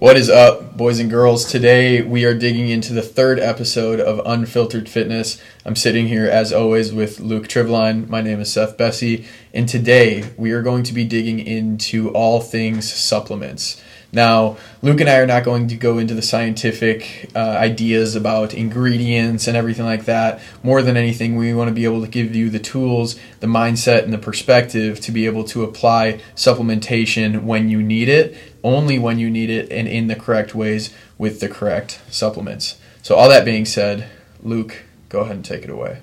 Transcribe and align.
What 0.00 0.16
is 0.16 0.30
up, 0.30 0.76
boys 0.76 1.00
and 1.00 1.10
girls? 1.10 1.44
Today 1.44 2.02
we 2.02 2.24
are 2.24 2.32
digging 2.32 2.68
into 2.68 2.92
the 2.92 3.02
third 3.02 3.40
episode 3.40 3.98
of 3.98 4.24
Unfiltered 4.24 4.88
Fitness. 4.88 5.42
I'm 5.66 5.74
sitting 5.74 6.06
here, 6.06 6.26
as 6.26 6.52
always, 6.52 6.92
with 6.92 7.18
Luke 7.18 7.48
Trivline. 7.48 8.08
My 8.08 8.20
name 8.20 8.38
is 8.38 8.52
Seth 8.52 8.76
Bessie, 8.76 9.26
and 9.52 9.68
today 9.68 10.30
we 10.36 10.52
are 10.52 10.62
going 10.62 10.84
to 10.84 10.94
be 10.94 11.04
digging 11.04 11.40
into 11.40 12.10
all 12.10 12.40
things 12.40 12.88
supplements. 12.88 13.82
Now, 14.10 14.56
Luke 14.80 15.00
and 15.00 15.10
I 15.10 15.18
are 15.18 15.26
not 15.26 15.44
going 15.44 15.68
to 15.68 15.76
go 15.76 15.98
into 15.98 16.14
the 16.14 16.22
scientific 16.22 17.30
uh, 17.36 17.40
ideas 17.40 18.16
about 18.16 18.54
ingredients 18.54 19.46
and 19.46 19.54
everything 19.54 19.84
like 19.84 20.06
that. 20.06 20.40
More 20.62 20.80
than 20.80 20.96
anything, 20.96 21.36
we 21.36 21.52
want 21.52 21.68
to 21.68 21.74
be 21.74 21.84
able 21.84 22.00
to 22.00 22.08
give 22.08 22.34
you 22.34 22.48
the 22.48 22.58
tools, 22.58 23.20
the 23.40 23.46
mindset, 23.46 24.04
and 24.04 24.12
the 24.12 24.18
perspective 24.18 24.98
to 25.00 25.12
be 25.12 25.26
able 25.26 25.44
to 25.44 25.62
apply 25.62 26.20
supplementation 26.34 27.42
when 27.42 27.68
you 27.68 27.82
need 27.82 28.08
it, 28.08 28.34
only 28.68 28.98
when 28.98 29.18
you 29.18 29.30
need 29.30 29.50
it, 29.50 29.70
and 29.70 29.88
in 29.88 30.06
the 30.06 30.16
correct 30.16 30.54
ways 30.54 30.94
with 31.16 31.40
the 31.40 31.48
correct 31.48 32.00
supplements. 32.10 32.78
So, 33.02 33.14
all 33.14 33.28
that 33.28 33.44
being 33.44 33.64
said, 33.64 34.08
Luke, 34.42 34.84
go 35.08 35.20
ahead 35.20 35.36
and 35.36 35.44
take 35.44 35.64
it 35.64 35.70
away. 35.70 36.00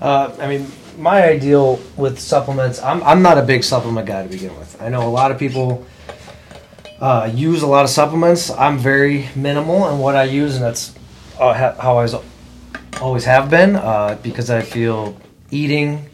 Uh, 0.00 0.34
I 0.40 0.48
mean, 0.48 0.66
my 0.98 1.22
ideal 1.22 1.80
with 1.96 2.18
supplements, 2.18 2.82
I'm, 2.82 3.02
I'm 3.04 3.22
not 3.22 3.38
a 3.38 3.42
big 3.42 3.62
supplement 3.62 4.06
guy 4.06 4.22
to 4.24 4.28
begin 4.28 4.56
with. 4.58 4.80
I 4.80 4.88
know 4.88 5.06
a 5.06 5.10
lot 5.10 5.30
of 5.30 5.38
people 5.38 5.86
uh, 7.00 7.30
use 7.32 7.62
a 7.62 7.66
lot 7.66 7.84
of 7.84 7.90
supplements. 7.90 8.50
I'm 8.50 8.78
very 8.78 9.28
minimal 9.36 9.88
in 9.90 9.98
what 9.98 10.16
I 10.16 10.24
use, 10.24 10.56
and 10.56 10.64
that's 10.64 10.94
uh, 11.38 11.52
how 11.52 11.98
I 11.98 12.08
always 13.00 13.24
have 13.24 13.50
been 13.50 13.76
uh, 13.76 14.18
because 14.22 14.50
I 14.50 14.62
feel 14.62 15.16
eating 15.50 16.08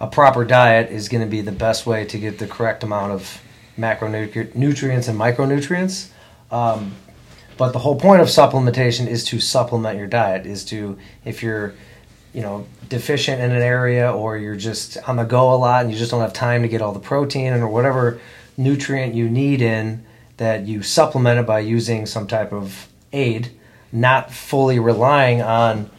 a 0.00 0.06
proper 0.06 0.44
diet 0.44 0.90
is 0.90 1.08
going 1.08 1.22
to 1.22 1.30
be 1.30 1.42
the 1.42 1.52
best 1.52 1.86
way 1.86 2.04
to 2.06 2.18
get 2.18 2.38
the 2.38 2.46
correct 2.46 2.82
amount 2.82 3.12
of 3.12 3.42
macronutrients 3.78 5.08
and 5.08 5.18
micronutrients. 5.18 6.10
Um, 6.50 6.92
but 7.56 7.72
the 7.72 7.78
whole 7.78 7.96
point 7.96 8.22
of 8.22 8.28
supplementation 8.28 9.06
is 9.06 9.24
to 9.26 9.40
supplement 9.40 9.98
your 9.98 10.06
diet. 10.06 10.46
Is 10.46 10.64
to 10.66 10.98
if 11.24 11.42
you're 11.42 11.74
you 12.32 12.42
know 12.42 12.66
deficient 12.88 13.40
in 13.40 13.50
an 13.52 13.62
area 13.62 14.12
or 14.12 14.36
you're 14.36 14.56
just 14.56 14.96
on 15.08 15.16
the 15.16 15.24
go 15.24 15.52
a 15.52 15.56
lot 15.56 15.82
and 15.82 15.92
you 15.92 15.98
just 15.98 16.10
don't 16.10 16.20
have 16.20 16.32
time 16.32 16.62
to 16.62 16.68
get 16.68 16.80
all 16.80 16.92
the 16.92 17.00
protein 17.00 17.52
or 17.52 17.68
whatever 17.68 18.20
nutrient 18.56 19.14
you 19.14 19.28
need 19.28 19.62
in 19.62 20.04
that 20.36 20.66
you 20.66 20.82
supplement 20.82 21.38
it 21.38 21.46
by 21.46 21.60
using 21.60 22.06
some 22.06 22.26
type 22.26 22.52
of 22.52 22.88
aid, 23.12 23.50
not 23.92 24.32
fully 24.32 24.78
relying 24.78 25.42
on 25.42 25.90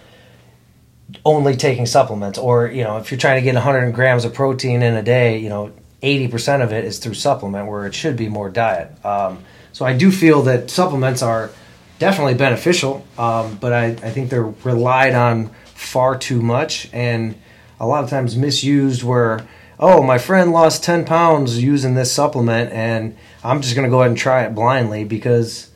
only 1.26 1.56
taking 1.56 1.86
supplements. 1.86 2.40
Or, 2.40 2.68
you 2.68 2.84
know, 2.84 2.98
if 2.98 3.12
you're 3.12 3.20
trying 3.20 3.40
to 3.40 3.44
get 3.44 3.54
100 3.54 3.92
grams 3.92 4.26
of 4.26 4.34
protein 4.34 4.82
in 4.82 4.96
a 4.96 5.04
day, 5.04 5.38
you 5.38 5.50
know, 5.50 5.72
80% 6.02 6.64
of 6.64 6.72
it 6.72 6.86
is 6.86 7.00
through 7.00 7.14
supplement 7.14 7.68
where 7.68 7.86
it 7.86 7.94
should 7.94 8.18
be 8.18 8.30
more 8.30 8.50
diet. 8.50 9.04
Um, 9.06 9.44
so 9.72 9.86
I 9.86 9.96
do 9.96 10.12
feel 10.12 10.42
that 10.44 10.70
supplements 10.70 11.22
are 11.22 11.52
definitely 12.00 12.34
beneficial, 12.34 13.06
um, 13.18 13.58
but 13.62 13.74
I, 13.74 13.86
I 13.86 14.10
think 14.12 14.30
they're 14.30 14.54
relied 14.64 15.14
on 15.14 15.52
far 15.76 16.18
too 16.18 16.42
much 16.42 16.90
and 16.94 17.36
a 17.80 17.88
lot 17.88 18.04
of 18.04 18.10
times 18.10 18.36
misused 18.36 19.04
where 19.04 19.48
oh, 19.80 20.04
my 20.04 20.20
friend 20.20 20.52
lost 20.52 20.84
10 20.84 21.06
pounds 21.06 21.62
using 21.62 21.96
this 21.96 22.12
supplement 22.12 22.72
and 22.72 23.18
I'm 23.44 23.62
just 23.62 23.76
going 23.76 23.86
to 23.86 23.90
go 23.90 24.00
ahead 24.02 24.12
and 24.12 24.18
try 24.18 24.44
it 24.44 24.54
blindly 24.54 25.04
because 25.04 25.72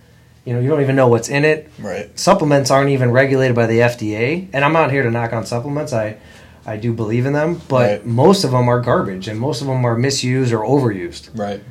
you 0.46 0.54
know, 0.54 0.60
you 0.60 0.70
don't 0.70 0.82
even 0.82 0.96
know 0.96 1.08
what's 1.08 1.28
in 1.28 1.44
it. 1.44 1.72
Right. 1.80 2.18
Supplements 2.18 2.70
aren't 2.70 2.92
even 2.92 3.10
regulated 3.12 3.56
by 3.56 3.66
the 3.66 3.80
FDA, 3.80 4.48
and 4.54 4.64
I'm 4.64 4.74
not 4.74 4.92
here 4.92 5.02
to 5.02 5.10
knock 5.10 5.34
on 5.34 5.46
supplements. 5.46 5.92
I 5.92 6.18
I 6.66 6.78
do 6.78 6.94
believe 6.94 7.26
in 7.26 7.34
them, 7.34 7.62
but 7.68 7.90
right. 7.90 8.06
most 8.06 8.44
of 8.44 8.52
them 8.52 8.68
are 8.68 8.82
garbage 8.82 9.28
and 9.28 9.40
most 9.40 9.62
of 9.62 9.68
them 9.68 9.86
are 9.86 9.98
misused 9.98 10.52
or 10.52 10.60
overused. 10.60 11.38
Right. 11.38 11.62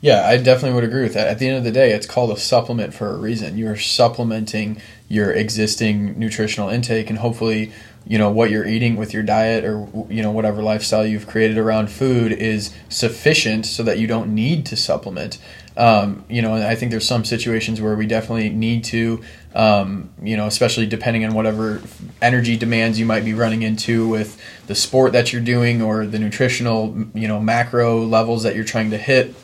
Yeah, 0.00 0.26
I 0.26 0.36
definitely 0.36 0.74
would 0.74 0.84
agree 0.84 1.02
with 1.02 1.14
that. 1.14 1.28
At 1.28 1.38
the 1.38 1.48
end 1.48 1.56
of 1.56 1.64
the 1.64 1.70
day, 1.70 1.92
it's 1.92 2.06
called 2.06 2.30
a 2.30 2.36
supplement 2.36 2.92
for 2.92 3.08
a 3.08 3.16
reason. 3.16 3.56
You're 3.56 3.76
supplementing 3.76 4.80
your 5.08 5.32
existing 5.32 6.18
nutritional 6.18 6.68
intake 6.68 7.08
and 7.08 7.18
hopefully 7.18 7.72
you 8.06 8.18
know 8.18 8.30
what 8.30 8.50
you're 8.50 8.66
eating 8.66 8.96
with 8.96 9.14
your 9.14 9.22
diet 9.22 9.64
or 9.64 9.88
you 10.08 10.22
know 10.22 10.30
whatever 10.30 10.62
lifestyle 10.62 11.06
you've 11.06 11.26
created 11.26 11.56
around 11.56 11.90
food 11.90 12.32
is 12.32 12.74
sufficient 12.88 13.64
so 13.64 13.82
that 13.82 13.98
you 13.98 14.06
don't 14.06 14.34
need 14.34 14.66
to 14.66 14.76
supplement 14.76 15.38
um, 15.76 16.24
you 16.28 16.42
know 16.42 16.54
i 16.54 16.74
think 16.74 16.90
there's 16.90 17.06
some 17.06 17.24
situations 17.24 17.80
where 17.80 17.96
we 17.96 18.06
definitely 18.06 18.48
need 18.50 18.84
to 18.84 19.22
um, 19.54 20.10
you 20.22 20.36
know 20.36 20.46
especially 20.46 20.86
depending 20.86 21.24
on 21.24 21.34
whatever 21.34 21.82
energy 22.22 22.56
demands 22.56 22.98
you 22.98 23.06
might 23.06 23.24
be 23.24 23.34
running 23.34 23.62
into 23.62 24.08
with 24.08 24.40
the 24.66 24.74
sport 24.74 25.12
that 25.12 25.32
you're 25.32 25.42
doing 25.42 25.82
or 25.82 26.06
the 26.06 26.18
nutritional 26.18 26.96
you 27.14 27.28
know 27.28 27.40
macro 27.40 28.04
levels 28.04 28.42
that 28.42 28.54
you're 28.54 28.64
trying 28.64 28.90
to 28.90 28.98
hit. 28.98 29.34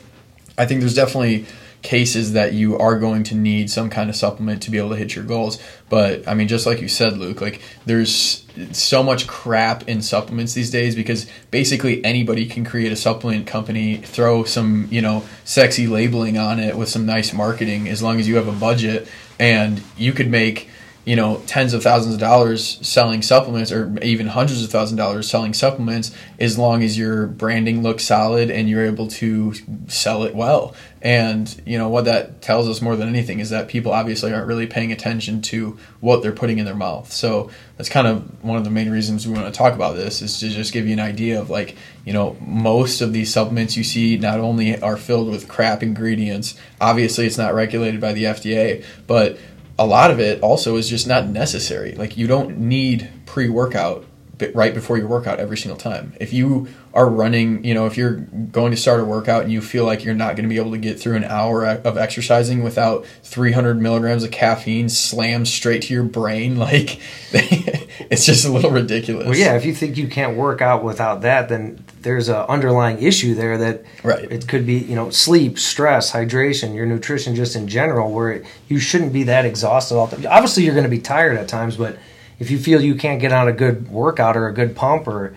I 0.57 0.65
think 0.65 0.81
there's 0.81 0.95
definitely 0.95 1.45
cases 1.81 2.33
that 2.33 2.53
you 2.53 2.77
are 2.77 2.99
going 2.99 3.23
to 3.23 3.35
need 3.35 3.69
some 3.69 3.89
kind 3.89 4.09
of 4.09 4.15
supplement 4.15 4.61
to 4.63 4.71
be 4.71 4.77
able 4.77 4.89
to 4.89 4.95
hit 4.95 5.15
your 5.15 5.25
goals. 5.25 5.61
But 5.89 6.27
I 6.27 6.33
mean, 6.33 6.47
just 6.47 6.65
like 6.65 6.81
you 6.81 6.87
said, 6.87 7.17
Luke, 7.17 7.41
like 7.41 7.61
there's 7.85 8.45
so 8.71 9.01
much 9.01 9.27
crap 9.27 9.87
in 9.87 10.01
supplements 10.01 10.53
these 10.53 10.69
days 10.69 10.95
because 10.95 11.29
basically 11.49 12.03
anybody 12.05 12.45
can 12.45 12.63
create 12.63 12.91
a 12.91 12.95
supplement 12.95 13.47
company, 13.47 13.97
throw 13.97 14.43
some, 14.43 14.87
you 14.91 15.01
know, 15.01 15.23
sexy 15.43 15.87
labeling 15.87 16.37
on 16.37 16.59
it 16.59 16.77
with 16.77 16.89
some 16.89 17.05
nice 17.05 17.33
marketing 17.33 17.87
as 17.89 18.03
long 18.03 18.19
as 18.19 18.27
you 18.27 18.35
have 18.35 18.47
a 18.47 18.53
budget 18.53 19.07
and 19.39 19.81
you 19.97 20.13
could 20.13 20.29
make 20.29 20.69
you 21.03 21.15
know 21.15 21.41
tens 21.47 21.73
of 21.73 21.81
thousands 21.81 22.13
of 22.13 22.19
dollars 22.19 22.77
selling 22.87 23.21
supplements 23.21 23.71
or 23.71 23.97
even 24.03 24.27
hundreds 24.27 24.63
of 24.63 24.69
thousands 24.69 24.99
of 24.99 25.05
dollars 25.05 25.29
selling 25.29 25.53
supplements 25.53 26.11
as 26.39 26.57
long 26.57 26.83
as 26.83 26.97
your 26.97 27.25
branding 27.25 27.81
looks 27.81 28.03
solid 28.03 28.51
and 28.51 28.69
you're 28.69 28.85
able 28.85 29.07
to 29.07 29.53
sell 29.87 30.23
it 30.23 30.35
well. 30.35 30.75
And 31.01 31.59
you 31.65 31.79
know 31.79 31.89
what 31.89 32.05
that 32.05 32.43
tells 32.43 32.69
us 32.69 32.81
more 32.81 32.95
than 32.95 33.09
anything 33.09 33.39
is 33.39 33.49
that 33.49 33.67
people 33.67 33.91
obviously 33.91 34.31
aren't 34.31 34.45
really 34.47 34.67
paying 34.67 34.91
attention 34.91 35.41
to 35.43 35.79
what 35.99 36.21
they're 36.21 36.31
putting 36.31 36.59
in 36.59 36.65
their 36.65 36.75
mouth. 36.75 37.11
So 37.11 37.49
that's 37.77 37.89
kind 37.89 38.05
of 38.05 38.43
one 38.43 38.57
of 38.57 38.63
the 38.63 38.69
main 38.69 38.91
reasons 38.91 39.27
we 39.27 39.33
want 39.33 39.51
to 39.51 39.57
talk 39.57 39.73
about 39.73 39.95
this 39.95 40.21
is 40.21 40.39
to 40.39 40.49
just 40.49 40.71
give 40.71 40.85
you 40.85 40.93
an 40.93 40.99
idea 40.99 41.41
of 41.41 41.49
like 41.49 41.75
you 42.05 42.13
know 42.13 42.37
most 42.41 43.01
of 43.01 43.11
these 43.11 43.33
supplements 43.33 43.75
you 43.75 43.83
see 43.83 44.17
not 44.17 44.39
only 44.39 44.79
are 44.79 44.97
filled 44.97 45.29
with 45.29 45.47
crap 45.47 45.81
ingredients 45.81 46.55
obviously 46.79 47.25
it's 47.25 47.39
not 47.39 47.55
regulated 47.55 47.99
by 47.99 48.13
the 48.13 48.25
FDA 48.25 48.85
but 49.07 49.39
a 49.77 49.85
lot 49.85 50.11
of 50.11 50.19
it 50.19 50.41
also 50.41 50.75
is 50.75 50.89
just 50.89 51.07
not 51.07 51.27
necessary. 51.27 51.93
Like 51.93 52.17
you 52.17 52.27
don't 52.27 52.57
need 52.57 53.09
pre 53.25 53.49
workout 53.49 54.05
right 54.53 54.73
before 54.73 54.97
your 54.97 55.07
workout 55.07 55.39
every 55.39 55.57
single 55.57 55.77
time. 55.77 56.13
If 56.19 56.33
you 56.33 56.67
are 56.93 57.09
running, 57.09 57.63
you 57.63 57.73
know, 57.73 57.85
if 57.85 57.97
you're 57.97 58.15
going 58.15 58.71
to 58.71 58.77
start 58.77 58.99
a 58.99 59.05
workout 59.05 59.43
and 59.43 59.51
you 59.51 59.61
feel 59.61 59.85
like 59.85 60.03
you're 60.03 60.13
not 60.13 60.35
going 60.35 60.43
to 60.43 60.49
be 60.49 60.57
able 60.57 60.71
to 60.71 60.77
get 60.77 60.99
through 60.99 61.15
an 61.15 61.23
hour 61.23 61.65
of 61.65 61.97
exercising 61.97 62.63
without 62.63 63.05
300 63.23 63.81
milligrams 63.81 64.23
of 64.23 64.31
caffeine 64.31 64.89
slammed 64.89 65.47
straight 65.47 65.83
to 65.83 65.93
your 65.93 66.03
brain, 66.03 66.57
like 66.57 66.99
it's 67.31 68.25
just 68.25 68.45
a 68.45 68.51
little 68.51 68.71
ridiculous. 68.71 69.25
Well, 69.25 69.37
yeah, 69.37 69.55
if 69.55 69.65
you 69.65 69.73
think 69.73 69.97
you 69.97 70.07
can't 70.07 70.35
work 70.35 70.61
out 70.61 70.83
without 70.83 71.21
that, 71.21 71.49
then 71.49 71.83
there's 72.01 72.29
an 72.29 72.45
underlying 72.49 73.01
issue 73.01 73.35
there 73.35 73.57
that 73.57 73.83
right. 74.03 74.31
it 74.31 74.47
could 74.47 74.65
be, 74.65 74.79
you 74.79 74.95
know, 74.95 75.09
sleep, 75.11 75.59
stress, 75.59 76.11
hydration, 76.11 76.75
your 76.75 76.85
nutrition 76.85 77.35
just 77.35 77.55
in 77.55 77.67
general, 77.67 78.11
where 78.11 78.31
it, 78.31 78.45
you 78.67 78.79
shouldn't 78.79 79.13
be 79.13 79.23
that 79.23 79.45
exhausted 79.45 79.95
all 79.95 80.07
the 80.07 80.17
time. 80.17 80.25
Obviously, 80.29 80.63
you're 80.63 80.73
going 80.73 80.83
to 80.83 80.89
be 80.89 80.99
tired 80.99 81.37
at 81.37 81.47
times, 81.47 81.77
but 81.77 81.97
if 82.41 82.49
you 82.49 82.57
feel 82.57 82.81
you 82.81 82.95
can't 82.95 83.21
get 83.21 83.31
on 83.31 83.47
a 83.47 83.53
good 83.53 83.87
workout 83.89 84.35
or 84.35 84.47
a 84.47 84.53
good 84.53 84.75
pump 84.75 85.07
or 85.07 85.35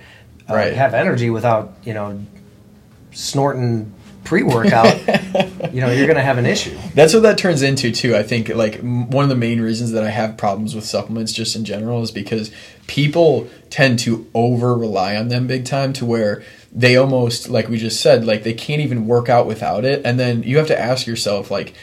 uh, 0.49 0.55
right. 0.55 0.73
have 0.73 0.95
energy 0.95 1.29
without 1.29 1.75
you 1.85 1.93
know 1.93 2.25
snorting 3.13 3.93
pre-workout 4.25 4.99
you 5.75 5.83
know 5.83 5.91
you're 5.91 6.07
going 6.07 6.17
to 6.17 6.23
have 6.23 6.39
an 6.39 6.47
issue 6.47 6.75
that's 6.95 7.13
what 7.13 7.23
that 7.23 7.37
turns 7.37 7.61
into 7.61 7.93
too 7.93 8.17
i 8.17 8.23
think 8.23 8.49
like 8.49 8.81
one 8.81 9.23
of 9.23 9.29
the 9.29 9.37
main 9.37 9.61
reasons 9.61 9.93
that 9.93 10.03
i 10.03 10.09
have 10.09 10.39
problems 10.39 10.75
with 10.75 10.83
supplements 10.83 11.31
just 11.31 11.55
in 11.55 11.63
general 11.67 12.03
is 12.03 12.11
because 12.11 12.51
people 12.87 13.47
tend 13.69 13.99
to 13.99 14.27
over 14.33 14.75
rely 14.75 15.15
on 15.15 15.29
them 15.29 15.47
big 15.47 15.67
time 15.67 15.93
to 15.93 16.07
where 16.07 16.43
they 16.73 16.97
almost 16.97 17.51
like 17.51 17.69
we 17.69 17.77
just 17.77 18.01
said 18.01 18.25
like 18.25 18.45
they 18.45 18.55
can't 18.55 18.81
even 18.81 19.07
work 19.07 19.29
out 19.29 19.47
without 19.47 19.85
it 19.85 20.01
and 20.07 20.19
then 20.19 20.43
you 20.43 20.57
have 20.57 20.67
to 20.67 20.81
ask 20.81 21.07
yourself 21.07 21.51
like 21.51 21.75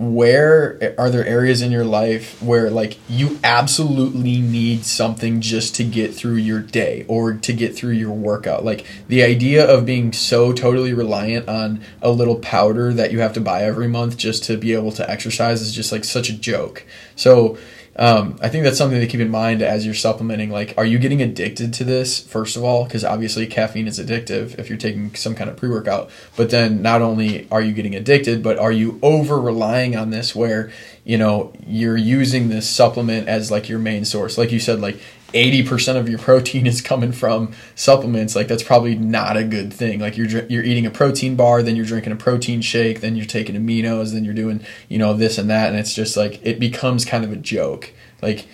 where 0.00 0.94
are 0.96 1.10
there 1.10 1.26
areas 1.26 1.60
in 1.60 1.70
your 1.70 1.84
life 1.84 2.42
where 2.42 2.70
like 2.70 2.96
you 3.06 3.38
absolutely 3.44 4.40
need 4.40 4.82
something 4.82 5.42
just 5.42 5.74
to 5.74 5.84
get 5.84 6.14
through 6.14 6.36
your 6.36 6.58
day 6.58 7.04
or 7.06 7.34
to 7.34 7.52
get 7.52 7.76
through 7.76 7.92
your 7.92 8.12
workout? 8.12 8.64
Like 8.64 8.86
the 9.08 9.22
idea 9.22 9.62
of 9.62 9.84
being 9.84 10.14
so 10.14 10.54
totally 10.54 10.94
reliant 10.94 11.50
on 11.50 11.82
a 12.00 12.10
little 12.10 12.36
powder 12.36 12.94
that 12.94 13.12
you 13.12 13.20
have 13.20 13.34
to 13.34 13.42
buy 13.42 13.62
every 13.62 13.88
month 13.88 14.16
just 14.16 14.42
to 14.44 14.56
be 14.56 14.72
able 14.72 14.92
to 14.92 15.08
exercise 15.08 15.60
is 15.60 15.74
just 15.74 15.92
like 15.92 16.04
such 16.04 16.30
a 16.30 16.34
joke. 16.34 16.86
So 17.14 17.58
um, 17.96 18.38
I 18.40 18.48
think 18.48 18.64
that's 18.64 18.78
something 18.78 19.00
to 19.00 19.06
keep 19.06 19.20
in 19.20 19.30
mind 19.30 19.62
as 19.62 19.84
you're 19.84 19.94
supplementing. 19.94 20.50
Like, 20.50 20.74
are 20.78 20.84
you 20.84 20.98
getting 20.98 21.20
addicted 21.20 21.74
to 21.74 21.84
this, 21.84 22.20
first 22.20 22.56
of 22.56 22.62
all? 22.62 22.84
Because 22.84 23.04
obviously, 23.04 23.46
caffeine 23.46 23.88
is 23.88 23.98
addictive 23.98 24.58
if 24.58 24.68
you're 24.68 24.78
taking 24.78 25.14
some 25.16 25.34
kind 25.34 25.50
of 25.50 25.56
pre 25.56 25.68
workout. 25.68 26.08
But 26.36 26.50
then, 26.50 26.82
not 26.82 27.02
only 27.02 27.48
are 27.50 27.60
you 27.60 27.72
getting 27.72 27.96
addicted, 27.96 28.42
but 28.42 28.58
are 28.58 28.72
you 28.72 28.98
over 29.02 29.40
relying 29.40 29.96
on 29.96 30.10
this 30.10 30.34
where, 30.34 30.70
you 31.04 31.18
know, 31.18 31.52
you're 31.66 31.96
using 31.96 32.48
this 32.48 32.68
supplement 32.70 33.28
as 33.28 33.50
like 33.50 33.68
your 33.68 33.80
main 33.80 34.04
source? 34.04 34.38
Like 34.38 34.52
you 34.52 34.60
said, 34.60 34.80
like 34.80 35.00
80% 35.32 35.96
of 35.96 36.08
your 36.08 36.18
protein 36.18 36.66
is 36.66 36.80
coming 36.80 37.12
from 37.12 37.52
supplements 37.74 38.34
like 38.34 38.48
that's 38.48 38.62
probably 38.62 38.94
not 38.94 39.36
a 39.36 39.44
good 39.44 39.72
thing. 39.72 40.00
Like 40.00 40.16
you're 40.16 40.26
you're 40.26 40.64
eating 40.64 40.86
a 40.86 40.90
protein 40.90 41.36
bar 41.36 41.62
then 41.62 41.76
you're 41.76 41.86
drinking 41.86 42.12
a 42.12 42.16
protein 42.16 42.60
shake 42.60 43.00
then 43.00 43.16
you're 43.16 43.26
taking 43.26 43.54
aminos 43.54 44.12
then 44.12 44.24
you're 44.24 44.34
doing 44.34 44.64
you 44.88 44.98
know 44.98 45.14
this 45.14 45.38
and 45.38 45.48
that 45.50 45.68
and 45.68 45.78
it's 45.78 45.94
just 45.94 46.16
like 46.16 46.44
it 46.44 46.58
becomes 46.60 47.04
kind 47.04 47.24
of 47.24 47.32
a 47.32 47.36
joke. 47.36 47.92
Like 48.22 48.46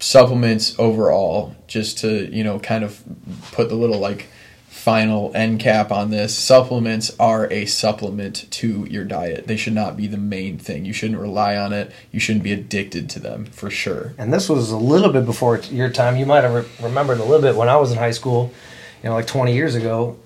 supplements 0.00 0.78
overall 0.78 1.56
just 1.66 1.98
to 1.98 2.26
you 2.34 2.44
know 2.44 2.58
kind 2.58 2.84
of 2.84 3.02
put 3.52 3.68
the 3.68 3.74
little 3.74 3.98
like 3.98 4.26
final 4.84 5.32
end 5.34 5.58
cap 5.60 5.90
on 5.90 6.10
this 6.10 6.36
supplements 6.36 7.10
are 7.18 7.50
a 7.50 7.64
supplement 7.64 8.46
to 8.50 8.84
your 8.90 9.04
diet 9.04 9.46
they 9.46 9.56
should 9.56 9.72
not 9.72 9.96
be 9.96 10.06
the 10.06 10.18
main 10.18 10.58
thing 10.58 10.84
you 10.84 10.92
shouldn't 10.92 11.18
rely 11.18 11.56
on 11.56 11.72
it 11.72 11.90
you 12.12 12.20
shouldn't 12.20 12.44
be 12.44 12.52
addicted 12.52 13.08
to 13.08 13.18
them 13.18 13.46
for 13.46 13.70
sure 13.70 14.12
And 14.18 14.30
this 14.32 14.48
was 14.48 14.70
a 14.70 14.76
little 14.76 15.10
bit 15.10 15.24
before 15.24 15.58
your 15.70 15.88
time. 15.90 16.16
You 16.16 16.26
might 16.26 16.44
have 16.44 16.52
re- 16.52 16.86
remembered 16.86 17.18
a 17.18 17.24
little 17.24 17.40
bit 17.40 17.56
when 17.56 17.68
I 17.68 17.76
was 17.76 17.92
in 17.92 17.98
high 17.98 18.10
school, 18.10 18.52
you 19.02 19.08
know, 19.08 19.14
like 19.14 19.26
20 19.26 19.54
years 19.54 19.74
ago. 19.74 20.18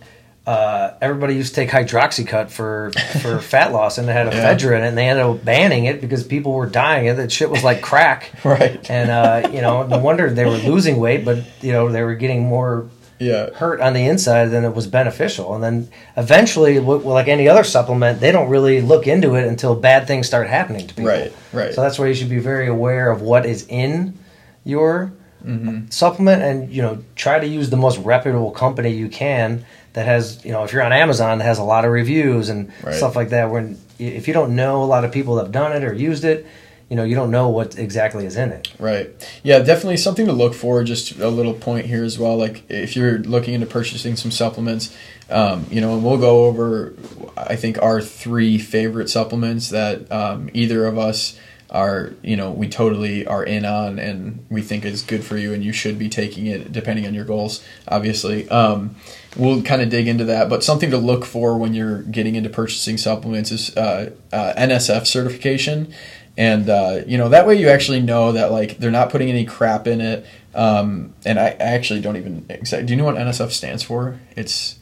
Uh, 0.46 0.96
everybody 1.02 1.34
used 1.34 1.54
to 1.54 1.60
take 1.60 1.68
hydroxycut 1.68 2.50
for 2.50 2.90
for 3.20 3.38
fat 3.52 3.70
loss, 3.70 3.98
and 3.98 4.08
it 4.08 4.12
had 4.12 4.32
ephedra 4.32 4.76
in 4.78 4.82
it, 4.84 4.88
and 4.88 4.96
they 4.96 5.06
ended 5.06 5.24
up 5.24 5.44
banning 5.44 5.84
it 5.84 6.00
because 6.00 6.24
people 6.24 6.52
were 6.54 6.66
dying. 6.66 7.06
It 7.06 7.16
that 7.16 7.30
shit 7.30 7.50
was 7.50 7.62
like 7.62 7.82
crack, 7.82 8.32
right 8.44 8.90
and 8.90 9.10
uh, 9.10 9.50
you 9.52 9.60
know, 9.60 9.86
no 9.86 9.98
wonder 9.98 10.30
they 10.30 10.46
were 10.46 10.56
losing 10.72 10.96
weight, 10.98 11.24
but 11.24 11.44
you 11.60 11.72
know, 11.72 11.92
they 11.92 12.02
were 12.02 12.14
getting 12.14 12.46
more 12.46 12.88
yeah 13.18 13.50
hurt 13.50 13.80
on 13.80 13.92
the 13.94 14.06
inside 14.06 14.46
than 14.46 14.64
it 14.64 14.74
was 14.74 14.86
beneficial. 14.86 15.54
And 15.54 15.62
then 15.62 15.88
eventually, 16.16 16.78
like 16.78 17.28
any 17.28 17.48
other 17.48 17.64
supplement, 17.64 18.20
they 18.20 18.32
don't 18.32 18.48
really 18.48 18.80
look 18.80 19.06
into 19.06 19.34
it 19.34 19.46
until 19.46 19.74
bad 19.74 20.06
things 20.06 20.26
start 20.26 20.48
happening 20.48 20.86
to 20.86 20.94
people. 20.94 21.10
Right, 21.10 21.32
right. 21.52 21.74
So 21.74 21.80
that's 21.80 21.98
why 21.98 22.06
you 22.06 22.14
should 22.14 22.30
be 22.30 22.38
very 22.38 22.68
aware 22.68 23.10
of 23.10 23.22
what 23.22 23.46
is 23.46 23.66
in 23.68 24.18
your 24.64 25.12
mm-hmm. 25.44 25.88
supplement, 25.90 26.42
and 26.42 26.70
you 26.70 26.82
know, 26.82 27.02
try 27.16 27.38
to 27.38 27.46
use 27.46 27.70
the 27.70 27.76
most 27.76 27.98
reputable 27.98 28.50
company 28.50 28.90
you 28.90 29.08
can 29.08 29.64
that 29.94 30.06
has, 30.06 30.44
you 30.44 30.52
know, 30.52 30.64
if 30.64 30.72
you're 30.72 30.82
on 30.82 30.92
Amazon, 30.92 31.38
that 31.38 31.44
has 31.44 31.58
a 31.58 31.64
lot 31.64 31.84
of 31.84 31.90
reviews 31.90 32.48
and 32.48 32.70
Right. 32.82 32.94
stuff 32.94 33.16
like 33.16 33.30
that. 33.30 33.50
When 33.50 33.78
if 33.98 34.28
you 34.28 34.34
don't 34.34 34.54
know 34.54 34.82
a 34.82 34.86
lot 34.86 35.04
of 35.04 35.10
people 35.12 35.36
that 35.36 35.44
have 35.44 35.52
done 35.52 35.72
it 35.72 35.82
or 35.82 35.92
used 35.92 36.24
it, 36.24 36.46
you 36.88 36.96
know, 36.96 37.04
you 37.04 37.14
don't 37.14 37.30
know 37.30 37.48
what 37.48 37.78
exactly 37.78 38.24
is 38.24 38.36
in 38.36 38.50
it. 38.50 38.72
Right. 38.78 39.10
Yeah, 39.42 39.58
definitely 39.58 39.98
something 39.98 40.26
to 40.26 40.32
look 40.32 40.54
for. 40.54 40.82
Just 40.84 41.18
a 41.18 41.28
little 41.28 41.54
point 41.54 41.86
here 41.86 42.02
as 42.02 42.18
well. 42.18 42.36
Like 42.36 42.64
if 42.70 42.96
you're 42.96 43.18
looking 43.18 43.54
into 43.54 43.66
purchasing 43.66 44.16
some 44.16 44.30
supplements, 44.30 44.96
um, 45.28 45.66
you 45.70 45.80
know, 45.80 45.94
and 45.94 46.04
we'll 46.04 46.18
go 46.18 46.46
over, 46.46 46.94
I 47.36 47.56
think, 47.56 47.80
our 47.82 48.00
three 48.00 48.58
favorite 48.58 49.10
supplements 49.10 49.68
that 49.70 50.10
um, 50.10 50.48
either 50.54 50.86
of 50.86 50.96
us 50.96 51.38
are, 51.70 52.14
you 52.22 52.34
know, 52.34 52.50
we 52.50 52.66
totally 52.66 53.26
are 53.26 53.44
in 53.44 53.66
on 53.66 53.98
and 53.98 54.46
we 54.48 54.62
think 54.62 54.86
is 54.86 55.02
good 55.02 55.22
for 55.22 55.36
you 55.36 55.52
and 55.52 55.62
you 55.62 55.72
should 55.72 55.98
be 55.98 56.08
taking 56.08 56.46
it 56.46 56.72
depending 56.72 57.06
on 57.06 57.12
your 57.12 57.26
goals, 57.26 57.62
obviously. 57.86 58.48
Um, 58.48 58.96
we'll 59.36 59.62
kind 59.62 59.82
of 59.82 59.90
dig 59.90 60.08
into 60.08 60.24
that, 60.24 60.48
but 60.48 60.64
something 60.64 60.90
to 60.90 60.96
look 60.96 61.26
for 61.26 61.58
when 61.58 61.74
you're 61.74 62.02
getting 62.02 62.36
into 62.36 62.48
purchasing 62.48 62.96
supplements 62.96 63.52
is 63.52 63.76
uh, 63.76 64.12
uh, 64.32 64.54
NSF 64.56 65.06
certification 65.06 65.92
and 66.38 66.70
uh, 66.70 67.00
you 67.04 67.18
know 67.18 67.28
that 67.30 67.46
way 67.48 67.56
you 67.56 67.68
actually 67.68 68.00
know 68.00 68.32
that 68.32 68.52
like 68.52 68.78
they're 68.78 68.92
not 68.92 69.10
putting 69.10 69.28
any 69.28 69.44
crap 69.44 69.88
in 69.88 70.00
it. 70.00 70.24
Um, 70.54 71.12
and 71.26 71.38
I, 71.38 71.48
I 71.48 71.74
actually 71.74 72.00
don't 72.00 72.16
even 72.16 72.46
exactly 72.48 72.86
do 72.86 72.92
you 72.92 72.96
know 72.96 73.04
what 73.04 73.16
nsf 73.16 73.50
stands 73.50 73.82
for? 73.82 74.18
It's 74.36 74.76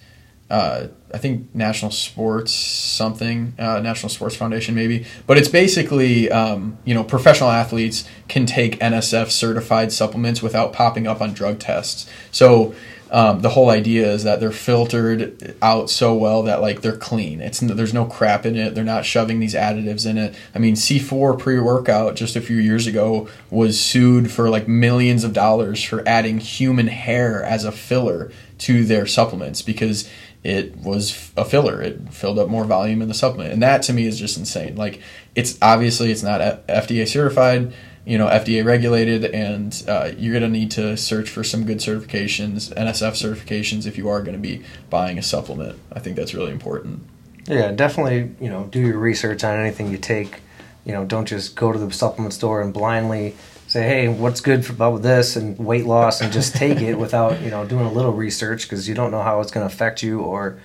uh, 0.49 0.87
i 1.13 1.19
think 1.19 1.53
national 1.55 1.91
sports 1.91 2.53
something 2.53 3.53
uh, 3.59 3.81
national 3.81 4.11
sports 4.11 4.37
foundation 4.37 4.75
maybe. 4.75 5.07
But 5.27 5.39
it's 5.39 5.49
basically 5.49 6.31
um, 6.31 6.77
you 6.85 6.95
know 6.95 7.03
professional 7.03 7.51
athletes 7.51 8.07
can 8.29 8.45
take 8.45 8.79
nsf 8.79 9.31
certified 9.31 9.93
supplements 9.93 10.43
without 10.43 10.75
popping 10.75 11.07
up 11.07 11.23
on 11.23 11.33
drug 11.33 11.59
tests. 11.59 12.09
So 12.33 12.75
um, 13.11 13.41
the 13.41 13.51
whole 13.51 13.71
idea 13.71 14.11
is 14.11 14.25
that 14.25 14.41
they're 14.41 14.51
filtered 14.51 15.55
out 15.63 15.91
so 15.91 16.15
well 16.15 16.43
that 16.45 16.61
like 16.61 16.81
they're 16.81 16.97
clean. 16.97 17.41
It's 17.41 17.61
there's 17.61 17.95
no 17.95 18.05
crap 18.05 18.45
in 18.45 18.57
it. 18.57 18.75
They're 18.75 18.85
not 18.85 19.05
shoving 19.05 19.39
these 19.39 19.55
additives 19.55 20.09
in 20.09 20.19
it. 20.19 20.35
I 20.55 20.59
mean, 20.59 20.75
C4 20.75 21.39
pre-workout 21.39 22.17
just 22.17 22.35
a 22.35 22.41
few 22.41 22.57
years 22.57 22.87
ago 22.87 23.29
was 23.51 23.81
sued 23.81 24.31
for 24.31 24.51
like 24.51 24.67
millions 24.67 25.23
of 25.23 25.33
dollars 25.33 25.83
for 25.83 26.07
adding 26.07 26.39
human 26.39 26.89
hair 26.89 27.45
as 27.45 27.65
a 27.65 27.73
filler 27.73 28.33
to 28.59 28.85
their 28.85 29.07
supplements 29.07 29.63
because 29.63 30.09
it 30.43 30.77
was 30.77 31.33
a 31.37 31.45
filler. 31.45 31.81
It 31.81 32.13
filled 32.13 32.39
up 32.39 32.49
more 32.49 32.65
volume 32.65 33.03
in 33.03 33.09
the 33.09 33.15
supplement, 33.15 33.53
and 33.53 33.63
that 33.63 33.83
to 33.83 33.93
me 33.93 34.07
is 34.07 34.19
just 34.19 34.37
insane. 34.37 34.75
Like 34.77 35.01
it's 35.35 35.59
obviously 35.63 36.11
it's 36.11 36.23
not 36.23 36.41
FDA 36.67 37.07
certified 37.07 37.73
you 38.07 38.17
know 38.17 38.27
FDA 38.29 38.65
regulated, 38.65 39.25
and 39.27 39.85
uh, 39.89 40.13
you're 40.17 40.33
going 40.33 40.51
to 40.51 40.59
need 40.59 40.71
to 40.73 40.97
search 40.97 41.29
for 41.29 41.43
some 41.43 41.67
good 41.67 41.79
certifications, 41.79 42.73
NSF 42.73 43.13
certifications, 43.13 43.85
if 43.85 43.99
you 43.99 44.09
are 44.09 44.23
going 44.23 44.33
to 44.33 44.41
be 44.41 44.65
buying 44.89 45.19
a 45.19 45.23
supplement. 45.23 45.79
I 45.93 45.99
think 45.99 46.17
that's 46.17 46.33
really 46.33 46.53
important. 46.53 47.05
Yeah, 47.47 47.73
definitely. 47.73 48.31
You 48.41 48.49
know, 48.49 48.65
do 48.65 48.81
your 48.81 48.99
research 48.99 49.43
on 49.43 49.59
anything 49.59 49.91
you 49.91 49.99
take. 49.99 50.41
You 50.85 50.93
know, 50.93 51.05
don't 51.05 51.27
just 51.27 51.57
go 51.57 51.73
to 51.73 51.79
the 51.79 51.93
supplement 51.93 52.33
store 52.33 52.63
and 52.63 52.73
blindly 52.73 53.35
say, 53.67 53.83
"Hey, 53.83 54.09
what's 54.09 54.41
good 54.41 54.65
for, 54.65 54.73
about 54.73 55.03
this 55.03 55.35
and 55.35 55.59
weight 55.59 55.85
loss," 55.85 56.21
and 56.21 56.33
just 56.33 56.55
take 56.55 56.81
it 56.81 56.95
without 56.95 57.41
you 57.41 57.51
know 57.51 57.67
doing 57.67 57.87
a 57.87 57.93
little 57.93 58.13
research 58.13 58.63
because 58.63 58.89
you 58.89 58.95
don't 58.95 59.11
know 59.11 59.23
how 59.23 59.41
it's 59.41 59.51
going 59.51 59.69
to 59.69 59.75
affect 59.75 60.05
you 60.05 60.21
or 60.21 60.61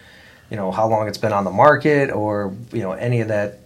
you 0.51 0.57
know 0.57 0.71
how 0.71 0.87
long 0.87 1.07
it's 1.07 1.17
been 1.17 1.33
on 1.33 1.43
the 1.43 1.51
market 1.51 2.11
or 2.11 2.55
you 2.71 2.81
know 2.81 2.91
any 2.91 3.21
of 3.21 3.29
that 3.29 3.60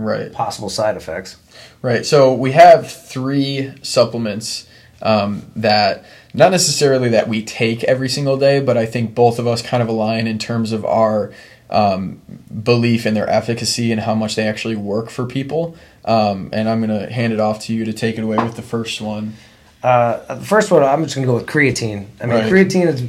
Right. 0.00 0.32
possible 0.32 0.70
side 0.70 0.96
effects. 0.96 1.36
Right. 1.82 2.04
So 2.04 2.34
we 2.34 2.52
have 2.52 2.90
three 2.90 3.72
supplements 3.82 4.68
um, 5.02 5.50
that 5.56 6.04
not 6.34 6.50
necessarily 6.50 7.08
that 7.10 7.28
we 7.28 7.42
take 7.42 7.84
every 7.84 8.08
single 8.08 8.36
day, 8.36 8.60
but 8.60 8.76
I 8.76 8.86
think 8.86 9.14
both 9.14 9.38
of 9.38 9.46
us 9.46 9.62
kind 9.62 9.82
of 9.82 9.88
align 9.88 10.26
in 10.26 10.38
terms 10.38 10.72
of 10.72 10.84
our 10.84 11.32
um, 11.70 12.20
belief 12.62 13.06
in 13.06 13.14
their 13.14 13.28
efficacy 13.28 13.92
and 13.92 14.00
how 14.00 14.14
much 14.14 14.34
they 14.36 14.46
actually 14.46 14.76
work 14.76 15.10
for 15.10 15.26
people. 15.26 15.76
Um, 16.04 16.50
and 16.52 16.68
I'm 16.68 16.84
going 16.84 16.98
to 17.00 17.12
hand 17.12 17.32
it 17.32 17.40
off 17.40 17.60
to 17.64 17.74
you 17.74 17.84
to 17.84 17.92
take 17.92 18.18
it 18.18 18.24
away 18.24 18.36
with 18.36 18.56
the 18.56 18.62
first 18.62 19.00
one. 19.00 19.34
Uh, 19.82 20.34
the 20.34 20.44
first 20.44 20.70
one, 20.70 20.82
I'm 20.82 21.02
just 21.04 21.14
going 21.14 21.26
to 21.26 21.32
go 21.32 21.36
with 21.36 21.46
creatine. 21.46 22.06
I 22.20 22.26
mean, 22.26 22.36
Right. 22.36 22.52
creatine 22.52 22.86
is 22.86 23.02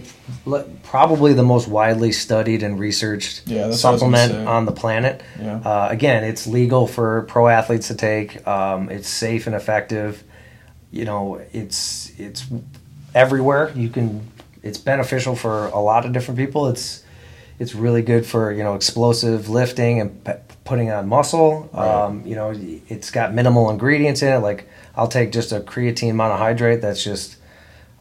probably 0.83 1.33
the 1.33 1.43
most 1.43 1.67
widely 1.67 2.11
studied 2.11 2.63
and 2.63 2.79
researched 2.79 3.43
Yeah, 3.45 3.67
that's 3.67 3.83
what 3.83 3.89
I 3.89 3.93
was 3.93 4.01
gonna 4.01 4.17
supplement 4.17 4.47
on 4.47 4.65
the 4.65 4.71
planet. 4.71 5.21
Yeah. 5.39 5.55
Uh, 5.57 5.87
again, 5.89 6.23
it's 6.23 6.47
legal 6.47 6.87
for 6.87 7.23
pro 7.23 7.47
athletes 7.47 7.87
to 7.89 7.95
take. 7.95 8.45
Um, 8.47 8.89
it's 8.89 9.07
safe 9.09 9.47
and 9.47 9.55
effective. 9.55 10.23
You 10.91 11.05
know, 11.05 11.41
it's 11.53 12.11
it's 12.17 12.45
everywhere. 13.13 13.71
You 13.75 13.89
can. 13.89 14.27
It's 14.63 14.77
beneficial 14.77 15.35
for 15.35 15.67
a 15.67 15.79
lot 15.79 16.05
of 16.05 16.11
different 16.13 16.37
people. 16.37 16.67
It's 16.67 17.03
it's 17.61 17.75
really 17.75 18.01
good 18.01 18.25
for 18.25 18.51
you 18.51 18.63
know 18.63 18.73
explosive 18.73 19.47
lifting 19.47 20.01
and 20.01 20.23
p- 20.25 20.31
putting 20.65 20.89
on 20.89 21.07
muscle. 21.07 21.69
Right. 21.71 21.87
Um, 21.87 22.25
you 22.25 22.35
know, 22.35 22.53
it's 22.89 23.11
got 23.11 23.35
minimal 23.35 23.69
ingredients 23.69 24.23
in 24.23 24.33
it. 24.33 24.39
Like 24.39 24.67
I'll 24.95 25.07
take 25.07 25.31
just 25.31 25.51
a 25.51 25.59
creatine 25.59 26.15
monohydrate. 26.15 26.81
That's 26.81 27.03
just 27.03 27.37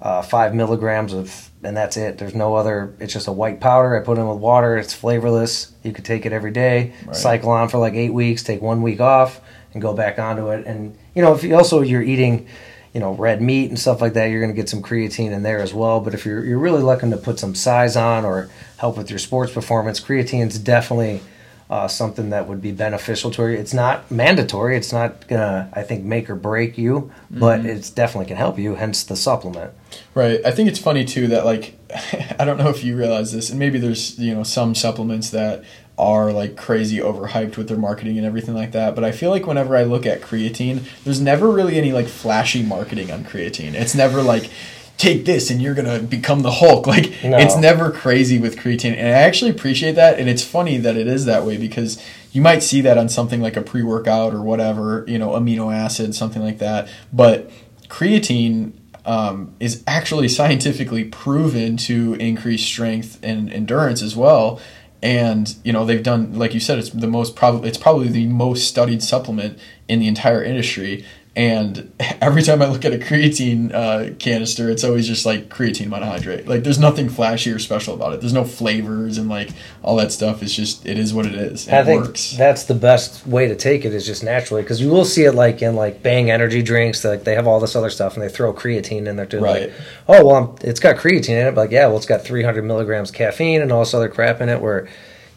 uh, 0.00 0.23
five 0.23 0.54
milligrams 0.54 1.12
of, 1.12 1.50
and 1.62 1.76
that's 1.76 1.99
it. 1.99 2.16
There's 2.16 2.35
no 2.35 2.54
other. 2.54 2.94
It's 3.00 3.12
just 3.12 3.28
a 3.28 3.32
white 3.32 3.61
powder. 3.61 4.00
I 4.00 4.02
put 4.02 4.16
in 4.16 4.26
with 4.26 4.38
water. 4.38 4.78
It's 4.78 4.94
flavorless. 4.94 5.73
You 5.82 5.92
could 5.92 6.06
take 6.06 6.25
it 6.25 6.32
every 6.32 6.52
day. 6.52 6.94
Right. 7.04 7.14
Cycle 7.14 7.50
on 7.50 7.68
for 7.68 7.76
like 7.76 7.92
eight 7.92 8.14
weeks. 8.14 8.42
Take 8.42 8.62
one 8.62 8.80
week 8.80 9.00
off 9.00 9.42
and 9.75 9.82
go 9.82 9.92
back 9.92 10.18
onto 10.18 10.49
it. 10.52 10.66
And 10.66 10.96
you 11.14 11.20
know, 11.20 11.35
if 11.35 11.44
you 11.44 11.54
also 11.54 11.82
you're 11.82 12.02
eating, 12.02 12.49
you 12.92 13.00
know, 13.00 13.12
red 13.12 13.40
meat 13.40 13.68
and 13.68 13.78
stuff 13.78 14.00
like 14.00 14.14
that, 14.14 14.26
you're 14.26 14.40
going 14.40 14.52
to 14.52 14.56
get 14.56 14.68
some 14.68 14.82
creatine 14.82 15.32
in 15.32 15.42
there 15.42 15.61
as 15.61 15.73
well. 15.73 16.00
But 16.00 16.14
if 16.14 16.25
you're 16.26 16.44
you're 16.44 16.59
really 16.59 16.82
looking 16.82 17.11
to 17.11 17.16
put 17.16 17.38
some 17.38 17.54
size 17.54 17.97
on 17.97 18.25
or 18.25 18.50
help 18.78 18.97
with 18.97 19.11
your 19.11 19.18
sports 19.18 19.52
performance, 19.52 20.00
creatine's 20.00 20.59
definitely. 20.59 21.20
Uh, 21.68 21.87
something 21.87 22.30
that 22.30 22.49
would 22.49 22.61
be 22.61 22.73
beneficial 22.73 23.30
to 23.30 23.47
you. 23.47 23.56
It's 23.56 23.73
not 23.73 24.11
mandatory. 24.11 24.76
It's 24.76 24.92
not 24.92 25.28
gonna, 25.28 25.70
I 25.73 25.85
think, 25.85 26.04
make 26.04 26.28
or 26.28 26.35
break 26.35 26.76
you, 26.76 27.12
but 27.30 27.64
it's 27.64 27.90
definitely 27.90 28.26
can 28.26 28.37
help 28.37 28.59
you. 28.59 28.75
Hence 28.75 29.04
the 29.04 29.14
supplement. 29.14 29.73
Right. 30.12 30.44
I 30.44 30.50
think 30.50 30.68
it's 30.68 30.80
funny 30.80 31.04
too 31.04 31.28
that 31.28 31.44
like 31.44 31.78
I 32.40 32.44
don't 32.44 32.59
know 32.59 32.70
if 32.70 32.82
you 32.82 32.97
realize 32.97 33.32
this, 33.32 33.50
and 33.50 33.59
maybe 33.61 33.78
there's 33.78 34.18
you 34.18 34.35
know 34.35 34.42
some 34.42 34.75
supplements 34.75 35.30
that 35.30 35.62
are 36.00 36.33
like 36.33 36.57
crazy 36.57 36.99
overhyped 36.99 37.57
with 37.57 37.69
their 37.69 37.76
marketing 37.76 38.16
and 38.16 38.26
everything 38.26 38.54
like 38.54 38.73
that. 38.73 38.95
But 38.95 39.04
I 39.04 39.12
feel 39.12 39.30
like 39.30 39.47
whenever 39.47 39.76
I 39.76 39.85
look 39.85 40.07
at 40.07 40.23
creatine, 40.23 40.83
there's 41.04 41.21
never 41.21 41.50
really 41.50 41.76
any 41.76 41.92
like 41.92 42.07
flashy 42.09 42.62
marketing 42.62 43.11
on 43.11 43.25
creatine. 43.25 43.75
It's 43.75 43.95
never 43.95 44.23
like 44.23 44.50
take 44.97 45.25
this 45.25 45.50
and 45.50 45.62
you're 45.62 45.75
gonna 45.75 45.99
become 45.99 46.42
the 46.42 46.50
Hulk. 46.50 46.87
Like 46.90 47.12
No. 47.23 47.38
it's 47.38 47.57
never 47.57 47.90
crazy 47.90 48.38
with 48.38 48.57
creatine, 48.57 48.97
and 48.97 49.07
I 49.09 49.12
actually 49.28 49.50
appreciate 49.50 49.92
that. 49.92 50.19
And 50.19 50.28
it's 50.28 50.45
funny 50.45 50.76
that 50.78 50.97
it 50.97 51.07
is 51.07 51.25
that 51.26 51.45
way 51.45 51.57
because 51.57 52.02
you 52.33 52.42
might 52.42 52.62
see 52.62 52.80
that 52.83 52.97
on 52.99 53.09
something 53.09 53.40
like 53.40 53.57
a 53.57 53.62
pre 53.62 53.83
workout 53.83 54.33
or 54.35 54.42
whatever, 54.42 55.04
you 55.09 55.19
know, 55.19 55.30
amino 55.30 55.75
acid, 55.75 56.14
something 56.14 56.42
like 56.42 56.59
that. 56.59 56.88
But 57.12 57.50
creatine 57.88 58.73
um, 59.04 59.54
is 59.61 59.83
actually 59.87 60.28
scientifically 60.38 61.04
proven 61.04 61.76
to 61.78 62.14
increase 62.14 62.62
strength 62.64 63.19
and 63.23 63.52
endurance 63.52 64.02
as 64.02 64.14
well. 64.16 64.61
And 65.02 65.54
you 65.64 65.73
know 65.73 65.87
they've 65.87 66.02
done, 66.02 66.38
like 66.38 66.52
you 66.52 66.61
said, 66.61 66.78
it's 66.78 66.90
the 66.90 67.07
most 67.07 67.35
probably 67.35 67.69
it's 67.69 67.78
probably 67.78 68.09
the 68.09 68.26
most 68.26 68.69
studied 68.69 69.02
supplement 69.02 69.59
in 69.88 70.00
the 70.00 70.09
entire 70.09 70.42
industry. 70.42 71.04
And 71.40 71.90
every 72.20 72.42
time 72.42 72.61
I 72.61 72.66
look 72.66 72.85
at 72.85 72.92
a 72.92 72.99
creatine 72.99 73.73
uh, 73.73 74.14
canister, 74.18 74.68
it's 74.68 74.85
always 74.85 75.06
just 75.06 75.25
like 75.25 75.49
creatine 75.49 75.88
monohydrate. 75.88 76.47
Like 76.47 76.64
there's 76.64 76.78
nothing 76.78 77.09
flashy 77.09 77.50
or 77.50 77.59
special 77.59 77.94
about 77.94 78.12
it. 78.12 78.20
There's 78.20 78.35
no 78.35 78.44
flavors 78.44 79.16
and 79.16 79.30
like 79.30 79.49
all 79.82 79.97
that 79.97 80.12
stuff. 80.12 80.42
It's 80.42 80.54
just 80.54 80.85
it 80.85 80.99
is 80.99 81.14
what 81.14 81.25
it 81.25 81.35
is. 81.35 81.66
It 81.66 81.73
I 81.73 81.82
think 81.82 82.04
works. 82.04 82.37
that's 82.37 82.64
the 82.64 82.75
best 82.75 83.26
way 83.26 83.49
to 83.49 83.56
take 83.56 83.87
it 83.87 83.94
is 83.94 84.04
just 84.04 84.23
naturally 84.23 84.61
because 84.61 84.82
you 84.82 84.90
will 84.90 85.06
see 85.06 85.25
it 85.25 85.32
like 85.32 85.62
in 85.62 85.76
like 85.76 86.02
Bang 86.02 86.30
energy 86.30 86.61
drinks. 86.61 87.02
Like 87.06 87.25
they 87.25 87.37
have 87.37 87.47
all 87.47 87.59
this 87.59 87.75
other 87.75 87.88
stuff 87.88 88.12
and 88.12 88.23
they 88.23 88.28
throw 88.28 88.52
creatine 88.52 89.06
in 89.06 89.16
there 89.16 89.25
too. 89.25 89.40
Right. 89.40 89.70
Like, 89.70 89.73
oh 90.09 90.26
well, 90.26 90.37
I'm, 90.37 90.56
it's 90.61 90.78
got 90.78 90.97
creatine 90.97 91.40
in 91.40 91.47
it. 91.47 91.54
But 91.54 91.62
like, 91.62 91.70
yeah, 91.70 91.87
well, 91.87 91.97
it's 91.97 92.04
got 92.04 92.20
300 92.20 92.62
milligrams 92.62 93.11
caffeine 93.11 93.62
and 93.62 93.73
all 93.73 93.80
this 93.80 93.94
other 93.94 94.11
crap 94.11 94.42
in 94.42 94.50
it. 94.50 94.61
Where, 94.61 94.90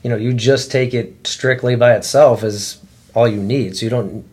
you 0.03 0.09
know, 0.09 0.17
you 0.17 0.33
just 0.33 0.69
take 0.69 0.93
it 0.93 1.25
strictly 1.25 1.77
by 1.77 1.95
itself 1.95 2.43
is 2.43 2.81
all 3.15 3.25
you 3.25 3.41
need. 3.41 3.77
So 3.77 3.85
you 3.85 3.89
don't. 3.89 4.25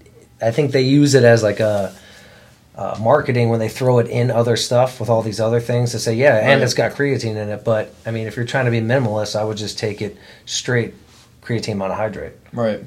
I 0.43 0.51
think 0.51 0.73
they 0.73 0.83
use 0.83 1.15
it 1.15 1.25
as 1.25 1.43
like 1.43 1.61
a. 1.61 1.95
Uh, 2.77 2.97
marketing 3.03 3.51
when 3.51 3.59
they 3.59 3.69
throw 3.69 3.99
it 3.99 4.07
in 4.09 4.31
other 4.31 4.57
stuff 4.57 5.01
with 5.01 5.11
all 5.11 5.21
these 5.23 5.39
other 5.41 5.61
things 5.61 5.91
to 5.91 5.99
say 5.99 6.15
yeah 6.15 6.37
and 6.39 6.47
Right. 6.49 6.63
it's 6.63 6.73
got 6.73 6.93
creatine 6.93 7.37
in 7.37 7.49
it 7.51 7.63
but 7.63 7.93
i 8.07 8.11
mean 8.11 8.27
if 8.27 8.37
you're 8.37 8.47
trying 8.47 8.65
to 8.65 8.71
be 8.71 8.81
minimalist 8.81 9.39
i 9.39 9.45
would 9.45 9.59
just 9.59 9.77
take 9.79 10.01
it 10.01 10.17
straight 10.47 10.95
creatine 11.43 11.77
monohydrate 11.77 12.31
Right. 12.55 12.81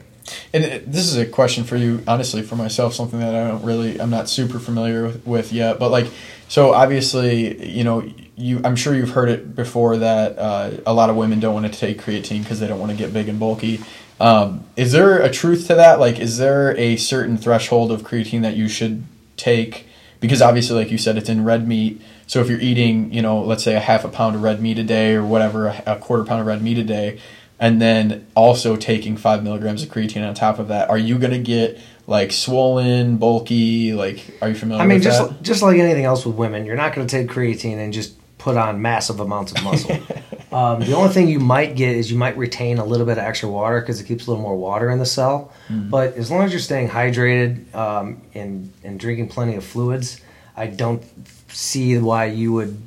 And 0.53 0.63
it- 0.63 0.91
this 0.91 1.05
is 1.05 1.17
a 1.17 1.25
question 1.25 1.63
for 1.65 1.75
you, 1.75 2.01
honestly, 2.07 2.41
for 2.43 2.55
myself, 2.55 2.93
something 2.95 3.19
that 3.19 3.35
I 3.35 3.45
don't 3.49 3.61
really, 3.63 3.99
I'm 3.99 4.09
not 4.09 4.29
super 4.29 4.57
familiar 4.57 5.03
with, 5.03 5.27
with 5.27 5.51
yet. 5.53 5.79
But 5.79 5.89
like, 5.91 6.07
so 6.47 6.73
obviously, 6.73 7.69
you 7.69 7.83
know, 7.83 8.09
you, 8.37 8.61
I'm 8.63 8.77
sure 8.77 8.95
you've 8.95 9.09
heard 9.11 9.27
it 9.29 9.53
before 9.53 9.97
that 9.97 10.39
uh, 10.39 10.71
a 10.85 10.93
lot 10.93 11.09
of 11.09 11.17
women 11.17 11.41
don't 11.41 11.53
want 11.53 11.71
to 11.71 11.77
take 11.77 12.01
creatine 12.01 12.41
because 12.41 12.61
they 12.61 12.67
don't 12.67 12.79
want 12.79 12.91
to 12.93 12.97
get 12.97 13.11
big 13.13 13.27
and 13.27 13.37
bulky. 13.37 13.81
Um, 14.19 14.63
is 14.75 14.91
there 14.91 15.21
a 15.21 15.29
truth 15.29 15.67
to 15.67 15.75
that? 15.75 15.99
Like, 15.99 16.19
is 16.19 16.37
there 16.37 16.77
a 16.77 16.97
certain 16.97 17.37
threshold 17.37 17.91
of 17.91 18.03
creatine 18.03 18.41
that 18.41 18.55
you 18.55 18.67
should 18.67 19.03
take? 19.37 19.87
Because 20.19 20.41
obviously, 20.41 20.77
like 20.77 20.91
you 20.91 20.97
said, 20.97 21.17
it's 21.17 21.29
in 21.29 21.43
red 21.43 21.67
meat. 21.67 22.01
So 22.27 22.39
if 22.39 22.49
you're 22.49 22.59
eating, 22.59 23.11
you 23.11 23.21
know, 23.21 23.41
let's 23.41 23.63
say 23.63 23.75
a 23.75 23.79
half 23.79 24.05
a 24.05 24.09
pound 24.09 24.35
of 24.35 24.43
red 24.43 24.61
meat 24.61 24.79
a 24.79 24.83
day 24.83 25.15
or 25.15 25.23
whatever, 25.23 25.67
a, 25.85 25.97
quarter 25.97 26.23
pound 26.23 26.41
of 26.41 26.47
red 26.47 26.61
meat 26.61 26.77
a 26.77 26.83
day, 26.83 27.19
and 27.59 27.81
then 27.81 28.25
also 28.35 28.75
taking 28.75 29.17
five 29.17 29.43
milligrams 29.43 29.83
of 29.83 29.89
creatine 29.89 30.27
on 30.27 30.33
top 30.33 30.59
of 30.59 30.69
that, 30.69 30.89
are 30.89 30.97
you 30.97 31.19
gonna 31.19 31.39
get 31.39 31.79
like 32.07 32.31
swollen, 32.31 33.17
bulky? 33.17 33.93
Like, 33.93 34.37
are 34.41 34.49
you 34.49 34.55
familiar? 34.55 34.83
I 34.83 34.87
mean, 34.87 35.01
just 35.01 35.27
that? 35.27 35.43
just 35.43 35.61
like 35.61 35.77
anything 35.77 36.05
else 36.05 36.25
with 36.25 36.35
women, 36.35 36.65
you're 36.65 36.75
not 36.75 36.93
going 36.93 37.07
to 37.07 37.11
take 37.11 37.29
creatine 37.29 37.77
and 37.77 37.93
just 37.93 38.15
put 38.37 38.57
on 38.57 38.81
massive 38.81 39.19
amounts 39.19 39.53
of 39.53 39.63
muscle. 39.63 39.97
um, 40.53 40.79
the 40.79 40.93
only 40.93 41.13
thing 41.13 41.27
you 41.27 41.39
might 41.39 41.75
get 41.75 41.95
is 41.95 42.11
you 42.11 42.17
might 42.17 42.37
retain 42.37 42.77
a 42.77 42.85
little 42.85 43.05
bit 43.05 43.17
of 43.17 43.23
extra 43.23 43.49
water 43.49 43.79
because 43.79 43.99
it 43.99 44.05
keeps 44.05 44.27
a 44.27 44.29
little 44.29 44.43
more 44.43 44.55
water 44.55 44.89
in 44.89 44.99
the 44.99 45.05
cell. 45.05 45.51
Mm-hmm. 45.67 45.89
But 45.89 46.15
as 46.15 46.29
long 46.29 46.43
as 46.43 46.51
you're 46.51 46.59
staying 46.59 46.89
hydrated 46.89 47.73
um, 47.75 48.21
and 48.33 48.71
and 48.83 48.99
drinking 48.99 49.29
plenty 49.29 49.55
of 49.55 49.65
fluids, 49.65 50.21
I 50.55 50.67
don't 50.67 51.03
see 51.49 51.97
why 51.97 52.25
you 52.25 52.53
would, 52.53 52.81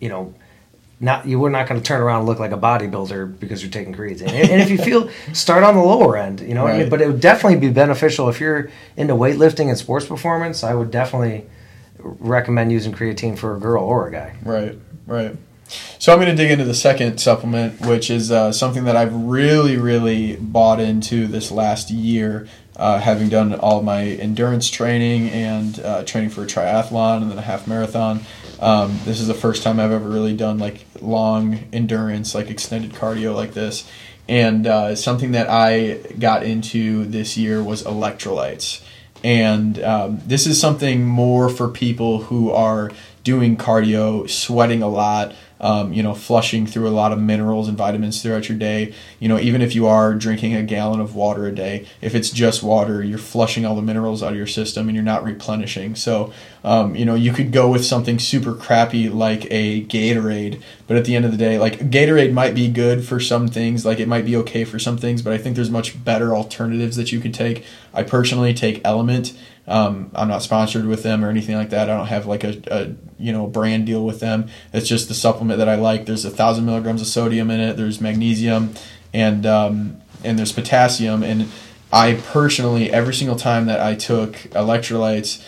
you 0.00 0.08
know. 0.08 0.34
Not 1.00 1.26
you 1.26 1.40
were 1.40 1.50
not 1.50 1.68
going 1.68 1.80
to 1.80 1.86
turn 1.86 2.00
around 2.00 2.20
and 2.20 2.28
look 2.28 2.38
like 2.38 2.52
a 2.52 2.56
bodybuilder 2.56 3.38
because 3.38 3.62
you're 3.62 3.70
taking 3.70 3.92
creatine. 3.92 4.28
And, 4.28 4.48
and 4.48 4.62
if 4.62 4.70
you 4.70 4.78
feel, 4.78 5.10
start 5.34 5.64
on 5.64 5.74
the 5.74 5.82
lower 5.82 6.16
end, 6.16 6.40
you 6.40 6.54
know. 6.54 6.62
what 6.62 6.74
I 6.74 6.78
mean? 6.78 6.88
But 6.88 7.02
it 7.02 7.08
would 7.08 7.20
definitely 7.20 7.58
be 7.58 7.68
beneficial 7.68 8.28
if 8.28 8.40
you're 8.40 8.70
into 8.96 9.12
weightlifting 9.12 9.68
and 9.68 9.76
sports 9.76 10.06
performance. 10.06 10.62
I 10.62 10.72
would 10.72 10.92
definitely 10.92 11.46
recommend 11.98 12.72
using 12.72 12.92
creatine 12.92 13.36
for 13.36 13.56
a 13.56 13.60
girl 13.60 13.82
or 13.82 14.08
a 14.08 14.12
guy. 14.12 14.36
Right, 14.44 14.78
right. 15.06 15.36
So 15.98 16.12
I'm 16.12 16.18
going 16.18 16.30
to 16.30 16.36
dig 16.36 16.50
into 16.50 16.64
the 16.64 16.74
second 16.74 17.18
supplement, 17.18 17.80
which 17.80 18.10
is 18.10 18.30
uh, 18.30 18.52
something 18.52 18.84
that 18.84 18.96
I've 18.96 19.14
really, 19.14 19.76
really 19.76 20.36
bought 20.36 20.80
into 20.80 21.26
this 21.26 21.50
last 21.50 21.90
year, 21.90 22.48
uh, 22.76 22.98
having 22.98 23.28
done 23.28 23.54
all 23.54 23.82
my 23.82 24.04
endurance 24.04 24.68
training 24.68 25.30
and 25.30 25.78
uh, 25.80 26.04
training 26.04 26.30
for 26.30 26.42
a 26.42 26.46
triathlon 26.46 27.22
and 27.22 27.30
then 27.30 27.38
a 27.38 27.42
half 27.42 27.66
marathon. 27.66 28.20
Um, 28.60 28.98
this 29.04 29.20
is 29.20 29.26
the 29.26 29.34
first 29.34 29.62
time 29.62 29.80
I've 29.80 29.92
ever 29.92 30.08
really 30.08 30.36
done 30.36 30.58
like 30.58 30.86
long 31.00 31.58
endurance, 31.72 32.34
like 32.34 32.50
extended 32.50 32.92
cardio 32.92 33.34
like 33.34 33.54
this. 33.54 33.88
And 34.28 34.66
uh, 34.66 34.96
something 34.96 35.32
that 35.32 35.48
I 35.50 35.98
got 36.18 36.44
into 36.44 37.04
this 37.04 37.36
year 37.36 37.62
was 37.62 37.82
electrolytes 37.82 38.82
and 39.24 39.82
um, 39.82 40.20
this 40.26 40.46
is 40.46 40.60
something 40.60 41.06
more 41.06 41.48
for 41.48 41.66
people 41.66 42.24
who 42.24 42.50
are 42.50 42.92
doing 43.24 43.56
cardio, 43.56 44.28
sweating 44.28 44.82
a 44.82 44.88
lot, 44.88 45.34
um, 45.60 45.92
you 45.92 46.02
know, 46.02 46.14
flushing 46.14 46.66
through 46.66 46.88
a 46.88 46.90
lot 46.90 47.12
of 47.12 47.20
minerals 47.20 47.68
and 47.68 47.78
vitamins 47.78 48.22
throughout 48.22 48.48
your 48.48 48.58
day. 48.58 48.94
You 49.18 49.28
know, 49.28 49.38
even 49.38 49.62
if 49.62 49.74
you 49.74 49.86
are 49.86 50.14
drinking 50.14 50.54
a 50.54 50.62
gallon 50.62 51.00
of 51.00 51.14
water 51.14 51.46
a 51.46 51.52
day, 51.52 51.86
if 52.00 52.14
it's 52.14 52.30
just 52.30 52.62
water, 52.62 53.02
you're 53.02 53.18
flushing 53.18 53.64
all 53.64 53.76
the 53.76 53.82
minerals 53.82 54.22
out 54.22 54.32
of 54.32 54.36
your 54.36 54.46
system 54.46 54.88
and 54.88 54.94
you're 54.94 55.04
not 55.04 55.24
replenishing. 55.24 55.94
So, 55.94 56.32
um, 56.64 56.94
you 56.94 57.04
know, 57.04 57.14
you 57.14 57.32
could 57.32 57.52
go 57.52 57.68
with 57.68 57.84
something 57.84 58.18
super 58.18 58.54
crappy 58.54 59.08
like 59.08 59.46
a 59.50 59.84
Gatorade, 59.84 60.60
but 60.86 60.96
at 60.96 61.04
the 61.04 61.16
end 61.16 61.24
of 61.24 61.30
the 61.30 61.38
day, 61.38 61.58
like 61.58 61.78
Gatorade 61.90 62.32
might 62.32 62.54
be 62.54 62.68
good 62.68 63.06
for 63.06 63.18
some 63.18 63.48
things, 63.48 63.86
like 63.86 64.00
it 64.00 64.08
might 64.08 64.24
be 64.24 64.36
okay 64.36 64.64
for 64.64 64.78
some 64.78 64.98
things, 64.98 65.22
but 65.22 65.32
I 65.32 65.38
think 65.38 65.56
there's 65.56 65.70
much 65.70 66.04
better 66.04 66.34
alternatives 66.34 66.96
that 66.96 67.10
you 67.10 67.20
could 67.20 67.32
take. 67.32 67.64
I 67.92 68.02
personally 68.02 68.52
take 68.52 68.80
Element. 68.84 69.32
Um, 69.66 70.10
I'm 70.14 70.28
not 70.28 70.42
sponsored 70.42 70.84
with 70.84 71.02
them 71.02 71.24
or 71.24 71.30
anything 71.30 71.56
like 71.56 71.70
that. 71.70 71.88
I 71.88 71.96
don't 71.96 72.06
have 72.08 72.26
like 72.26 72.44
a, 72.44 72.62
a 72.66 72.94
you 73.18 73.32
know 73.32 73.46
brand 73.46 73.86
deal 73.86 74.04
with 74.04 74.20
them. 74.20 74.48
It's 74.72 74.88
just 74.88 75.08
the 75.08 75.14
supplement 75.14 75.58
that 75.58 75.68
I 75.68 75.76
like. 75.76 76.04
There's 76.04 76.24
a 76.26 76.30
thousand 76.30 76.66
milligrams 76.66 77.00
of 77.00 77.06
sodium 77.06 77.50
in 77.50 77.60
it. 77.60 77.76
There's 77.76 78.00
magnesium, 78.00 78.74
and 79.14 79.46
um, 79.46 80.02
and 80.22 80.38
there's 80.38 80.52
potassium. 80.52 81.22
And 81.22 81.48
I 81.90 82.14
personally, 82.14 82.92
every 82.92 83.14
single 83.14 83.36
time 83.36 83.66
that 83.66 83.80
I 83.80 83.94
took 83.94 84.34
electrolytes 84.50 85.42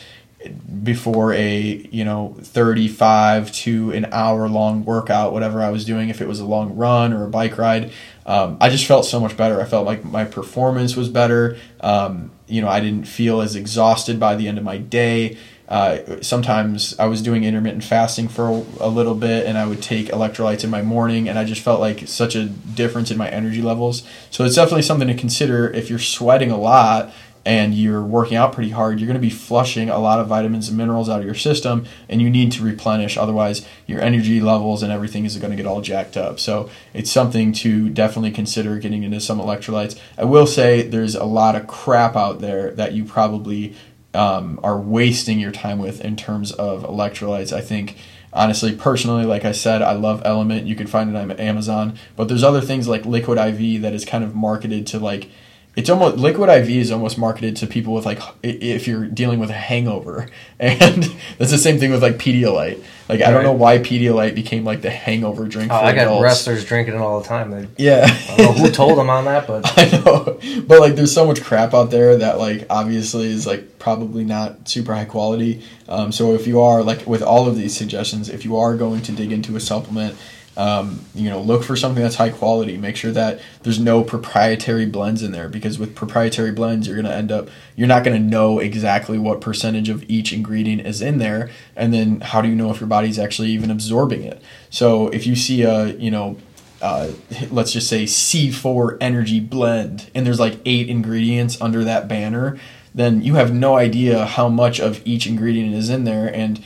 before 0.82 1.32
a 1.32 1.88
you 1.90 2.04
know 2.04 2.36
35 2.40 3.52
to 3.52 3.90
an 3.92 4.06
hour 4.12 4.48
long 4.48 4.84
workout 4.84 5.32
whatever 5.32 5.62
i 5.62 5.70
was 5.70 5.84
doing 5.84 6.08
if 6.08 6.20
it 6.20 6.28
was 6.28 6.40
a 6.40 6.44
long 6.44 6.76
run 6.76 7.12
or 7.12 7.24
a 7.24 7.28
bike 7.28 7.58
ride 7.58 7.90
um, 8.26 8.56
i 8.60 8.68
just 8.68 8.86
felt 8.86 9.06
so 9.06 9.20
much 9.20 9.36
better. 9.36 9.60
I 9.60 9.64
felt 9.64 9.86
like 9.86 10.04
my 10.04 10.24
performance 10.24 10.96
was 10.96 11.08
better. 11.08 11.56
Um, 11.80 12.32
you 12.48 12.60
know 12.60 12.68
i 12.68 12.80
didn't 12.80 13.06
feel 13.06 13.40
as 13.40 13.56
exhausted 13.56 14.20
by 14.20 14.36
the 14.36 14.48
end 14.48 14.58
of 14.58 14.64
my 14.64 14.78
day. 14.78 15.36
Uh, 15.68 16.20
sometimes 16.22 16.96
i 16.98 17.06
was 17.06 17.20
doing 17.22 17.42
intermittent 17.42 17.82
fasting 17.82 18.28
for 18.28 18.46
a, 18.46 18.64
a 18.78 18.88
little 18.88 19.16
bit 19.16 19.46
and 19.46 19.58
i 19.58 19.66
would 19.66 19.82
take 19.82 20.06
electrolytes 20.06 20.62
in 20.62 20.70
my 20.70 20.80
morning 20.80 21.28
and 21.28 21.36
i 21.40 21.44
just 21.44 21.60
felt 21.60 21.80
like 21.80 22.06
such 22.06 22.36
a 22.36 22.44
difference 22.44 23.10
in 23.10 23.18
my 23.18 23.28
energy 23.28 23.62
levels. 23.62 24.04
So 24.30 24.44
it's 24.44 24.54
definitely 24.54 24.82
something 24.82 25.08
to 25.08 25.14
consider 25.14 25.68
if 25.70 25.90
you're 25.90 25.98
sweating 25.98 26.50
a 26.50 26.56
lot 26.56 27.12
and 27.46 27.74
you're 27.74 28.02
working 28.02 28.36
out 28.36 28.52
pretty 28.52 28.70
hard, 28.70 28.98
you're 28.98 29.06
going 29.06 29.14
to 29.14 29.20
be 29.20 29.30
flushing 29.30 29.88
a 29.88 30.00
lot 30.00 30.18
of 30.18 30.26
vitamins 30.26 30.68
and 30.68 30.76
minerals 30.76 31.08
out 31.08 31.20
of 31.20 31.24
your 31.24 31.36
system, 31.36 31.86
and 32.08 32.20
you 32.20 32.28
need 32.28 32.50
to 32.50 32.62
replenish. 32.64 33.16
Otherwise, 33.16 33.64
your 33.86 34.00
energy 34.00 34.40
levels 34.40 34.82
and 34.82 34.90
everything 34.90 35.24
is 35.24 35.36
going 35.36 35.52
to 35.52 35.56
get 35.56 35.64
all 35.64 35.80
jacked 35.80 36.16
up. 36.16 36.40
So 36.40 36.68
it's 36.92 37.10
something 37.10 37.52
to 37.54 37.88
definitely 37.88 38.32
consider 38.32 38.78
getting 38.80 39.04
into 39.04 39.20
some 39.20 39.38
electrolytes. 39.38 39.96
I 40.18 40.24
will 40.24 40.48
say 40.48 40.82
there's 40.82 41.14
a 41.14 41.24
lot 41.24 41.54
of 41.54 41.68
crap 41.68 42.16
out 42.16 42.40
there 42.40 42.72
that 42.72 42.94
you 42.94 43.04
probably 43.04 43.76
um, 44.12 44.58
are 44.64 44.80
wasting 44.80 45.38
your 45.38 45.52
time 45.52 45.78
with 45.78 46.00
in 46.00 46.16
terms 46.16 46.50
of 46.50 46.82
electrolytes. 46.82 47.52
I 47.52 47.60
think 47.60 47.96
honestly 48.32 48.74
personally 48.74 49.24
like 49.24 49.46
i 49.46 49.52
said 49.52 49.80
i 49.80 49.92
love 49.92 50.20
element 50.24 50.66
you 50.66 50.76
can 50.76 50.86
find 50.86 51.08
it 51.08 51.16
on 51.16 51.30
amazon 51.32 51.96
but 52.16 52.28
there's 52.28 52.42
other 52.42 52.60
things 52.60 52.86
like 52.86 53.06
liquid 53.06 53.38
iv 53.38 53.80
that 53.80 53.94
is 53.94 54.04
kind 54.04 54.22
of 54.22 54.34
marketed 54.34 54.86
to 54.86 54.98
like 54.98 55.30
it's 55.76 55.90
almost 55.90 56.16
liquid 56.16 56.48
IV 56.48 56.70
is 56.70 56.90
almost 56.90 57.18
marketed 57.18 57.54
to 57.56 57.66
people 57.66 57.92
with 57.92 58.06
like 58.06 58.18
if 58.42 58.88
you're 58.88 59.06
dealing 59.06 59.38
with 59.38 59.50
a 59.50 59.54
hangover, 59.54 60.26
and 60.58 61.02
that's 61.38 61.50
the 61.50 61.58
same 61.58 61.78
thing 61.78 61.90
with 61.90 62.02
like 62.02 62.16
Pedialyte. 62.16 62.82
Like 63.10 63.20
I 63.20 63.30
don't 63.30 63.44
know 63.44 63.52
why 63.52 63.78
Pedialyte 63.78 64.34
became 64.34 64.64
like 64.64 64.80
the 64.80 64.90
hangover 64.90 65.46
drink 65.46 65.70
Oh, 65.70 65.78
for 65.78 65.84
I 65.84 65.92
got 65.92 66.20
wrestlers 66.22 66.64
drinking 66.64 66.94
it 66.94 66.98
all 66.98 67.20
the 67.20 67.28
time. 67.28 67.50
They, 67.50 67.68
Yeah, 67.76 68.06
I 68.08 68.36
don't 68.36 68.56
know 68.56 68.64
who 68.64 68.70
told 68.72 68.98
them 68.98 69.10
on 69.10 69.26
that, 69.26 69.46
but 69.46 69.70
I 69.76 69.90
know, 69.90 70.40
but 70.66 70.80
like, 70.80 70.96
there's 70.96 71.14
so 71.14 71.26
much 71.26 71.44
crap 71.44 71.74
out 71.74 71.90
there 71.90 72.16
that 72.16 72.38
like 72.38 72.66
obviously 72.70 73.26
is 73.26 73.46
like 73.46 73.78
probably 73.78 74.24
not 74.24 74.68
super 74.68 74.94
high 74.94 75.04
quality. 75.04 75.62
Um, 75.88 76.10
so 76.10 76.34
if 76.34 76.46
you 76.46 76.60
are 76.62 76.82
like 76.82 77.06
with 77.06 77.22
all 77.22 77.46
of 77.46 77.54
these 77.54 77.76
suggestions, 77.76 78.30
if 78.30 78.46
you 78.46 78.56
are 78.56 78.76
going 78.76 79.02
to 79.02 79.12
dig 79.12 79.30
into 79.30 79.56
a 79.56 79.60
supplement, 79.60 80.16
um, 80.56 81.00
you 81.14 81.28
know, 81.28 81.40
look 81.40 81.62
for 81.62 81.76
something 81.76 82.02
that's 82.02 82.16
high 82.16 82.30
quality. 82.30 82.78
Make 82.78 82.96
sure 82.96 83.12
that 83.12 83.40
there's 83.62 83.78
no 83.78 84.02
proprietary 84.02 84.86
blends 84.86 85.22
in 85.22 85.32
there 85.32 85.48
because 85.48 85.78
with 85.78 85.94
proprietary 85.94 86.52
blends, 86.52 86.86
you're 86.86 86.96
going 86.96 87.06
to 87.06 87.14
end 87.14 87.30
up 87.30 87.48
you're 87.76 87.88
not 87.88 88.04
going 88.04 88.20
to 88.20 88.28
know 88.28 88.58
exactly 88.58 89.18
what 89.18 89.40
percentage 89.40 89.88
of 89.88 90.02
each 90.08 90.32
ingredient 90.32 90.86
is 90.86 91.02
in 91.02 91.18
there, 91.18 91.50
and 91.74 91.92
then 91.92 92.20
how 92.20 92.40
do 92.40 92.48
you 92.48 92.54
know 92.54 92.70
if 92.70 92.80
your 92.80 92.88
body's 92.88 93.18
actually 93.18 93.48
even 93.48 93.70
absorbing 93.70 94.22
it? 94.22 94.42
So 94.70 95.08
if 95.08 95.26
you 95.26 95.36
see 95.36 95.62
a 95.62 95.88
you 95.88 96.10
know 96.10 96.38
uh, 96.80 97.10
let's 97.50 97.72
just 97.72 97.88
say 97.88 98.04
C4 98.04 98.96
energy 99.00 99.40
blend, 99.40 100.10
and 100.14 100.26
there's 100.26 100.40
like 100.40 100.58
eight 100.64 100.88
ingredients 100.88 101.60
under 101.60 101.84
that 101.84 102.08
banner, 102.08 102.58
then 102.94 103.22
you 103.22 103.34
have 103.34 103.52
no 103.52 103.76
idea 103.76 104.24
how 104.24 104.48
much 104.48 104.80
of 104.80 105.06
each 105.06 105.26
ingredient 105.26 105.74
is 105.74 105.90
in 105.90 106.04
there. 106.04 106.34
And, 106.34 106.62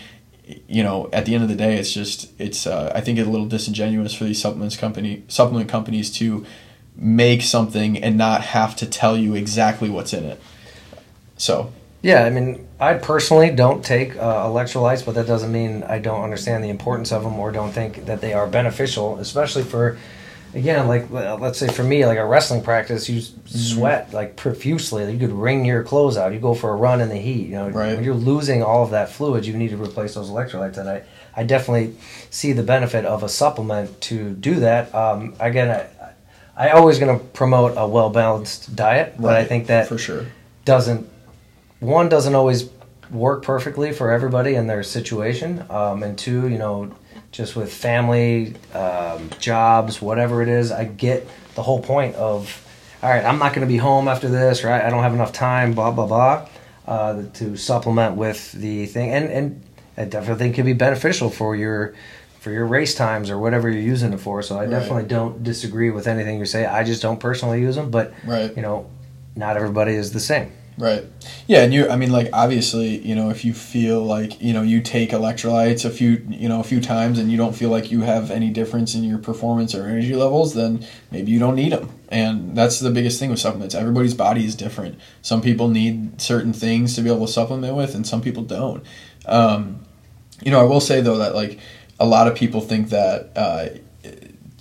you 0.69 0.83
know, 0.83 1.09
at 1.12 1.26
the 1.26 1.35
end 1.35 1.42
of 1.42 1.49
the 1.49 1.57
day, 1.57 1.76
it's 1.76 1.92
just, 1.92 2.30
it's, 2.38 2.66
uh, 2.66 2.92
I 2.95 3.00
think 3.00 3.19
it's 3.19 3.28
a 3.28 3.30
little 3.30 3.47
disingenuous 3.47 4.14
for 4.14 4.25
these 4.25 4.40
supplements 4.40 4.76
company, 4.76 5.25
supplement 5.28 5.69
companies 5.69 6.11
to 6.12 6.47
make 6.97 7.42
something 7.42 7.97
and 8.02 8.16
not 8.16 8.42
have 8.42 8.76
to 8.76 8.87
tell 8.87 9.16
you 9.16 9.35
exactly 9.35 9.88
what's 9.88 10.12
in 10.12 10.25
it. 10.25 10.40
So, 11.37 11.73
Yeah, 12.02 12.25
I 12.25 12.30
mean, 12.30 12.66
I 12.78 12.95
personally 12.95 13.50
don't 13.50 13.85
take 13.85 14.16
uh, 14.16 14.45
electrolytes, 14.47 15.04
but 15.04 15.14
that 15.14 15.26
doesn't 15.26 15.52
mean 15.52 15.83
I 15.83 15.99
don't 15.99 16.23
understand 16.23 16.64
the 16.64 16.71
importance 16.71 17.12
of 17.12 17.23
them 17.23 17.38
or 17.38 17.52
don't 17.52 17.73
think 17.73 18.07
that 18.07 18.21
they 18.21 18.33
are 18.33 18.47
beneficial, 18.47 19.19
especially 19.19 19.64
for, 19.64 19.99
again, 20.54 20.88
like 20.88 21.11
let's 21.11 21.59
say 21.59 21.69
for 21.69 21.83
me, 21.83 22.04
like 22.07 22.19
a 22.19 22.25
wrestling 22.25 22.62
practice, 22.62 23.09
you 23.09 23.21
Mm-hmm. 23.21 23.59
sweat 23.59 24.12
like 24.12 24.37
profusely. 24.37 25.11
You 25.12 25.19
could 25.19 25.33
wring 25.33 25.64
your 25.64 25.83
clothes 25.83 26.16
out. 26.16 26.33
You 26.33 26.38
go 26.38 26.54
for 26.54 26.71
a 26.71 26.76
run 26.76 27.00
in 27.00 27.09
the 27.09 27.16
heat. 27.16 27.49
You 27.49 27.54
know, 27.57 27.69
Right. 27.69 27.95
when 27.97 28.04
you're 28.04 28.14
losing 28.14 28.62
all 28.62 28.85
of 28.85 28.90
that 28.90 29.09
fluid, 29.11 29.45
you 29.45 29.54
need 29.57 29.71
to 29.71 29.76
replace 29.76 30.14
those 30.14 30.30
electrolytes. 30.30 30.76
And 30.78 30.88
I, 30.88 31.02
I 31.37 31.42
definitely 31.42 31.97
see 32.30 32.52
the 32.52 32.62
benefit 32.62 33.04
of 33.04 33.23
a 33.25 33.28
supplement 33.28 34.00
to 34.02 34.30
do 34.30 34.57
that. 34.61 34.95
Um, 34.95 35.35
again, 35.40 35.69
I, 36.57 36.66
I 36.69 36.71
always 36.71 36.99
going 37.00 37.19
to 37.19 37.25
promote 37.26 37.75
a 37.76 37.88
well 37.88 38.11
balanced 38.11 38.76
diet, 38.76 39.14
but 39.19 39.35
I 39.35 39.45
think 39.45 39.66
that 39.66 39.88
for 39.88 39.99
sure. 39.99 40.26
doesn't 40.64 41.09
one 41.80 42.09
doesn't 42.09 42.35
always 42.35 42.69
work 43.11 43.42
perfectly 43.42 43.92
for 43.92 44.12
everybody 44.12 44.54
in 44.54 44.66
their 44.69 44.83
situation 44.85 45.64
um, 45.71 46.02
and 46.04 46.16
two 46.19 46.47
you 46.49 46.59
know 46.59 46.95
just 47.33 47.55
with 47.57 47.73
family 47.73 48.55
um, 48.75 49.31
jobs 49.39 50.03
whatever 50.03 50.43
it 50.43 50.49
is 50.49 50.73
i 50.73 50.85
get 50.85 51.27
the 51.55 51.63
whole 51.63 51.81
point 51.81 52.15
of 52.17 52.67
all 53.03 53.11
right 53.11 53.25
i'm 53.25 53.39
not 53.39 53.53
going 53.55 53.67
to 53.67 53.73
be 53.73 53.77
home 53.79 54.09
after 54.09 54.29
this 54.29 54.65
right? 54.65 54.83
I 54.85 54.91
don't 54.91 55.03
have 55.03 55.15
enough 55.15 55.33
time 55.33 55.73
blah 55.73 55.91
blah 55.91 56.07
blah 56.07 56.49
uh, 56.87 57.23
to 57.35 57.57
supplement 57.57 58.17
with 58.17 58.53
the 58.53 58.87
thing. 58.87 59.11
And 59.11 59.31
and 59.31 59.63
i 59.97 60.05
definitely 60.05 60.43
think 60.45 60.55
can 60.57 60.65
be 60.67 60.73
beneficial 60.73 61.31
for 61.31 61.55
your 61.55 61.95
for 62.41 62.51
your 62.51 62.67
race 62.67 62.95
times 62.95 63.29
or 63.31 63.39
whatever 63.39 63.69
you're 63.69 63.83
using 63.83 64.13
it 64.13 64.19
for. 64.21 64.43
So 64.43 64.57
i 64.57 64.61
Right. 64.63 64.71
definitely 64.71 65.05
don't 65.05 65.43
disagree 65.45 65.91
with 65.91 66.07
anything 66.09 66.39
you 66.39 66.47
say. 66.47 66.65
I 66.67 66.85
just 66.85 67.01
don't 67.03 67.21
personally 67.21 67.61
use 67.61 67.77
them 67.77 67.91
but 67.91 68.13
Right. 68.25 68.55
you 68.57 68.63
know 68.63 68.87
not 69.37 69.57
everybody 69.57 69.95
is 69.95 70.13
the 70.13 70.21
same 70.21 70.51
Right. 70.79 71.05
Yeah, 71.47 71.62
and 71.62 71.75
you 71.75 71.91
I 71.91 71.97
mean 71.97 72.11
like 72.11 72.31
obviously, 72.33 72.99
you 73.07 73.15
know, 73.15 73.29
if 73.29 73.45
you 73.45 73.53
feel 73.53 74.03
like, 74.03 74.41
you 74.41 74.55
know, 74.55 74.62
you 74.62 74.81
take 74.81 75.11
electrolytes 75.11 75.85
a 75.85 75.91
few, 75.91 76.25
you 76.29 76.49
know, 76.49 76.61
a 76.61 76.65
few 76.65 76.81
times 76.81 77.19
and 77.19 77.31
you 77.31 77.37
don't 77.37 77.55
feel 77.55 77.69
like 77.69 77.91
you 77.91 78.00
have 78.00 78.31
any 78.31 78.49
difference 78.49 78.95
in 78.95 79.05
your 79.05 79.19
performance 79.19 79.75
or 79.75 79.87
energy 79.87 80.15
levels, 80.15 80.55
then 80.55 80.87
maybe 81.11 81.33
you 81.33 81.39
don't 81.39 81.55
need 81.55 81.73
them. 81.73 81.91
And 82.09 82.57
that's 82.57 82.81
the 82.81 82.91
biggest 82.91 83.19
thing 83.19 83.29
with 83.29 83.41
supplements. 83.41 83.75
Everybody's 83.75 84.15
body 84.15 84.45
is 84.45 84.55
different. 84.55 84.99
Some 85.21 85.43
people 85.43 85.69
need 85.69 86.21
certain 86.21 86.55
things 86.55 86.95
to 86.95 87.03
be 87.03 87.11
able 87.11 87.27
to 87.27 87.33
supplement 87.33 87.77
with 87.77 87.95
and 87.95 88.07
some 88.07 88.23
people 88.23 88.43
don't. 88.43 88.83
Um, 89.27 89.85
you 90.43 90.50
know, 90.50 90.61
I 90.61 90.65
will 90.65 90.81
say 90.81 91.03
though 91.03 91.19
that 91.19 91.35
like 91.35 91.59
a 91.99 92.07
lot 92.07 92.27
of 92.27 92.35
people 92.35 92.62
think 92.62 92.89
that 92.89 93.33
uh, 93.37 93.69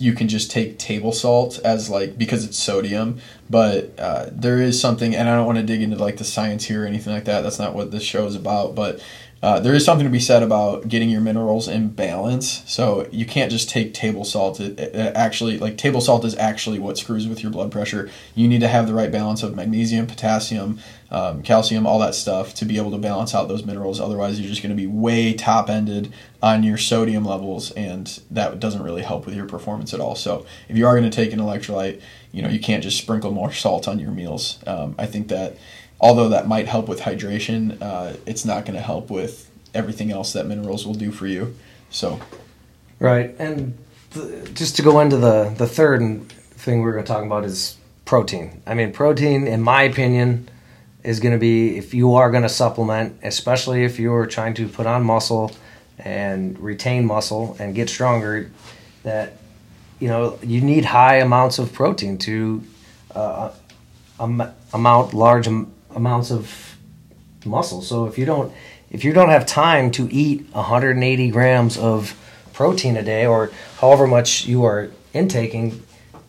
you 0.00 0.14
can 0.14 0.28
just 0.28 0.50
take 0.50 0.78
table 0.78 1.12
salt 1.12 1.58
as 1.64 1.90
like 1.90 2.16
because 2.16 2.44
it's 2.44 2.58
sodium, 2.58 3.20
but 3.48 3.92
uh, 3.98 4.26
there 4.32 4.60
is 4.60 4.80
something, 4.80 5.14
and 5.14 5.28
I 5.28 5.36
don't 5.36 5.46
want 5.46 5.58
to 5.58 5.64
dig 5.64 5.82
into 5.82 5.96
like 5.96 6.16
the 6.16 6.24
science 6.24 6.64
here 6.64 6.84
or 6.84 6.86
anything 6.86 7.12
like 7.12 7.26
that. 7.26 7.42
That's 7.42 7.58
not 7.58 7.74
what 7.74 7.90
this 7.90 8.02
show 8.02 8.26
is 8.26 8.34
about, 8.34 8.74
but. 8.74 9.00
Uh, 9.42 9.58
there 9.58 9.74
is 9.74 9.84
something 9.84 10.04
to 10.04 10.10
be 10.10 10.20
said 10.20 10.42
about 10.42 10.86
getting 10.86 11.08
your 11.08 11.20
minerals 11.22 11.66
in 11.66 11.88
balance. 11.88 12.62
So 12.66 13.08
you 13.10 13.24
can't 13.24 13.50
just 13.50 13.70
take 13.70 13.94
table 13.94 14.24
salt. 14.24 14.60
It, 14.60 14.78
it 14.78 15.16
actually, 15.16 15.58
like 15.58 15.78
table 15.78 16.02
salt 16.02 16.26
is 16.26 16.36
actually 16.36 16.78
what 16.78 16.98
screws 16.98 17.26
with 17.26 17.42
your 17.42 17.50
blood 17.50 17.72
pressure. 17.72 18.10
You 18.34 18.48
need 18.48 18.60
to 18.60 18.68
have 18.68 18.86
the 18.86 18.92
right 18.92 19.10
balance 19.10 19.42
of 19.42 19.56
magnesium, 19.56 20.06
potassium, 20.06 20.78
um, 21.10 21.42
calcium, 21.42 21.86
all 21.86 21.98
that 22.00 22.14
stuff 22.14 22.54
to 22.54 22.66
be 22.66 22.76
able 22.76 22.90
to 22.90 22.98
balance 22.98 23.34
out 23.34 23.48
those 23.48 23.64
minerals. 23.64 23.98
Otherwise, 23.98 24.38
you're 24.38 24.48
just 24.48 24.62
going 24.62 24.76
to 24.76 24.80
be 24.80 24.86
way 24.86 25.32
top 25.32 25.70
ended 25.70 26.12
on 26.42 26.62
your 26.62 26.76
sodium 26.76 27.24
levels, 27.24 27.70
and 27.72 28.20
that 28.30 28.60
doesn't 28.60 28.82
really 28.82 29.02
help 29.02 29.26
with 29.26 29.34
your 29.34 29.46
performance 29.46 29.92
at 29.92 30.00
all. 30.00 30.14
So, 30.14 30.46
if 30.68 30.76
you 30.76 30.86
are 30.86 30.96
going 30.96 31.10
to 31.10 31.14
take 31.14 31.32
an 31.32 31.40
electrolyte, 31.40 32.00
you 32.30 32.42
know 32.42 32.48
you 32.48 32.60
can't 32.60 32.82
just 32.82 32.98
sprinkle 32.98 33.32
more 33.32 33.52
salt 33.64 33.88
on 33.88 33.98
your 33.98 34.12
meals. 34.12 34.58
Um, 34.66 34.94
I 34.98 35.06
think 35.06 35.28
that 35.28 35.56
although 36.00 36.28
that 36.28 36.48
might 36.48 36.66
help 36.66 36.88
with 36.88 37.00
hydration, 37.00 37.80
uh, 37.80 38.14
it's 38.26 38.44
not 38.44 38.64
going 38.64 38.74
to 38.76 38.82
help 38.82 39.10
with 39.10 39.50
everything 39.74 40.10
else 40.10 40.32
that 40.32 40.46
minerals 40.46 40.86
will 40.86 40.94
do 40.94 41.12
for 41.12 41.26
you. 41.26 41.54
So, 41.90 42.20
Right, 42.98 43.34
and 43.38 43.76
th- 44.12 44.52
just 44.54 44.76
to 44.76 44.82
go 44.82 45.00
into 45.00 45.16
the 45.16 45.54
the 45.56 45.66
third 45.66 46.00
thing 46.30 46.82
we're 46.82 46.92
going 46.92 47.04
to 47.04 47.12
talk 47.12 47.24
about 47.24 47.44
is 47.44 47.76
protein. 48.04 48.62
I 48.66 48.74
mean, 48.74 48.92
protein, 48.92 49.46
in 49.46 49.62
my 49.62 49.82
opinion, 49.82 50.48
is 51.02 51.20
going 51.20 51.32
to 51.32 51.38
be 51.38 51.78
if 51.78 51.94
you 51.94 52.14
are 52.14 52.30
going 52.30 52.42
to 52.42 52.48
supplement, 52.48 53.18
especially 53.22 53.84
if 53.84 53.98
you're 53.98 54.26
trying 54.26 54.54
to 54.54 54.68
put 54.68 54.86
on 54.86 55.04
muscle 55.04 55.52
and 55.98 56.58
retain 56.58 57.06
muscle 57.06 57.56
and 57.58 57.74
get 57.74 57.88
stronger, 57.88 58.50
that 59.02 59.38
you 59.98 60.08
know 60.08 60.38
you 60.42 60.60
need 60.60 60.84
high 60.84 61.16
amounts 61.16 61.58
of 61.58 61.72
protein 61.72 62.18
to 62.18 62.62
uh, 63.14 63.50
am- 64.18 64.52
amount 64.74 65.14
large 65.14 65.48
amounts 65.94 66.30
of 66.30 66.76
muscle. 67.44 67.82
So 67.82 68.06
if 68.06 68.18
you 68.18 68.24
don't 68.26 68.52
if 68.90 69.04
you 69.04 69.12
don't 69.12 69.28
have 69.28 69.46
time 69.46 69.90
to 69.92 70.08
eat 70.12 70.46
180 70.52 71.30
grams 71.30 71.78
of 71.78 72.16
protein 72.52 72.96
a 72.96 73.02
day 73.02 73.24
or 73.24 73.52
however 73.78 74.06
much 74.06 74.46
you 74.46 74.64
are 74.64 74.90
intaking, 75.14 75.82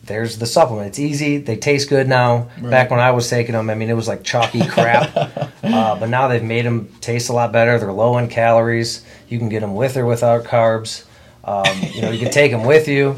there's 0.04 0.38
the 0.38 0.46
supplement. 0.46 0.90
It's 0.90 1.00
easy. 1.00 1.38
They 1.38 1.56
taste 1.56 1.90
good 1.90 2.08
now. 2.08 2.50
Right. 2.60 2.70
Back 2.70 2.92
when 2.92 3.00
I 3.00 3.12
was 3.12 3.30
taking 3.30 3.54
them, 3.54 3.70
I 3.70 3.76
mean, 3.76 3.90
it 3.90 3.94
was 3.94 4.08
like 4.08 4.24
chalky 4.24 4.66
crap. 4.68 5.16
uh, 5.16 6.00
but 6.00 6.10
now 6.10 6.28
they've 6.28 6.44
made 6.44 6.66
them 6.66 6.90
taste 7.02 7.30
a 7.30 7.34
lot 7.34 7.52
better. 7.52 7.78
They're 7.80 7.92
low 7.92 8.18
in 8.18 8.28
calories. 8.28 9.04
You 9.28 9.40
can 9.40 9.50
get 9.50 9.62
them 9.62 9.74
with 9.76 9.98
or 9.98 10.06
without 10.06 10.44
carbs. 10.44 11.06
Um, 11.44 11.66
you 11.94 12.02
know, 12.04 12.12
you 12.12 12.20
can 12.20 12.32
take 12.32 12.52
them 12.52 12.64
with 12.66 12.88
you. 12.88 13.16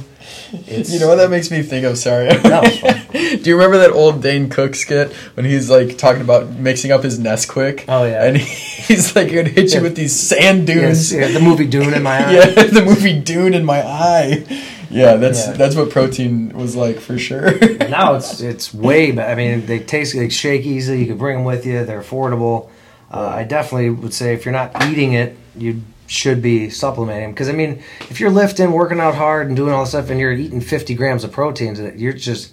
It's, 0.53 0.93
you 0.93 0.99
know 0.99 1.09
what 1.09 1.15
that 1.15 1.29
makes 1.29 1.51
me 1.51 1.61
think 1.61 1.85
of? 1.85 1.97
Sorry. 1.97 2.27
No, 2.27 2.61
it's 2.63 2.79
fine. 2.79 3.02
Do 3.43 3.49
you 3.49 3.55
remember 3.55 3.77
that 3.79 3.91
old 3.91 4.21
Dane 4.21 4.49
Cook 4.49 4.75
skit 4.75 5.11
when 5.35 5.45
he's 5.45 5.69
like 5.69 5.97
talking 5.97 6.21
about 6.21 6.49
mixing 6.51 6.91
up 6.91 7.03
his 7.03 7.19
Nesquik? 7.19 7.85
Oh, 7.87 8.03
yeah. 8.05 8.25
and 8.25 8.37
he's 8.87 9.15
like 9.15 9.27
gonna 9.27 9.49
hit 9.49 9.71
you 9.71 9.77
Yeah. 9.77 9.81
with 9.81 9.95
these 9.95 10.15
sand 10.17 10.67
Yes, 10.67 11.09
dunes. 11.09 11.13
yeah, 11.13 11.27
the 11.31 11.39
movie 11.39 11.65
Dune 11.67 11.93
in 11.93 12.03
my 12.03 12.17
eye. 12.27 12.31
yeah, 12.31 12.63
the 12.65 12.83
movie 12.85 13.19
Dune 13.19 13.53
in 13.53 13.65
my 13.65 13.81
eye. 13.85 14.45
Yeah, 14.89 15.15
that's 15.15 15.47
Yeah. 15.47 15.53
that's 15.53 15.75
what 15.75 15.89
protein 15.89 16.49
was 16.55 16.75
like 16.75 16.99
for 16.99 17.17
sure. 17.17 17.57
now 17.89 18.15
it's 18.15 18.41
it's 18.41 18.73
way 18.73 19.11
better. 19.11 19.31
I 19.31 19.35
mean, 19.35 19.65
they 19.65 19.79
taste 19.79 20.13
they 20.15 20.29
shake 20.29 20.65
easily. 20.65 20.99
You 21.01 21.07
can 21.07 21.17
bring 21.17 21.37
them 21.37 21.45
with 21.45 21.65
you. 21.65 21.83
They're 21.85 22.01
affordable. 22.01 22.69
Uh, 23.11 23.27
I 23.27 23.43
definitely 23.43 23.89
would 23.91 24.13
say 24.13 24.33
if 24.33 24.45
you're 24.45 24.51
not 24.53 24.83
eating 24.85 25.13
it, 25.13 25.35
you 25.55 25.81
should 26.07 26.41
be 26.41 26.69
supplementing. 26.69 27.31
Because 27.31 27.49
I 27.49 27.53
mean, 27.53 27.81
if 28.09 28.19
you're 28.19 28.29
lifting, 28.31 28.71
working 28.71 28.99
out 28.99 29.15
hard, 29.15 29.47
and 29.47 29.55
doing 29.55 29.71
all 29.73 29.81
this 29.83 29.89
stuff, 29.91 30.09
and 30.09 30.19
you're 30.19 30.31
eating 30.33 30.61
50 30.61 30.93
grams 30.95 31.23
of 31.23 31.31
proteins, 31.31 31.79
you're 31.99 32.13
just 32.13 32.51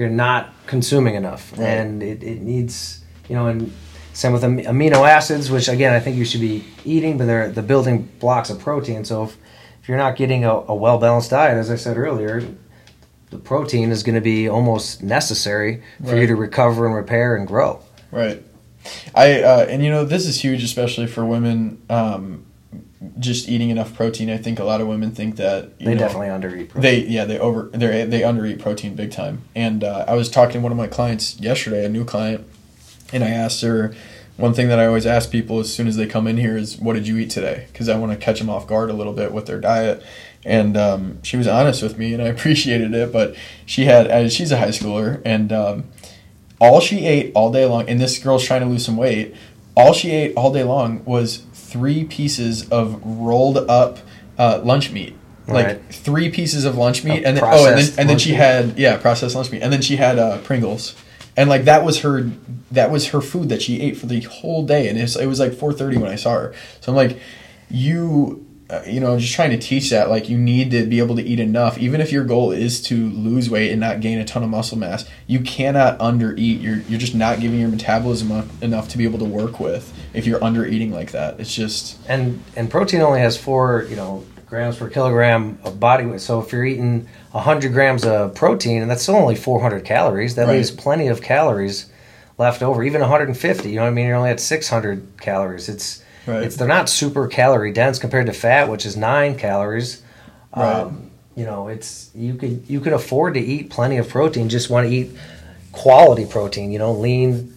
you're 0.00 0.08
not 0.08 0.52
consuming 0.66 1.14
enough, 1.14 1.52
Right. 1.52 1.68
and 1.68 2.02
it, 2.02 2.22
it 2.22 2.40
needs 2.42 3.04
you 3.28 3.36
know 3.36 3.46
and. 3.46 3.72
Same 4.12 4.32
with 4.32 4.42
am- 4.42 4.58
amino 4.58 5.08
acids, 5.08 5.52
which 5.52 5.68
again 5.68 5.92
I 5.94 6.00
think 6.00 6.16
you 6.16 6.24
should 6.24 6.40
be 6.40 6.64
eating, 6.84 7.16
but 7.16 7.26
they're 7.26 7.48
the 7.48 7.62
building 7.62 8.08
blocks 8.18 8.50
of 8.50 8.58
protein. 8.58 9.04
So 9.04 9.22
if, 9.22 9.36
if 9.80 9.88
you're 9.88 9.96
not 9.96 10.16
getting 10.16 10.44
a, 10.44 10.52
a 10.52 10.74
well 10.74 10.98
balanced 10.98 11.30
diet, 11.30 11.56
as 11.56 11.70
I 11.70 11.76
said 11.76 11.96
earlier, 11.96 12.42
the 13.30 13.38
protein 13.38 13.92
is 13.92 14.02
going 14.02 14.16
to 14.16 14.20
be 14.20 14.48
almost 14.48 15.00
necessary 15.04 15.82
for 16.04 16.16
you 16.16 16.26
to 16.26 16.34
recover 16.34 16.86
and 16.86 16.94
repair 16.94 17.36
and 17.36 17.46
grow. 17.46 17.80
Right. 18.10 18.42
I 19.14 19.42
uh, 19.42 19.66
and 19.70 19.84
you 19.84 19.90
know 19.90 20.04
this 20.04 20.26
is 20.26 20.40
huge, 20.42 20.64
especially 20.64 21.06
for 21.06 21.24
women. 21.24 21.80
Um, 21.88 22.46
just 23.18 23.48
eating 23.48 23.70
enough 23.70 23.94
protein. 23.94 24.30
I 24.30 24.36
think 24.36 24.58
a 24.58 24.64
lot 24.64 24.80
of 24.80 24.86
women 24.86 25.12
think 25.12 25.36
that 25.36 25.72
you 25.78 25.86
They 25.86 25.94
know, 25.94 26.00
definitely 26.00 26.28
undereat 26.28 26.68
protein. 26.68 26.82
They 26.82 26.98
yeah 27.06 27.24
they 27.24 27.38
over 27.38 27.70
they 27.72 28.04
they 28.04 28.20
undereat 28.20 28.60
protein 28.60 28.94
big 28.94 29.10
time. 29.10 29.42
And 29.54 29.82
uh, 29.84 30.04
I 30.06 30.14
was 30.14 30.28
talking 30.28 30.54
to 30.54 30.60
one 30.60 30.72
of 30.72 30.78
my 30.78 30.86
clients 30.86 31.38
yesterday, 31.40 31.84
a 31.84 31.88
new 31.88 32.04
client, 32.04 32.46
and 33.12 33.24
I 33.24 33.30
asked 33.30 33.62
her 33.62 33.94
one 34.40 34.54
thing 34.54 34.68
that 34.68 34.78
I 34.78 34.86
always 34.86 35.06
ask 35.06 35.30
people 35.30 35.60
as 35.60 35.72
soon 35.72 35.86
as 35.86 35.96
they 35.96 36.06
come 36.06 36.26
in 36.26 36.38
here 36.38 36.56
is 36.56 36.78
what 36.78 36.94
did 36.94 37.06
you 37.06 37.18
eat 37.18 37.30
today? 37.30 37.66
Because 37.70 37.88
I 37.88 37.98
want 37.98 38.12
to 38.12 38.18
catch 38.18 38.38
them 38.38 38.48
off 38.48 38.66
guard 38.66 38.88
a 38.88 38.94
little 38.94 39.12
bit 39.12 39.32
with 39.32 39.46
their 39.46 39.60
diet. 39.60 40.02
And 40.44 40.76
um, 40.76 41.22
she 41.22 41.36
was 41.36 41.46
honest 41.46 41.82
with 41.82 41.98
me, 41.98 42.14
and 42.14 42.22
I 42.22 42.26
appreciated 42.34 42.94
it. 42.94 43.12
But 43.12 43.36
she 43.66 43.84
had 43.84 44.10
uh, 44.10 44.28
she's 44.28 44.50
a 44.50 44.58
high 44.58 44.68
schooler, 44.68 45.20
and 45.24 45.52
um, 45.52 45.84
all 46.58 46.80
she 46.80 47.06
ate 47.06 47.32
all 47.34 47.52
day 47.52 47.66
long, 47.66 47.88
and 47.88 48.00
this 48.00 48.18
girl's 48.18 48.44
trying 48.44 48.62
to 48.62 48.66
lose 48.66 48.84
some 48.84 48.96
weight. 48.96 49.34
All 49.76 49.92
she 49.92 50.10
ate 50.10 50.34
all 50.36 50.52
day 50.52 50.64
long 50.64 51.04
was 51.04 51.44
three 51.70 52.04
pieces 52.04 52.68
of 52.70 53.00
rolled 53.04 53.58
up 53.58 53.98
uh, 54.38 54.60
lunch 54.64 54.90
meat, 54.90 55.14
like 55.48 55.66
Right. 55.66 55.80
three 55.90 56.30
pieces 56.30 56.64
of 56.64 56.76
lunch 56.76 57.04
meat, 57.04 57.20
Of 57.20 57.24
and 57.26 57.36
then 57.36 57.44
oh, 57.46 57.66
and 57.66 57.78
then, 57.78 57.98
and 57.98 58.08
then 58.08 58.18
she 58.18 58.30
meat. 58.30 58.36
had 58.36 58.78
yeah 58.78 58.96
processed 58.96 59.34
lunch 59.34 59.50
meat, 59.52 59.62
and 59.62 59.72
then 59.72 59.82
she 59.82 59.96
had 59.96 60.18
uh, 60.18 60.38
Pringles, 60.38 60.94
and 61.36 61.48
like 61.48 61.64
that 61.64 61.84
was 61.84 62.00
her 62.00 62.30
that 62.70 62.90
was 62.90 63.08
her 63.08 63.20
food 63.20 63.48
that 63.48 63.60
she 63.62 63.80
ate 63.80 63.96
for 63.96 64.06
the 64.06 64.20
whole 64.20 64.64
day, 64.64 64.88
and 64.88 64.98
it 64.98 65.02
was, 65.02 65.16
it 65.16 65.26
was 65.26 65.40
like 65.40 65.52
four 65.52 65.72
thirty 65.72 65.96
when 65.98 66.10
I 66.10 66.16
saw 66.16 66.32
her. 66.34 66.54
So 66.80 66.92
I'm 66.92 66.96
like, 66.96 67.18
you. 67.70 68.46
Uh, 68.68 68.84
you 68.86 69.00
know, 69.00 69.18
just 69.18 69.34
trying 69.34 69.50
to 69.50 69.58
teach 69.58 69.90
that 69.90 70.08
like 70.08 70.28
you 70.28 70.38
need 70.38 70.70
to 70.70 70.86
be 70.86 71.00
able 71.00 71.16
to 71.16 71.22
eat 71.24 71.40
enough, 71.40 71.76
even 71.76 72.00
if 72.00 72.12
your 72.12 72.22
goal 72.22 72.52
is 72.52 72.80
to 72.82 73.10
lose 73.10 73.50
weight 73.50 73.72
and 73.72 73.80
not 73.80 73.98
gain 74.00 74.20
a 74.20 74.24
ton 74.24 74.44
of 74.44 74.48
muscle 74.48 74.78
mass. 74.78 75.10
You 75.26 75.40
cannot 75.40 75.98
undereat. 75.98 76.62
You're 76.62 76.76
you're 76.82 77.00
just 77.00 77.12
not 77.16 77.40
giving 77.40 77.58
your 77.58 77.68
metabolism 77.68 78.48
enough 78.62 78.88
to 78.90 78.96
be 78.96 79.02
able 79.02 79.18
to 79.18 79.24
work 79.24 79.58
with 79.58 79.92
if 80.12 80.26
you're 80.26 80.42
under 80.42 80.66
eating 80.66 80.92
like 80.92 81.12
that. 81.12 81.38
It's 81.40 81.54
just 81.54 81.98
and 82.08 82.42
and 82.56 82.70
protein 82.70 83.00
only 83.00 83.20
has 83.20 83.36
four 83.36 83.86
you 83.88 83.96
know 83.96 84.24
grams 84.46 84.76
per 84.78 84.88
kilogram 84.88 85.58
of 85.62 85.78
body 85.78 86.04
weight. 86.06 86.20
So 86.20 86.40
if 86.40 86.50
you're 86.52 86.64
eating 86.64 87.06
100 87.30 87.72
grams 87.72 88.04
of 88.04 88.34
protein, 88.34 88.82
and 88.82 88.90
that's 88.90 89.02
still 89.02 89.14
only 89.14 89.36
400 89.36 89.84
calories, 89.84 90.34
that 90.34 90.48
Right. 90.48 90.56
leaves 90.56 90.72
plenty 90.72 91.06
of 91.06 91.22
calories 91.22 91.86
left 92.36 92.60
over, 92.60 92.82
even 92.82 93.00
150. 93.00 93.68
You 93.70 93.76
know 93.76 93.82
what 93.82 93.88
I 93.88 93.92
mean? 93.92 94.06
You're 94.08 94.16
only 94.16 94.30
at 94.30 94.40
600 94.40 95.06
calories. 95.20 95.68
It's 95.68 96.02
Right. 96.26 96.42
it's 96.42 96.56
they're 96.56 96.66
not 96.66 96.88
super 96.88 97.28
calorie 97.28 97.72
dense 97.72 97.98
compared 98.00 98.26
to 98.26 98.32
fat, 98.32 98.68
which 98.68 98.84
is 98.84 98.96
nine 98.96 99.36
calories. 99.36 100.02
Right. 100.56 100.80
Um, 100.80 101.10
you 101.36 101.44
know, 101.46 101.68
it's 101.68 102.10
you 102.14 102.34
could 102.34 102.64
you 102.66 102.80
could 102.80 102.92
afford 102.92 103.34
to 103.34 103.40
eat 103.40 103.70
plenty 103.70 103.98
of 103.98 104.08
protein. 104.08 104.48
Just 104.48 104.68
want 104.68 104.88
to 104.88 104.92
eat 104.94 105.12
quality 105.72 106.26
protein. 106.26 106.72
You 106.72 106.80
know, 106.80 106.92
lean 106.92 107.54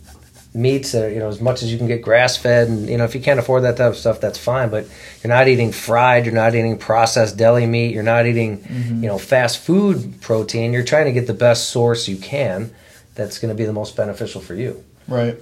meats 0.54 0.92
that 0.92 1.06
are, 1.06 1.10
you 1.10 1.20
know 1.20 1.30
as 1.30 1.42
much 1.42 1.64
as 1.64 1.72
you 1.72 1.78
can 1.78 1.88
get 1.88 2.02
grass 2.02 2.38
fed, 2.38 2.68
and 2.68 2.90
you 2.90 2.98
know 2.98 3.04
if 3.04 3.16
you 3.16 3.22
can't 3.22 3.40
afford 3.40 3.64
that 3.64 3.78
type 3.78 3.92
of 3.92 3.98
stuff, 3.98 4.22
that's 4.22 4.38
fine. 4.38 4.70
But 4.70 4.88
you're 5.24 5.34
not 5.34 5.48
eating 5.48 5.72
fried. 5.72 6.26
You're 6.26 6.36
not 6.36 6.56
eating 6.56 6.78
processed 6.78 7.38
deli 7.38 7.66
meat. 7.66 7.94
You're 7.94 8.04
not 8.04 8.26
eating 8.26 8.64
you 9.02 9.08
know 9.08 9.18
fast 9.18 9.60
food 9.60 10.22
protein. 10.22 10.74
You're 10.74 10.84
trying 10.84 11.06
to 11.06 11.12
get 11.12 11.28
the 11.28 11.34
best 11.34 11.70
source 11.70 12.08
you 12.08 12.18
can. 12.18 12.74
That's 13.16 13.40
going 13.40 13.50
to 13.50 13.56
be 13.56 13.66
the 13.66 13.74
most 13.74 13.96
beneficial 13.96 14.42
for 14.42 14.56
you. 14.56 14.84
Right. 15.08 15.38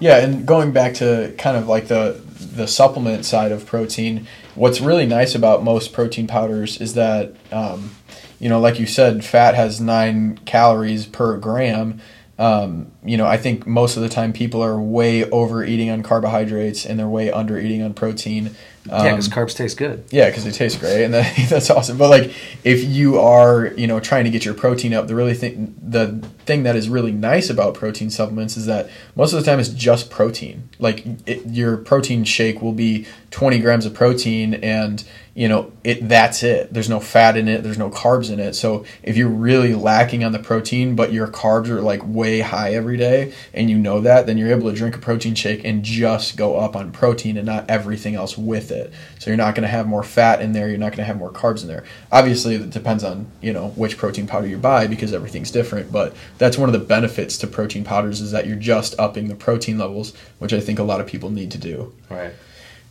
Yeah, 0.00 0.18
and 0.18 0.46
going 0.46 0.72
back 0.72 0.94
to 0.94 1.34
kind 1.38 1.56
of 1.56 1.68
like 1.68 1.88
the 1.88 2.20
the 2.38 2.66
supplement 2.66 3.24
side 3.24 3.52
of 3.52 3.66
protein, 3.66 4.26
what's 4.54 4.80
really 4.80 5.06
nice 5.06 5.34
about 5.34 5.64
most 5.64 5.92
protein 5.92 6.26
powders 6.26 6.80
is 6.80 6.94
that, 6.94 7.34
um, 7.50 7.94
you 8.38 8.48
know, 8.48 8.60
like 8.60 8.78
you 8.78 8.86
said, 8.86 9.24
fat 9.24 9.54
has 9.54 9.80
nine 9.80 10.38
calories 10.44 11.06
per 11.06 11.36
gram. 11.36 12.00
Um, 12.38 12.90
you 13.04 13.16
know, 13.16 13.26
I 13.26 13.36
think 13.36 13.66
most 13.66 13.96
of 13.96 14.02
the 14.02 14.08
time 14.08 14.32
people 14.32 14.62
are 14.62 14.80
way 14.80 15.28
overeating 15.30 15.90
on 15.90 16.02
carbohydrates 16.02 16.86
and 16.86 16.98
they're 16.98 17.08
way 17.08 17.30
under 17.30 17.58
eating 17.58 17.82
on 17.82 17.92
protein. 17.94 18.54
yeah, 18.86 19.10
because 19.10 19.26
Um, 19.28 19.32
carbs 19.32 19.54
taste 19.56 19.76
good. 19.76 20.04
yeah, 20.10 20.28
because 20.28 20.44
they 20.44 20.50
taste 20.50 20.78
great, 20.80 21.04
and 21.04 21.14
that, 21.14 21.34
that's 21.48 21.70
awesome. 21.70 21.96
But 21.98 22.10
like, 22.10 22.32
if 22.64 22.84
you 22.84 23.18
are, 23.18 23.68
you 23.76 23.86
know, 23.86 24.00
trying 24.00 24.24
to 24.24 24.30
get 24.30 24.44
your 24.44 24.54
protein 24.54 24.92
up, 24.94 25.06
the 25.06 25.14
really 25.14 25.34
thing, 25.34 25.74
the 25.82 26.18
thing 26.44 26.62
that 26.64 26.76
is 26.76 26.88
really 26.88 27.12
nice 27.12 27.48
about 27.50 27.74
protein 27.74 28.10
supplements 28.10 28.56
is 28.56 28.66
that 28.66 28.90
most 29.16 29.32
of 29.32 29.38
the 29.42 29.44
time 29.50 29.58
it's 29.58 29.70
just 29.70 30.10
protein. 30.10 30.68
Like, 30.78 31.04
it, 31.26 31.46
your 31.46 31.76
protein 31.78 32.24
shake 32.24 32.60
will 32.60 32.72
be 32.74 33.06
20 33.30 33.58
grams 33.60 33.86
of 33.86 33.94
protein, 33.94 34.54
and 34.54 35.02
you 35.34 35.48
know, 35.48 35.72
it 35.82 36.08
that's 36.08 36.42
it. 36.44 36.72
There's 36.72 36.88
no 36.88 37.00
fat 37.00 37.36
in 37.36 37.48
it. 37.48 37.62
There's 37.64 37.78
no 37.78 37.90
carbs 37.90 38.30
in 38.30 38.38
it. 38.38 38.54
So 38.54 38.84
if 39.02 39.16
you're 39.16 39.28
really 39.28 39.74
lacking 39.74 40.22
on 40.22 40.30
the 40.32 40.38
protein, 40.38 40.94
but 40.94 41.12
your 41.12 41.26
carbs 41.26 41.68
are 41.68 41.80
like 41.80 42.02
way 42.04 42.38
high 42.40 42.74
every 42.74 42.93
day, 42.96 43.32
and 43.52 43.70
you 43.70 43.78
know 43.78 44.00
that, 44.00 44.26
then 44.26 44.38
you're 44.38 44.50
able 44.50 44.70
to 44.70 44.76
drink 44.76 44.96
a 44.96 44.98
protein 44.98 45.34
shake 45.34 45.64
and 45.64 45.82
just 45.82 46.36
go 46.36 46.56
up 46.56 46.76
on 46.76 46.92
protein 46.92 47.36
and 47.36 47.46
not 47.46 47.68
everything 47.68 48.14
else 48.14 48.36
with 48.36 48.70
it. 48.70 48.92
So 49.18 49.30
you're 49.30 49.36
not 49.36 49.54
going 49.54 49.62
to 49.62 49.68
have 49.68 49.86
more 49.86 50.02
fat 50.02 50.40
in 50.40 50.52
there. 50.52 50.68
You're 50.68 50.78
not 50.78 50.90
going 50.90 50.98
to 50.98 51.04
have 51.04 51.18
more 51.18 51.32
carbs 51.32 51.62
in 51.62 51.68
there. 51.68 51.84
Obviously, 52.12 52.54
it 52.56 52.70
depends 52.70 53.04
on 53.04 53.26
you 53.40 53.52
know 53.52 53.68
which 53.70 53.96
protein 53.96 54.26
powder 54.26 54.46
you 54.46 54.58
buy 54.58 54.86
because 54.86 55.12
everything's 55.12 55.50
different. 55.50 55.92
But 55.92 56.14
that's 56.38 56.58
one 56.58 56.68
of 56.68 56.72
the 56.72 56.86
benefits 56.86 57.38
to 57.38 57.46
protein 57.46 57.84
powders 57.84 58.20
is 58.20 58.32
that 58.32 58.46
you're 58.46 58.56
just 58.56 58.98
upping 58.98 59.28
the 59.28 59.34
protein 59.34 59.78
levels, 59.78 60.14
which 60.38 60.52
I 60.52 60.60
think 60.60 60.78
a 60.78 60.84
lot 60.84 61.00
of 61.00 61.06
people 61.06 61.30
need 61.30 61.50
to 61.52 61.58
do. 61.58 61.92
Right. 62.10 62.32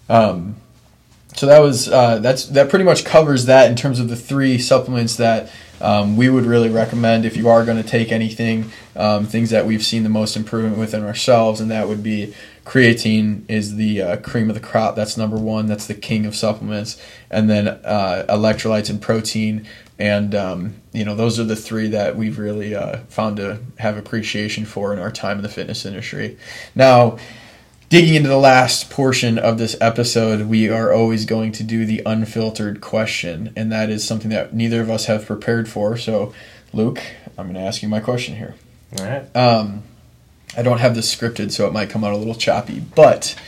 Um, 0.09 0.57
so 1.35 1.47
that 1.47 1.59
was 1.59 1.89
uh, 1.89 2.19
that's 2.19 2.45
that 2.47 2.69
pretty 2.69 2.85
much 2.85 3.05
covers 3.05 3.45
that 3.45 3.69
in 3.69 3.75
terms 3.75 3.99
of 3.99 4.07
the 4.09 4.15
three 4.15 4.57
supplements 4.57 5.15
that 5.17 5.49
um, 5.81 6.15
we 6.15 6.29
would 6.29 6.45
really 6.45 6.69
recommend 6.69 7.25
if 7.25 7.35
you 7.35 7.49
are 7.49 7.65
going 7.65 7.81
to 7.81 7.87
take 7.87 8.11
anything. 8.11 8.71
Um, 8.95 9.25
things 9.25 9.49
that 9.49 9.65
we've 9.65 9.83
seen 9.83 10.03
the 10.03 10.09
most 10.09 10.35
improvement 10.35 10.77
within 10.77 11.03
ourselves, 11.03 11.59
and 11.59 11.71
that 11.71 11.87
would 11.87 12.03
be 12.03 12.33
creatine 12.65 13.43
is 13.49 13.75
the 13.75 14.01
uh, 14.01 14.17
cream 14.17 14.49
of 14.49 14.55
the 14.55 14.61
crop. 14.61 14.95
That's 14.95 15.17
number 15.17 15.37
one. 15.37 15.65
That's 15.65 15.87
the 15.87 15.95
king 15.95 16.25
of 16.25 16.35
supplements, 16.35 17.01
and 17.29 17.49
then 17.49 17.67
uh, 17.67 18.25
electrolytes 18.29 18.89
and 18.89 19.01
protein. 19.01 19.67
And 19.99 20.33
um, 20.35 20.75
you 20.91 21.05
know 21.05 21.15
those 21.15 21.39
are 21.39 21.43
the 21.43 21.55
three 21.55 21.87
that 21.89 22.15
we've 22.15 22.39
really 22.39 22.75
uh, 22.75 22.99
found 23.09 23.37
to 23.37 23.59
have 23.79 23.97
appreciation 23.97 24.65
for 24.65 24.93
in 24.93 24.99
our 24.99 25.11
time 25.11 25.37
in 25.37 25.43
the 25.43 25.49
fitness 25.49 25.85
industry. 25.85 26.37
Now 26.75 27.17
digging 27.93 28.15
into 28.15 28.27
the 28.27 28.35
last 28.39 28.89
portion 28.89 29.37
of 29.37 29.59
this 29.59 29.75
episode, 29.79 30.47
we 30.47 30.67
are 30.67 30.91
always 30.91 31.27
going 31.27 31.51
to 31.51 31.63
do 31.63 31.85
the 31.85 32.01
unfiltered 32.07 32.81
question, 32.81 33.53
and 33.55 33.71
that 33.71 33.87
is 33.91 34.03
something 34.03 34.31
that 34.31 34.51
neither 34.51 34.81
of 34.81 34.89
us 34.89 35.05
have 35.05 35.27
prepared 35.27 35.69
for. 35.69 35.95
So, 35.95 36.33
Luke, 36.73 36.99
I'm 37.37 37.45
going 37.45 37.53
to 37.53 37.61
ask 37.61 37.83
you 37.83 37.87
my 37.87 37.99
question 37.99 38.35
here. 38.35 38.55
All 38.97 39.05
right. 39.05 39.35
Um, 39.35 39.83
I 40.57 40.63
don't 40.63 40.79
have 40.79 40.95
this 40.95 41.15
scripted, 41.15 41.51
so 41.51 41.67
it 41.67 41.71
might 41.71 41.91
come 41.91 42.03
out 42.03 42.13
a 42.13 42.17
little 42.17 42.33
choppy, 42.33 42.79
but 42.79 43.39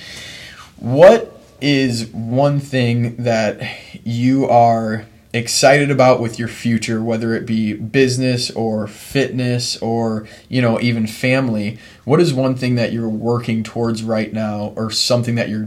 what 0.77 1.41
is 1.59 2.05
one 2.11 2.59
thing 2.59 3.15
that 3.23 3.63
you 4.03 4.47
are 4.47 5.07
excited 5.33 5.91
about 5.91 6.21
with 6.21 6.39
your 6.39 6.47
future 6.47 7.03
whether 7.03 7.33
it 7.35 7.45
be 7.45 7.73
business 7.73 8.49
or 8.51 8.87
fitness 8.87 9.75
or 9.81 10.25
you 10.47 10.61
know 10.61 10.79
even 10.79 11.05
family 11.05 11.77
what 12.05 12.21
is 12.21 12.33
one 12.33 12.55
thing 12.55 12.75
that 12.75 12.93
you're 12.93 13.09
working 13.09 13.63
towards 13.63 14.03
right 14.03 14.31
now 14.31 14.73
or 14.75 14.91
something 14.91 15.35
that 15.35 15.49
you're 15.49 15.65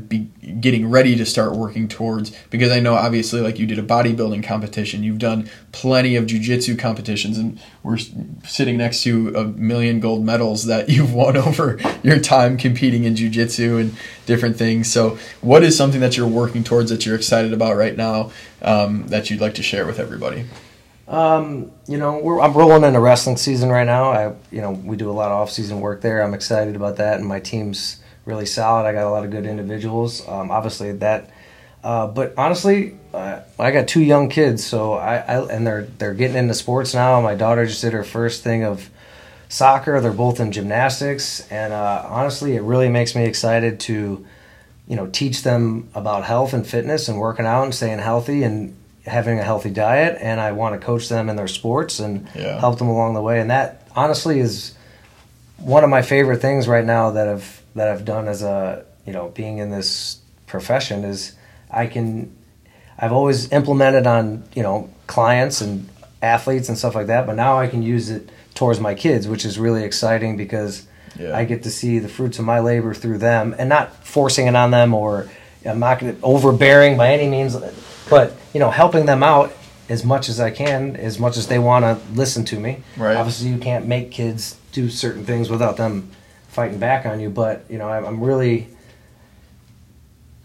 getting 0.60 0.88
ready 0.88 1.16
to 1.16 1.26
start 1.26 1.56
working 1.56 1.88
towards? 1.88 2.30
Because 2.48 2.72
i 2.72 2.80
know 2.80 2.94
obviously 2.94 3.40
like 3.40 3.58
you 3.58 3.66
did 3.66 3.78
a 3.78 3.82
bodybuilding 3.82 4.44
competition. 4.44 5.02
You've 5.02 5.18
done 5.18 5.50
plenty 5.72 6.16
of 6.16 6.26
jiu-jitsu 6.26 6.76
competitions 6.76 7.36
and 7.38 7.60
we're 7.82 7.98
sitting 7.98 8.76
next 8.76 9.02
to 9.02 9.34
a 9.34 9.44
million 9.44 10.00
gold 10.00 10.24
medals 10.24 10.66
that 10.66 10.88
you've 10.88 11.12
won 11.12 11.36
over 11.36 11.78
your 12.02 12.20
time 12.20 12.56
competing 12.56 13.04
in 13.04 13.16
jiu-jitsu 13.16 13.76
and 13.76 13.96
different 14.26 14.56
things. 14.56 14.90
So 14.90 15.18
what 15.40 15.62
is 15.62 15.76
something 15.76 16.00
that 16.00 16.16
you're 16.16 16.28
working 16.28 16.62
towards 16.62 16.90
that 16.90 17.04
you're 17.04 17.16
excited 17.16 17.52
about 17.52 17.76
right 17.76 17.96
now 17.96 18.30
um, 18.62 19.08
that 19.08 19.28
you'd 19.28 19.40
like 19.40 19.54
to 19.54 19.62
share 19.62 19.86
with 19.86 19.98
everybody 19.98 20.44
Um, 21.08 21.72
you 21.86 21.96
know, 21.96 22.40
I'm 22.40 22.52
rolling 22.52 22.84
into 22.84 23.00
wrestling 23.00 23.38
season 23.38 23.70
right 23.70 23.86
now. 23.86 24.10
I, 24.10 24.34
you 24.50 24.60
know, 24.60 24.72
we 24.72 24.96
do 24.96 25.10
a 25.10 25.12
lot 25.12 25.30
of 25.30 25.38
off-season 25.38 25.80
work 25.80 26.02
there. 26.02 26.22
I'm 26.22 26.34
excited 26.34 26.76
about 26.76 26.96
that, 26.96 27.18
and 27.18 27.26
my 27.26 27.40
team's 27.40 28.00
really 28.26 28.44
solid. 28.44 28.86
I 28.86 28.92
got 28.92 29.06
a 29.06 29.10
lot 29.10 29.24
of 29.24 29.30
good 29.30 29.46
individuals. 29.46 30.26
Um, 30.28 30.50
obviously, 30.50 30.92
that. 30.92 31.30
Uh, 31.82 32.08
but 32.08 32.34
honestly, 32.36 32.98
uh, 33.14 33.40
I 33.58 33.70
got 33.70 33.88
two 33.88 34.02
young 34.02 34.28
kids, 34.28 34.66
so 34.66 34.94
I, 34.94 35.16
I 35.16 35.46
and 35.46 35.66
they're 35.66 35.84
they're 35.96 36.12
getting 36.12 36.36
into 36.36 36.52
sports 36.52 36.92
now. 36.92 37.20
My 37.22 37.34
daughter 37.34 37.64
just 37.64 37.80
did 37.80 37.94
her 37.94 38.04
first 38.04 38.44
thing 38.44 38.64
of 38.64 38.90
soccer. 39.48 39.98
They're 40.00 40.12
both 40.12 40.40
in 40.40 40.52
gymnastics, 40.52 41.50
and 41.50 41.72
uh, 41.72 42.04
honestly, 42.06 42.54
it 42.56 42.62
really 42.62 42.90
makes 42.90 43.14
me 43.14 43.24
excited 43.24 43.80
to, 43.80 44.26
you 44.86 44.96
know, 44.96 45.06
teach 45.06 45.42
them 45.42 45.88
about 45.94 46.24
health 46.24 46.52
and 46.52 46.66
fitness 46.66 47.08
and 47.08 47.18
working 47.18 47.46
out 47.46 47.62
and 47.62 47.74
staying 47.74 48.00
healthy 48.00 48.42
and 48.42 48.76
having 49.08 49.38
a 49.38 49.42
healthy 49.42 49.70
diet. 49.70 50.18
And 50.20 50.40
I 50.40 50.52
want 50.52 50.78
to 50.80 50.84
coach 50.84 51.08
them 51.08 51.28
in 51.28 51.36
their 51.36 51.48
sports 51.48 51.98
and 51.98 52.28
Yeah. 52.34 52.60
help 52.60 52.78
them 52.78 52.88
along 52.88 53.14
the 53.14 53.22
way. 53.22 53.40
And 53.40 53.50
that 53.50 53.82
honestly 53.96 54.38
is 54.40 54.74
one 55.58 55.82
of 55.84 55.90
my 55.90 56.02
favorite 56.02 56.40
things 56.40 56.68
right 56.68 56.84
now 56.84 57.10
that 57.10 57.28
I've 57.28 57.62
that 57.74 57.88
I've 57.88 58.04
done 58.04 58.28
as 58.28 58.42
a 58.42 58.84
you 59.06 59.12
know 59.12 59.28
being 59.28 59.58
in 59.58 59.70
this 59.70 60.18
profession 60.46 61.04
is 61.04 61.32
I 61.70 61.86
can 61.86 62.34
I've 62.98 63.12
always 63.12 63.50
implemented 63.52 64.06
on 64.06 64.44
you 64.54 64.62
know 64.62 64.88
clients 65.06 65.60
and 65.60 65.88
athletes 66.22 66.68
and 66.68 66.76
stuff 66.76 66.94
like 66.94 67.06
that, 67.08 67.26
but 67.26 67.36
now 67.36 67.58
I 67.58 67.66
can 67.68 67.82
use 67.82 68.10
it 68.10 68.28
towards 68.54 68.80
my 68.80 68.94
kids, 68.94 69.28
which 69.28 69.44
is 69.44 69.58
really 69.58 69.84
exciting 69.84 70.36
because 70.36 70.82
Yeah. 71.18 71.36
I 71.36 71.44
get 71.44 71.62
to 71.64 71.70
see 71.70 71.98
the 72.00 72.08
fruits 72.08 72.38
of 72.38 72.44
my 72.44 72.58
labor 72.60 72.94
through 72.94 73.18
them 73.18 73.54
and 73.58 73.68
not 73.68 74.04
forcing 74.04 74.46
it 74.46 74.54
on 74.56 74.70
them 74.70 74.94
or 74.94 75.28
I'm 75.64 75.78
not 75.78 76.00
gonna, 76.00 76.16
overbearing 76.22 76.96
by 76.96 77.12
any 77.12 77.28
means, 77.28 77.56
but 78.08 78.34
you 78.52 78.60
know 78.60 78.70
helping 78.70 79.06
them 79.06 79.22
out 79.22 79.52
as 79.88 80.04
much 80.04 80.28
as 80.28 80.38
I 80.38 80.50
can, 80.50 80.96
as 80.96 81.18
much 81.18 81.36
as 81.36 81.46
they 81.46 81.58
want 81.58 81.84
to 81.84 81.98
listen 82.14 82.44
to 82.46 82.60
me. 82.60 82.82
Right. 82.96 83.16
Obviously, 83.16 83.48
you 83.48 83.58
can't 83.58 83.86
make 83.86 84.10
kids 84.10 84.58
do 84.72 84.90
certain 84.90 85.24
things 85.24 85.48
without 85.50 85.76
them 85.76 86.10
fighting 86.48 86.78
back 86.78 87.06
on 87.06 87.20
you, 87.20 87.30
but 87.30 87.64
you 87.68 87.78
know 87.78 87.88
I'm, 87.88 88.04
I'm 88.04 88.20
really 88.22 88.68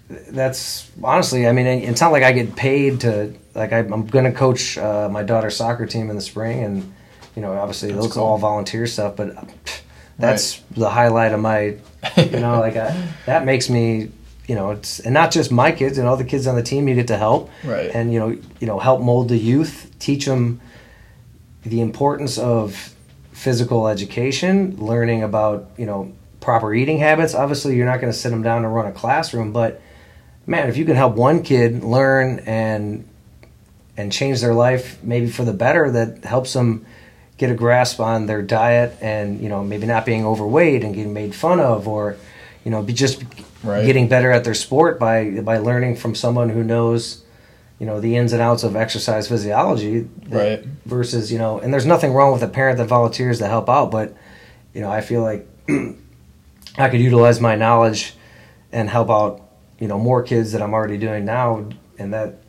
that's 0.10 0.92
honestly, 1.04 1.48
I 1.48 1.52
mean, 1.52 1.66
it's 1.66 2.02
not 2.02 2.12
like 2.12 2.24
I 2.24 2.32
get 2.32 2.56
paid 2.56 3.02
to 3.02 3.34
like 3.56 3.72
I, 3.72 3.80
I'm 3.80 4.06
going 4.08 4.26
to 4.26 4.32
coach 4.32 4.78
uh, 4.78 5.10
my 5.10 5.24
daughter's 5.24 5.56
soccer 5.56 5.86
team 5.86 6.10
in 6.10 6.16
the 6.16 6.22
spring, 6.22 6.64
and 6.64 6.94
you 7.36 7.42
know, 7.42 7.54
obviously 7.54 7.92
That's 7.92 8.06
those 8.06 8.14
cool. 8.14 8.24
are 8.24 8.28
all 8.28 8.38
volunteer 8.38 8.86
stuff, 8.88 9.16
but 9.16 9.36
pff, 9.36 9.82
that's 10.20 10.60
the 10.72 10.90
highlight 10.90 11.32
of 11.32 11.40
my, 11.40 11.78
you 12.18 12.40
know, 12.40 12.60
like 12.60 12.76
I, 12.76 13.10
that 13.26 13.46
makes 13.46 13.70
me, 13.70 14.12
you 14.48 14.56
know, 14.56 14.72
it's 14.72 15.00
and 15.00 15.14
not 15.14 15.32
just 15.32 15.52
my 15.52 15.72
kids 15.72 15.98
and 15.98 16.08
all 16.08 16.18
the 16.18 16.24
kids 16.26 16.48
on 16.48 16.56
the 16.56 16.64
team 16.64 16.88
you 16.88 16.96
get 16.96 17.08
to 17.08 17.18
help, 17.18 17.50
Right. 17.64 17.90
and 17.94 18.12
you 18.14 18.20
know, 18.20 18.30
you 18.60 18.68
know, 18.68 18.80
help 18.80 19.02
mold 19.02 19.30
the 19.30 19.38
youth, 19.38 19.90
teach 20.00 20.26
them 20.26 20.60
the 21.64 21.80
importance 21.82 22.38
of 22.38 22.94
physical 23.32 23.88
education, 23.88 24.76
learning 24.78 25.24
about 25.24 25.70
you 25.78 25.86
know 25.86 26.12
proper 26.42 26.74
eating 26.74 26.98
habits. 26.98 27.34
Obviously, 27.34 27.76
you're 27.76 27.86
not 27.86 28.02
going 28.02 28.12
to 28.12 28.18
sit 28.18 28.30
them 28.32 28.44
down 28.44 28.66
and 28.66 28.74
run 28.76 28.86
a 28.86 28.92
classroom, 28.92 29.54
but 29.54 29.82
man, 30.46 30.68
if 30.68 30.76
you 30.76 30.84
can 30.84 30.96
help 30.96 31.16
one 31.16 31.42
kid 31.42 31.84
learn 31.84 32.40
and 32.46 33.08
and 33.96 34.12
change 34.12 34.42
their 34.42 34.54
life 34.54 35.02
maybe 35.04 35.28
for 35.30 35.46
the 35.46 35.54
better, 35.54 35.90
that 35.92 36.26
helps 36.26 36.52
them 36.54 36.86
get 37.38 37.50
a 37.50 37.54
grasp 37.56 38.00
on 38.00 38.26
their 38.26 38.42
diet 38.42 38.96
and 39.02 39.40
you 39.42 39.48
know 39.50 39.64
maybe 39.64 39.86
not 39.88 40.06
being 40.06 40.26
overweight 40.26 40.84
and 40.84 40.94
getting 40.96 41.14
made 41.14 41.34
fun 41.34 41.60
of 41.60 41.88
or 41.88 42.16
you 42.64 42.72
know 42.72 42.82
be 42.84 42.94
just 42.94 43.24
Right. 43.64 43.86
getting 43.86 44.08
better 44.10 44.32
at 44.32 44.44
their 44.44 44.54
sport 44.54 45.00
by 45.00 45.40
by 45.42 45.58
learning 45.58 45.96
from 45.96 46.16
someone 46.16 46.50
who 46.50 46.64
knows 46.64 47.24
you 47.80 47.86
know 47.86 48.00
the 48.02 48.16
ins 48.18 48.34
and 48.34 48.42
outs 48.42 48.64
of 48.64 48.76
exercise 48.76 49.28
physiology 49.28 50.08
Right. 50.30 50.64
versus 50.86 51.32
you 51.32 51.38
know 51.38 51.60
and 51.60 51.74
there's 51.74 51.86
nothing 51.86 52.14
wrong 52.14 52.34
with 52.34 52.44
a 52.44 52.48
parent 52.48 52.78
that 52.78 52.86
volunteers 52.88 53.40
to 53.40 53.48
help 53.48 53.70
out 53.70 53.90
but 53.92 54.16
you 54.74 54.82
know 54.82 54.92
i 54.92 55.02
feel 55.02 55.22
like 55.22 55.48
I 56.78 56.90
could 56.90 57.00
utilize 57.02 57.40
my 57.40 57.56
knowledge 57.56 58.16
and 58.72 58.90
help 58.90 59.10
out, 59.12 59.42
you 59.80 59.88
know, 59.88 60.00
more 60.00 60.24
kids 60.24 60.54
that 60.54 60.62
I'm 60.64 60.74
already 60.74 60.98
doing 60.98 61.24
now, 61.24 61.70
and 62.00 62.12
that 62.14 62.40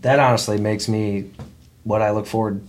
that 0.00 0.18
honestly 0.18 0.58
makes 0.58 0.88
me 0.88 1.30
what 1.84 2.02
I 2.02 2.10
look 2.10 2.26
forward 2.26 2.60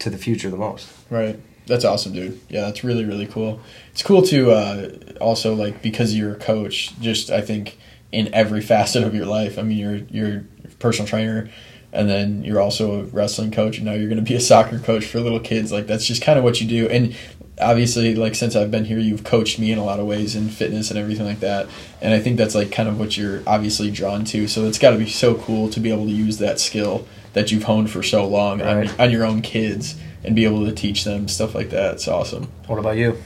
to 0.00 0.10
the 0.10 0.18
future 0.18 0.50
the 0.50 0.58
most. 0.58 0.86
Right. 1.08 1.38
That's 1.66 1.84
awesome, 1.86 2.12
dude. 2.12 2.38
Yeah, 2.50 2.62
that's 2.66 2.84
really 2.84 3.06
really 3.06 3.26
cool. 3.26 3.58
It's 3.92 4.02
cool 4.02 4.20
to 4.22 4.50
uh, 4.50 4.90
also 5.18 5.54
like 5.54 5.82
because 5.82 6.14
you're 6.14 6.32
a 6.32 6.38
coach. 6.38 6.98
Just 7.00 7.30
I 7.30 7.40
think 7.40 7.78
in 8.12 8.32
every 8.34 8.60
facet 8.72 9.02
of 9.04 9.14
your 9.14 9.26
life. 9.26 9.58
I 9.58 9.62
mean, 9.62 9.78
you're 9.78 9.96
you're 10.10 10.44
a 10.64 10.68
personal 10.78 11.06
trainer, 11.08 11.50
and 11.92 12.08
then 12.08 12.44
you're 12.44 12.60
also 12.60 13.00
a 13.00 13.04
wrestling 13.04 13.50
coach, 13.50 13.76
and 13.78 13.86
now 13.86 13.92
you're 13.92 14.08
going 14.08 14.24
to 14.24 14.28
be 14.30 14.34
a 14.36 14.40
soccer 14.52 14.78
coach 14.78 15.04
for 15.06 15.20
little 15.20 15.40
kids. 15.40 15.72
Like 15.72 15.86
that's 15.86 16.06
just 16.06 16.22
kind 16.22 16.38
of 16.38 16.44
what 16.44 16.60
you 16.60 16.66
do. 16.66 16.88
And 16.88 17.16
obviously, 17.60 18.14
like 18.14 18.34
since 18.34 18.56
I've 18.56 18.70
been 18.70 18.84
here, 18.84 18.98
you've 18.98 19.24
coached 19.24 19.58
me 19.58 19.70
in 19.72 19.78
a 19.78 19.84
lot 19.84 20.00
of 20.00 20.06
ways 20.06 20.34
in 20.34 20.48
fitness 20.48 20.90
and 20.90 20.98
everything 20.98 21.26
like 21.26 21.40
that. 21.40 21.68
And 22.00 22.12
I 22.12 22.18
think 22.20 22.36
that's 22.36 22.54
like 22.54 22.72
kind 22.72 22.88
of 22.88 22.98
what 22.98 23.16
you're 23.16 23.42
obviously 23.46 23.90
drawn 23.90 24.24
to. 24.26 24.48
So 24.48 24.66
it's 24.66 24.78
got 24.78 24.90
to 24.90 24.98
be 24.98 25.08
so 25.08 25.34
cool 25.36 25.68
to 25.70 25.80
be 25.80 25.90
able 25.92 26.06
to 26.06 26.12
use 26.12 26.38
that 26.38 26.58
skill 26.60 27.06
that 27.32 27.50
you've 27.50 27.64
honed 27.64 27.90
for 27.90 28.02
so 28.02 28.26
long 28.26 28.60
Right. 28.60 28.88
on, 28.90 29.00
on 29.00 29.10
your 29.10 29.24
own 29.24 29.42
kids 29.42 29.96
and 30.24 30.36
be 30.36 30.44
able 30.44 30.64
to 30.66 30.72
teach 30.72 31.02
them 31.04 31.26
stuff 31.28 31.54
like 31.54 31.70
that. 31.70 31.94
It's 31.94 32.06
awesome. 32.08 32.48
What 32.66 32.78
about 32.78 32.96
you? 32.96 33.20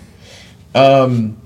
Um, 0.75 1.39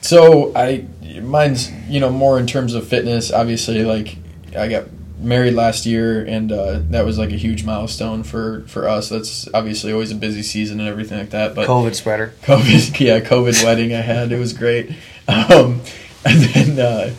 so 0.00 0.52
I 0.54 0.86
mine's 1.20 1.70
you 1.88 2.00
know 2.00 2.10
more 2.10 2.38
in 2.38 2.46
terms 2.46 2.74
of 2.74 2.86
fitness. 2.86 3.32
Obviously, 3.32 3.84
like 3.84 4.16
I 4.56 4.68
got 4.68 4.84
married 5.18 5.54
last 5.54 5.86
year, 5.86 6.24
and 6.24 6.50
uh, 6.50 6.80
that 6.90 7.04
was 7.04 7.18
like 7.18 7.30
a 7.30 7.36
huge 7.36 7.64
milestone 7.64 8.22
for 8.22 8.62
for 8.62 8.88
us. 8.88 9.08
That's 9.08 9.48
obviously 9.52 9.92
always 9.92 10.10
a 10.10 10.16
busy 10.16 10.42
season 10.42 10.80
and 10.80 10.88
everything 10.88 11.18
like 11.18 11.30
that. 11.30 11.54
But 11.54 11.68
COVID 11.68 11.94
spreader. 11.94 12.34
COVID, 12.42 13.00
yeah, 13.00 13.20
COVID 13.20 13.62
wedding 13.64 13.94
I 13.94 14.00
had. 14.00 14.32
It 14.32 14.38
was 14.38 14.52
great. 14.52 14.90
Um, 15.28 15.80
and 16.24 16.42
then, 16.42 16.78
uh, 16.78 17.14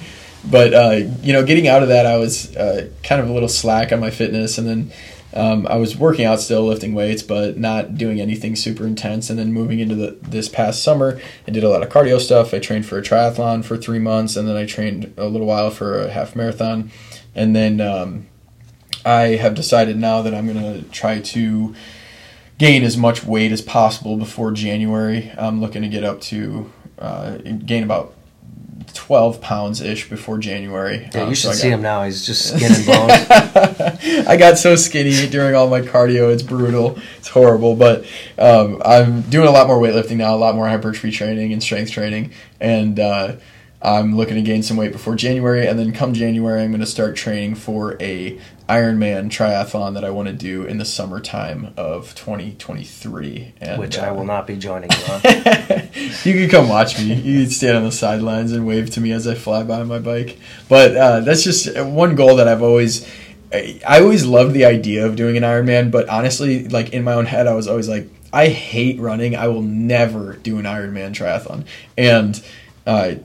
but 0.49 0.73
uh, 0.73 0.99
you 1.21 1.33
know, 1.33 1.45
getting 1.45 1.67
out 1.67 1.83
of 1.83 1.89
that, 1.89 2.05
I 2.05 2.17
was 2.17 2.55
uh, 2.55 2.89
kind 3.03 3.21
of 3.21 3.29
a 3.29 3.33
little 3.33 3.49
slack 3.49 3.91
on 3.91 3.99
my 3.99 4.11
fitness, 4.11 4.57
and 4.57 4.67
then 4.67 4.91
um, 5.33 5.65
I 5.67 5.75
was 5.75 5.97
working 5.97 6.25
out 6.25 6.41
still, 6.41 6.65
lifting 6.65 6.93
weights, 6.93 7.23
but 7.23 7.57
not 7.57 7.97
doing 7.97 8.19
anything 8.19 8.55
super 8.55 8.85
intense. 8.85 9.29
And 9.29 9.39
then 9.39 9.53
moving 9.53 9.79
into 9.79 9.95
the 9.95 10.17
this 10.21 10.49
past 10.49 10.83
summer, 10.83 11.19
I 11.47 11.51
did 11.51 11.63
a 11.63 11.69
lot 11.69 11.83
of 11.83 11.89
cardio 11.89 12.19
stuff. 12.19 12.53
I 12.53 12.59
trained 12.59 12.85
for 12.85 12.97
a 12.97 13.01
triathlon 13.01 13.63
for 13.63 13.77
three 13.77 13.99
months, 13.99 14.35
and 14.35 14.47
then 14.47 14.57
I 14.57 14.65
trained 14.65 15.13
a 15.17 15.27
little 15.27 15.47
while 15.47 15.71
for 15.71 15.99
a 15.99 16.09
half 16.09 16.35
marathon, 16.35 16.91
and 17.33 17.55
then 17.55 17.79
um, 17.79 18.27
I 19.05 19.35
have 19.35 19.55
decided 19.55 19.97
now 19.97 20.21
that 20.21 20.33
I'm 20.33 20.47
gonna 20.47 20.81
try 20.83 21.19
to 21.19 21.75
gain 22.57 22.83
as 22.83 22.97
much 22.97 23.23
weight 23.23 23.51
as 23.51 23.61
possible 23.61 24.17
before 24.17 24.51
January. 24.51 25.31
I'm 25.37 25.61
looking 25.61 25.81
to 25.81 25.87
get 25.87 26.03
up 26.03 26.21
to 26.21 26.71
uh, 26.99 27.37
gain 27.37 27.83
about 27.83 28.13
12 28.93 29.41
pounds 29.41 29.81
ish 29.81 30.09
before 30.09 30.37
January. 30.37 31.09
Yeah, 31.13 31.21
Um, 31.23 31.29
you 31.29 31.35
so 31.35 31.49
should 31.49 31.51
I 31.51 31.59
see 31.59 31.69
got- 31.69 31.75
him 31.75 31.81
now. 31.81 32.03
He's 32.03 32.25
just 32.25 32.47
skin 32.55 32.71
and 32.71 32.85
bones. 32.85 34.27
I 34.27 34.37
got 34.37 34.57
so 34.57 34.75
skinny 34.75 35.27
during 35.27 35.55
all 35.55 35.67
my 35.69 35.81
cardio. 35.81 36.31
It's 36.33 36.43
brutal. 36.43 36.97
It's 37.17 37.27
horrible. 37.29 37.75
But 37.75 38.05
um, 38.37 38.81
I'm 38.85 39.21
doing 39.21 39.47
a 39.47 39.51
lot 39.51 39.67
more 39.67 39.79
weightlifting 39.79 40.17
now, 40.17 40.35
a 40.35 40.37
lot 40.37 40.55
more 40.55 40.67
hypertrophy 40.67 41.11
training 41.11 41.53
and 41.53 41.61
strength 41.61 41.91
training, 41.91 42.31
and 42.59 42.99
uh, 42.99 43.35
I'm 43.81 44.15
looking 44.15 44.35
to 44.35 44.41
gain 44.41 44.63
some 44.63 44.77
weight 44.77 44.91
before 44.91 45.15
January. 45.15 45.65
And 45.67 45.77
then 45.79 45.91
come 45.93 46.13
January, 46.13 46.61
I'm 46.61 46.71
going 46.71 46.81
to 46.81 46.85
start 46.85 47.15
training 47.15 47.55
for 47.55 47.97
a 48.01 48.39
Ironman 48.71 49.29
triathlon 49.29 49.95
that 49.95 50.05
I 50.05 50.11
want 50.11 50.29
to 50.29 50.33
do 50.33 50.63
in 50.63 50.77
the 50.77 50.85
summertime 50.85 51.73
of 51.75 52.15
2023. 52.15 53.55
And, 53.59 53.81
which 53.81 53.97
uh, 53.97 54.03
I 54.03 54.11
will 54.11 54.23
not 54.23 54.47
be 54.47 54.55
joining 54.55 54.89
you 54.89 55.13
on. 55.13 55.21
you 56.23 56.33
can 56.33 56.49
come 56.49 56.69
watch 56.69 56.97
me. 56.97 57.15
You 57.15 57.43
can 57.43 57.51
stand 57.51 57.75
on 57.75 57.83
the 57.83 57.91
sidelines 57.91 58.53
and 58.53 58.65
wave 58.65 58.89
to 58.91 59.01
me 59.01 59.11
as 59.11 59.27
I 59.27 59.35
fly 59.35 59.63
by 59.63 59.81
on 59.81 59.89
my 59.89 59.99
bike. 59.99 60.39
But 60.69 60.95
uh, 60.95 61.19
that's 61.19 61.43
just 61.43 61.77
one 61.81 62.15
goal 62.15 62.37
that 62.37 62.47
I've 62.47 62.61
always. 62.61 63.05
I 63.51 63.81
I 63.85 63.99
always 63.99 64.25
loved 64.25 64.53
the 64.53 64.63
idea 64.63 65.05
of 65.05 65.17
doing 65.17 65.35
an 65.35 65.43
Ironman, 65.43 65.91
but 65.91 66.07
honestly, 66.07 66.69
like 66.69 66.93
in 66.93 67.03
my 67.03 67.13
own 67.13 67.25
head, 67.25 67.47
I 67.47 67.53
was 67.53 67.67
always 67.67 67.89
like, 67.89 68.07
I 68.31 68.47
hate 68.47 69.01
running. 69.01 69.35
I 69.35 69.49
will 69.49 69.63
never 69.63 70.37
do 70.37 70.59
an 70.59 70.63
Ironman 70.63 71.11
triathlon. 71.11 71.65
And 71.97 72.41
uh, 72.87 73.15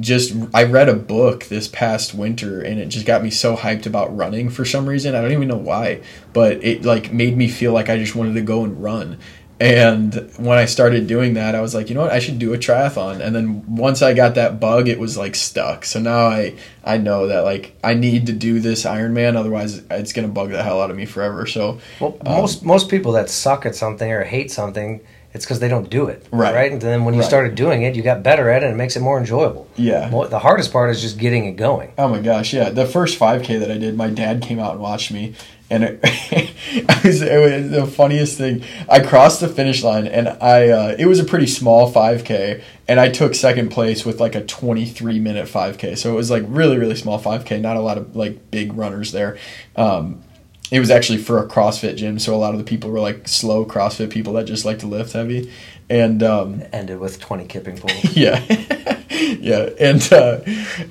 just 0.00 0.34
I 0.54 0.64
read 0.64 0.88
a 0.88 0.94
book 0.94 1.44
this 1.44 1.68
past 1.68 2.14
winter 2.14 2.60
and 2.60 2.78
it 2.78 2.86
just 2.86 3.06
got 3.06 3.22
me 3.22 3.30
so 3.30 3.56
hyped 3.56 3.86
about 3.86 4.16
running 4.16 4.48
for 4.50 4.64
some 4.64 4.88
reason. 4.88 5.14
I 5.14 5.20
don't 5.20 5.32
even 5.32 5.48
know 5.48 5.56
why, 5.56 6.02
but 6.32 6.62
it 6.64 6.84
like 6.84 7.12
made 7.12 7.36
me 7.36 7.48
feel 7.48 7.72
like 7.72 7.88
I 7.88 7.96
just 7.98 8.14
wanted 8.14 8.34
to 8.34 8.42
go 8.42 8.64
and 8.64 8.82
run. 8.82 9.18
And 9.58 10.30
when 10.36 10.58
I 10.58 10.66
started 10.66 11.06
doing 11.06 11.32
that, 11.34 11.54
I 11.54 11.62
was 11.62 11.74
like, 11.74 11.88
you 11.88 11.94
know 11.94 12.02
what, 12.02 12.12
I 12.12 12.18
should 12.18 12.38
do 12.38 12.52
a 12.52 12.58
triathlon. 12.58 13.20
And 13.20 13.34
then 13.34 13.64
once 13.74 14.02
I 14.02 14.12
got 14.12 14.34
that 14.34 14.60
bug, 14.60 14.86
it 14.86 14.98
was 14.98 15.16
like 15.16 15.34
stuck. 15.34 15.86
So 15.86 15.98
now 15.98 16.26
I 16.26 16.54
I 16.84 16.98
know 16.98 17.28
that 17.28 17.40
like 17.40 17.74
I 17.82 17.94
need 17.94 18.26
to 18.26 18.32
do 18.32 18.60
this 18.60 18.84
Ironman, 18.84 19.34
otherwise 19.34 19.82
it's 19.90 20.12
gonna 20.12 20.28
bug 20.28 20.50
the 20.50 20.62
hell 20.62 20.82
out 20.82 20.90
of 20.90 20.96
me 20.96 21.06
forever. 21.06 21.46
So 21.46 21.78
Well, 22.00 22.18
Um, 22.26 22.34
most 22.34 22.64
most 22.64 22.90
people 22.90 23.12
that 23.12 23.30
suck 23.30 23.64
at 23.64 23.74
something 23.74 24.12
or 24.12 24.24
hate 24.24 24.50
something, 24.50 25.00
it's 25.36 25.44
because 25.44 25.60
they 25.60 25.68
don't 25.68 25.88
do 25.88 26.06
it. 26.08 26.26
Right. 26.32 26.54
Right. 26.54 26.72
And 26.72 26.80
then 26.82 27.04
when 27.04 27.14
you 27.14 27.20
Right. 27.20 27.28
started 27.28 27.54
doing 27.54 27.82
it, 27.82 27.94
you 27.94 28.02
got 28.02 28.22
better 28.24 28.50
at 28.50 28.62
it, 28.62 28.66
and 28.66 28.74
it 28.74 28.78
makes 28.78 28.96
it 28.96 29.00
more 29.00 29.18
enjoyable. 29.18 29.68
yeah. 29.76 30.08
Mo- 30.10 30.26
The 30.26 30.40
hardest 30.40 30.72
part 30.72 30.90
is 30.90 31.00
just 31.00 31.18
getting 31.18 31.44
it 31.44 31.52
going. 31.56 31.90
Oh 31.98 32.08
my 32.08 32.20
gosh, 32.20 32.52
yeah. 32.52 32.70
The 32.70 32.86
first 32.86 33.18
5K 33.18 33.58
that 33.60 33.70
I 33.70 33.78
did, 33.78 33.96
my 33.96 34.08
dad 34.10 34.42
came 34.42 34.58
out 34.58 34.72
and 34.72 34.80
watched 34.80 35.12
me. 35.12 35.34
And 35.68 35.82
it, 35.82 35.98
it, 36.04 37.04
was, 37.04 37.22
it 37.22 37.40
was 37.40 37.70
the 37.70 37.86
funniest 37.86 38.38
thing. 38.38 38.62
I 38.88 39.00
crossed 39.00 39.40
the 39.40 39.48
finish 39.48 39.82
line, 39.82 40.06
and 40.06 40.28
I 40.28 40.68
uh, 40.68 40.96
it 40.96 41.06
was 41.06 41.18
a 41.18 41.24
pretty 41.24 41.48
small 41.48 41.92
5K, 41.92 42.62
and 42.86 43.00
I 43.00 43.08
took 43.08 43.34
second 43.34 43.70
place 43.70 44.04
with 44.06 44.20
like 44.20 44.36
a 44.36 44.44
23 44.44 45.18
minute 45.18 45.48
5K. 45.48 45.98
So 45.98 46.12
it 46.12 46.14
was 46.14 46.30
like 46.30 46.44
really 46.46 46.78
really 46.78 46.94
small 46.94 47.18
5K. 47.20 47.60
Not 47.60 47.76
a 47.76 47.80
lot 47.80 47.98
of 47.98 48.14
like 48.14 48.34
big 48.52 48.74
runners 48.74 49.10
there. 49.10 49.38
Um, 49.74 50.22
it 50.70 50.80
was 50.80 50.90
actually 50.90 51.18
for 51.18 51.38
a 51.38 51.46
CrossFit 51.46 51.96
gym, 51.96 52.18
so 52.18 52.34
a 52.34 52.36
lot 52.36 52.52
of 52.52 52.58
the 52.58 52.64
people 52.64 52.90
were 52.90 53.00
like 53.00 53.28
slow 53.28 53.64
CrossFit 53.64 54.10
people 54.10 54.32
that 54.34 54.44
just 54.44 54.64
like 54.64 54.78
to 54.80 54.86
lift 54.86 55.12
heavy. 55.12 55.52
And 55.88 56.22
um, 56.22 56.64
Ended 56.72 56.98
with 56.98 57.20
20 57.20 57.46
kipping 57.46 57.76
pools. 57.76 58.04
yeah. 58.16 58.44
yeah. 59.10 59.68
And 59.78 60.12
uh, 60.12 60.40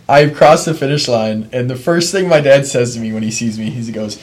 I 0.07 0.27
crossed 0.29 0.65
the 0.65 0.73
finish 0.73 1.07
line, 1.07 1.49
and 1.51 1.69
the 1.69 1.75
first 1.75 2.11
thing 2.11 2.29
my 2.29 2.39
dad 2.39 2.65
says 2.65 2.93
to 2.93 2.99
me 2.99 3.11
when 3.11 3.23
he 3.23 3.31
sees 3.31 3.59
me, 3.59 3.69
he 3.69 3.91
goes, 3.91 4.21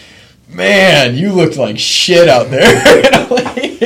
Man, 0.49 1.15
you 1.15 1.33
looked 1.33 1.57
like 1.57 1.79
shit 1.79 2.29
out 2.29 2.51
there. 2.51 3.11
Like, 3.33 3.79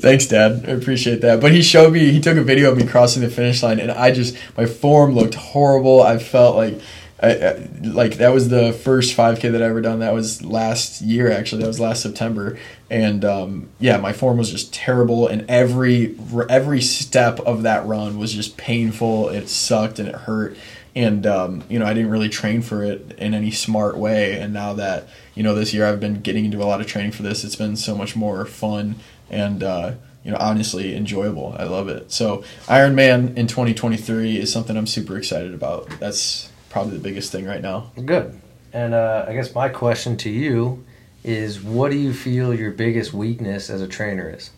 Thanks, 0.00 0.26
Dad. 0.26 0.64
I 0.66 0.72
appreciate 0.72 1.20
that. 1.22 1.40
But 1.40 1.52
he 1.52 1.60
showed 1.60 1.92
me, 1.92 2.10
he 2.10 2.20
took 2.20 2.38
a 2.38 2.42
video 2.42 2.70
of 2.70 2.78
me 2.78 2.86
crossing 2.86 3.22
the 3.22 3.28
finish 3.28 3.62
line, 3.62 3.80
and 3.80 3.90
I 3.90 4.12
just, 4.12 4.36
my 4.56 4.64
form 4.64 5.14
looked 5.14 5.34
horrible. 5.34 6.02
I 6.02 6.18
felt 6.18 6.56
like, 6.56 6.80
I, 7.20 7.30
I, 7.30 7.68
like 7.82 8.18
that 8.18 8.32
was 8.32 8.48
the 8.48 8.72
first 8.72 9.16
5K 9.16 9.50
that 9.52 9.62
I 9.62 9.66
ever 9.66 9.80
done. 9.80 9.98
That 10.00 10.14
was 10.14 10.44
last 10.44 11.00
year, 11.00 11.30
actually. 11.30 11.62
That 11.62 11.68
was 11.68 11.80
last 11.80 12.02
September, 12.02 12.58
and 12.90 13.24
um, 13.24 13.68
yeah, 13.80 13.96
my 13.96 14.12
form 14.12 14.38
was 14.38 14.50
just 14.50 14.72
terrible. 14.72 15.26
And 15.26 15.44
every 15.48 16.16
every 16.48 16.80
step 16.80 17.40
of 17.40 17.62
that 17.64 17.86
run 17.86 18.18
was 18.18 18.32
just 18.32 18.56
painful. 18.56 19.30
It 19.30 19.48
sucked 19.48 19.98
and 19.98 20.08
it 20.08 20.14
hurt. 20.14 20.56
And 20.94 21.26
um, 21.26 21.64
you 21.68 21.78
know, 21.78 21.86
I 21.86 21.94
didn't 21.94 22.10
really 22.10 22.28
train 22.28 22.62
for 22.62 22.84
it 22.84 23.16
in 23.18 23.34
any 23.34 23.50
smart 23.50 23.96
way. 23.96 24.40
And 24.40 24.52
now 24.52 24.74
that 24.74 25.08
you 25.34 25.42
know, 25.42 25.54
this 25.54 25.74
year 25.74 25.86
I've 25.86 26.00
been 26.00 26.20
getting 26.20 26.44
into 26.44 26.62
a 26.62 26.66
lot 26.66 26.80
of 26.80 26.86
training 26.86 27.12
for 27.12 27.22
this. 27.22 27.44
It's 27.44 27.56
been 27.56 27.76
so 27.76 27.96
much 27.96 28.14
more 28.14 28.44
fun 28.46 28.96
and 29.28 29.62
uh, 29.62 29.92
you 30.24 30.30
know, 30.30 30.38
honestly 30.38 30.94
enjoyable. 30.94 31.56
I 31.58 31.64
love 31.64 31.88
it. 31.88 32.12
So 32.12 32.44
Ironman 32.66 33.36
in 33.36 33.46
2023 33.46 34.38
is 34.38 34.52
something 34.52 34.76
I'm 34.76 34.86
super 34.86 35.16
excited 35.16 35.54
about. 35.54 35.88
That's 36.00 36.50
probably 36.70 36.96
the 36.96 37.02
biggest 37.02 37.32
thing 37.32 37.46
right 37.46 37.62
now. 37.62 37.90
Good. 38.04 38.38
And 38.72 38.94
uh, 38.94 39.26
I 39.28 39.34
guess 39.34 39.54
my 39.54 39.68
question 39.68 40.16
to 40.18 40.30
you 40.30 40.84
is 41.24 41.62
what 41.62 41.90
do 41.90 41.96
you 41.96 42.12
feel 42.12 42.54
your 42.54 42.70
biggest 42.70 43.12
weakness 43.12 43.70
as 43.70 43.80
a 43.80 43.88
trainer 43.88 44.30
is? 44.30 44.50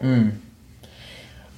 Mm. 0.00 0.38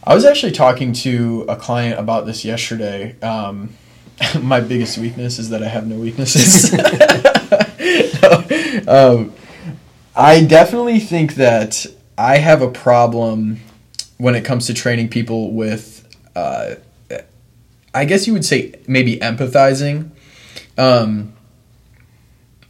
I 0.04 0.14
was 0.14 0.24
actually 0.24 0.52
talking 0.52 0.92
to 0.94 1.44
a 1.48 1.56
client 1.56 1.98
about 1.98 2.26
this 2.26 2.44
yesterday. 2.44 3.20
Um, 3.20 3.70
my 4.40 4.60
biggest 4.60 4.98
weakness 4.98 5.38
is 5.38 5.50
that 5.50 5.62
I 5.62 5.68
have 5.68 5.86
no 5.86 5.96
weaknesses. 5.96 6.72
um, 8.88 9.32
I 10.14 10.44
definitely 10.44 11.00
think 11.00 11.34
that 11.34 11.86
I 12.16 12.38
have 12.38 12.62
a 12.62 12.70
problem 12.70 13.60
when 14.18 14.34
it 14.34 14.44
comes 14.44 14.66
to 14.66 14.74
training 14.74 15.08
people 15.08 15.52
with, 15.52 16.08
uh, 16.34 16.76
I 17.96 18.04
guess 18.04 18.26
you 18.26 18.32
would 18.34 18.44
say 18.44 18.74
maybe 18.86 19.16
empathizing. 19.18 20.10
Um, 20.76 21.32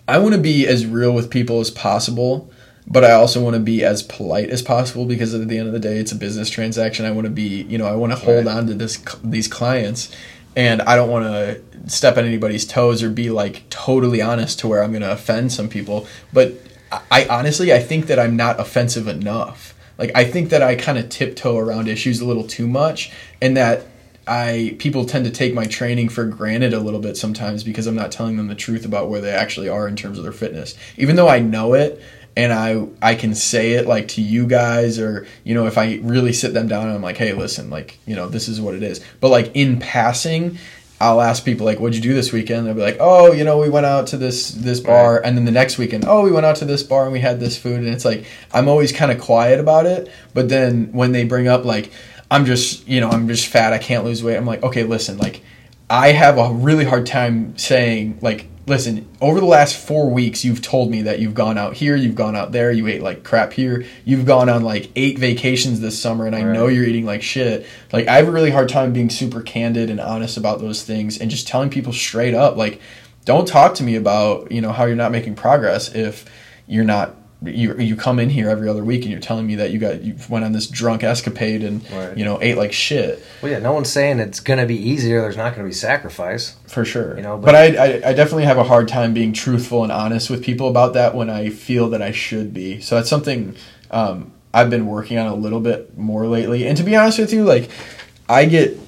I 0.09 0.19
want 0.19 0.35
to 0.35 0.41
be 0.41 0.67
as 0.67 0.87
real 0.87 1.13
with 1.13 1.31
people 1.31 1.59
as 1.61 1.71
possible, 1.71 2.51
but 2.87 3.05
I 3.05 3.13
also 3.13 3.43
want 3.43 3.55
to 3.55 3.61
be 3.61 3.85
as 3.85 4.03
polite 4.05 4.51
as 4.51 4.63
possible 4.63 5.05
because 5.05 5.35
at 5.35 5.49
the 5.49 5.59
end 5.59 5.67
of 5.67 5.73
the 5.73 5.81
day, 5.81 5.99
it's 5.99 6.13
a 6.13 6.17
business 6.17 6.49
transaction. 6.49 7.05
I 7.05 7.11
want 7.11 7.25
to 7.25 7.31
be, 7.31 7.63
you 7.63 7.77
know, 7.77 7.87
I 7.87 7.97
want 7.97 8.13
to 8.13 8.19
hold 8.19 8.47
Right. 8.47 8.57
on 8.57 8.67
to 8.69 8.75
this 8.75 8.99
these 9.25 9.49
clients, 9.49 10.15
and 10.55 10.81
I 10.83 10.95
don't 10.95 11.11
want 11.11 11.25
to 11.25 11.61
step 11.91 12.17
on 12.17 12.25
anybody's 12.25 12.65
toes 12.65 13.03
or 13.03 13.11
be 13.11 13.31
like 13.31 13.69
totally 13.69 14.23
honest 14.23 14.61
to 14.61 14.69
where 14.69 14.83
I'm 14.83 14.93
going 14.93 15.03
to 15.03 15.11
offend 15.13 15.53
some 15.53 15.69
people. 15.69 16.07
But 16.33 16.55
I, 16.93 17.01
I 17.11 17.27
honestly, 17.29 17.73
I 17.73 17.81
think 17.81 18.07
that 18.07 18.21
I'm 18.21 18.37
not 18.37 18.61
offensive 18.61 19.09
enough. 19.09 19.75
Like 19.99 20.13
I 20.15 20.25
think 20.25 20.51
that 20.51 20.63
I 20.63 20.77
kind 20.77 20.99
of 20.99 21.09
tiptoe 21.09 21.57
around 21.59 21.89
issues 21.89 22.21
a 22.21 22.25
little 22.25 22.47
too 22.47 22.69
much, 22.69 23.11
and 23.43 23.57
that 23.57 23.87
I 24.27 24.75
people 24.79 25.05
tend 25.05 25.25
to 25.27 25.31
take 25.31 25.55
my 25.55 25.67
training 25.67 26.09
for 26.09 26.25
granted 26.25 26.75
a 26.75 26.81
little 26.81 27.01
bit 27.01 27.17
sometimes 27.17 27.63
because 27.63 27.87
I'm 27.87 27.95
not 27.95 28.11
telling 28.11 28.37
them 28.37 28.49
the 28.49 28.55
truth 28.55 28.85
about 28.85 29.09
where 29.09 29.21
they 29.21 29.31
actually 29.31 29.69
are 29.69 29.87
in 29.87 29.95
terms 29.95 30.19
of 30.19 30.25
their 30.25 30.33
fitness. 30.33 30.75
Even 30.97 31.17
though 31.17 31.29
I 31.29 31.39
know 31.39 31.75
it 31.75 32.03
and 32.37 32.53
I 32.53 32.87
I 33.01 33.15
can 33.15 33.35
say 33.35 33.73
it 33.73 33.87
like 33.87 34.09
to 34.09 34.23
you 34.23 34.47
guys 34.47 34.99
or 34.99 35.27
you 35.45 35.55
know 35.55 35.67
if 35.67 35.79
I 35.79 36.01
really 36.03 36.33
sit 36.33 36.55
them 36.55 36.69
down 36.69 36.87
and 36.87 36.95
I'm 36.95 37.03
like, 37.03 37.17
"Hey, 37.17 37.33
listen, 37.33 37.71
like, 37.71 37.99
you 38.07 38.17
know, 38.17 38.29
this 38.29 38.49
is 38.49 38.61
what 38.61 38.75
it 38.75 38.83
is." 38.83 39.01
But 39.21 39.31
like 39.31 39.53
in 39.55 39.79
passing, 39.79 40.59
I'll 41.01 41.21
ask 41.21 41.45
people 41.45 41.65
like, 41.65 41.79
"What'd 41.79 41.95
you 41.95 42.03
do 42.03 42.15
this 42.15 42.33
weekend?" 42.33 42.67
They'll 42.67 42.75
be 42.75 42.81
like, 42.81 42.99
"Oh, 43.01 43.33
you 43.33 43.45
know, 43.45 43.59
we 43.59 43.71
went 43.71 43.87
out 43.87 44.09
to 44.09 44.17
this 44.17 44.51
this 44.51 44.81
bar," 44.81 45.23
and 45.25 45.37
then 45.37 45.45
the 45.45 45.51
next 45.51 45.79
weekend, 45.79 46.05
"Oh, 46.07 46.23
we 46.23 46.33
went 46.33 46.47
out 46.47 46.57
to 46.57 46.65
this 46.65 46.83
bar 46.83 47.05
and 47.05 47.13
we 47.13 47.21
had 47.21 47.41
this 47.41 47.57
food." 47.57 47.79
And 47.79 47.89
it's 47.89 48.05
like 48.05 48.25
I'm 48.53 48.69
always 48.69 48.93
kind 48.93 49.11
of 49.11 49.19
quiet 49.19 49.61
about 49.61 49.87
it, 49.87 50.11
but 50.35 50.49
then 50.49 50.91
when 50.93 51.13
they 51.13 51.25
bring 51.25 51.49
up 51.49 51.65
like, 51.65 51.91
"I'm 52.31 52.45
just, 52.47 52.87
you 52.89 53.01
know, 53.01 53.11
I'm 53.11 53.29
just 53.29 53.47
fat, 53.47 53.73
I 53.73 53.79
can't 53.79 54.05
lose 54.05 54.23
weight," 54.23 54.37
I'm 54.37 54.47
like, 54.47 54.63
"Okay, 54.63 54.83
listen, 54.85 55.19
like, 55.19 55.43
I 55.89 56.13
have 56.13 56.39
a 56.39 56.51
really 56.53 56.85
hard 56.85 57.07
time 57.07 57.57
saying 57.59 58.19
like." 58.21 58.49
Listen, 58.69 59.07
over 59.21 59.39
the 59.39 59.47
last 59.47 59.77
four 59.77 60.11
weeks, 60.11 60.45
you've 60.45 60.61
told 60.61 60.91
me 60.91 61.03
that 61.03 61.21
you've 61.21 61.35
gone 61.35 61.57
out 61.57 61.75
here, 61.75 61.95
you've 61.95 62.17
gone 62.17 62.35
out 62.35 62.51
there, 62.51 62.73
you 62.73 62.89
ate 62.89 63.01
like 63.01 63.23
crap 63.23 63.53
here, 63.53 63.85
you've 64.05 64.27
gone 64.27 64.49
on 64.49 64.63
like 64.63 64.91
eight 64.97 65.21
vacations 65.21 65.79
this 65.79 65.97
summer, 65.97 66.27
and 66.27 66.35
I 66.35 66.43
Right. 66.43 66.53
know 66.53 66.67
you're 66.67 66.83
eating 66.85 67.07
like 67.07 67.23
shit. 67.23 67.65
Like, 67.93 68.09
I 68.09 68.17
have 68.17 68.27
a 68.27 68.33
really 68.33 68.51
hard 68.51 68.69
time 68.69 68.93
being 68.93 69.09
super 69.09 69.41
candid 69.41 69.89
and 69.89 70.01
honest 70.01 70.37
about 70.37 70.61
those 70.61 70.83
things 70.83 71.17
and 71.17 71.31
just 71.31 71.47
telling 71.47 71.71
people 71.71 71.93
straight 71.93 72.35
up, 72.35 72.57
like, 72.57 72.81
don't 73.25 73.47
talk 73.47 73.77
to 73.77 73.85
me 73.85 73.95
about 73.95 74.51
you 74.51 74.61
know 74.61 74.73
how 74.73 74.85
you're 74.85 74.97
not 74.97 75.13
making 75.13 75.37
progress 75.37 75.95
if 75.95 76.25
you're 76.67 76.83
not 76.83 77.15
you 77.43 77.77
you 77.79 77.97
come 77.97 78.19
in 78.19 78.31
here 78.31 78.49
every 78.49 78.67
other 78.69 78.83
week 78.83 79.03
and 79.03 79.11
you're 79.11 79.21
telling 79.21 79.47
me 79.47 79.57
that 79.57 79.71
you 79.71 79.79
got 79.79 80.01
you 80.03 80.17
went 80.29 80.45
on 80.45 80.53
this 80.53 80.67
drunk 80.67 81.05
escapade 81.05 81.63
and 81.63 81.89
Right. 81.91 82.17
you 82.17 82.25
know 82.25 82.41
ate 82.41 82.57
like 82.57 82.73
shit 82.73 83.23
Well, 83.43 83.53
yeah, 83.53 83.59
no 83.59 83.73
one's 83.73 83.91
saying 83.91 84.21
it's 84.21 84.41
going 84.41 84.59
to 84.59 84.65
be 84.67 84.75
easier. 84.77 85.21
There's 85.21 85.37
not 85.37 85.55
going 85.55 85.65
to 85.67 85.69
be 85.69 85.75
sacrifice. 85.75 86.57
for 86.67 86.85
sure 86.85 87.15
You 87.17 87.23
know, 87.23 87.37
but, 87.37 87.53
but- 87.53 87.55
I, 87.55 87.67
I 87.77 88.09
I 88.09 88.13
definitely 88.15 88.45
have 88.45 88.57
a 88.57 88.65
hard 88.65 88.89
time 88.89 89.13
being 89.13 89.33
truthful 89.35 89.83
and 89.83 89.93
honest 89.93 90.31
with 90.31 90.43
people 90.43 90.69
about 90.69 90.95
that 90.95 91.15
when 91.15 91.29
I 91.29 91.51
feel 91.51 91.91
that 91.91 92.01
I 92.01 92.11
should 92.11 92.55
be 92.55 92.81
so 92.81 92.95
that's 92.97 93.11
something 93.11 93.55
um, 93.91 94.33
I've 94.55 94.71
been 94.71 94.87
working 94.87 95.19
on 95.19 95.27
a 95.27 95.35
little 95.35 95.61
bit 95.61 95.97
more 95.99 96.27
lately 96.27 96.67
and 96.67 96.77
to 96.79 96.83
be 96.85 96.97
honest 96.97 97.19
with 97.19 97.33
you 97.35 97.45
like 97.45 97.69
I 98.29 98.47
get 98.47 98.79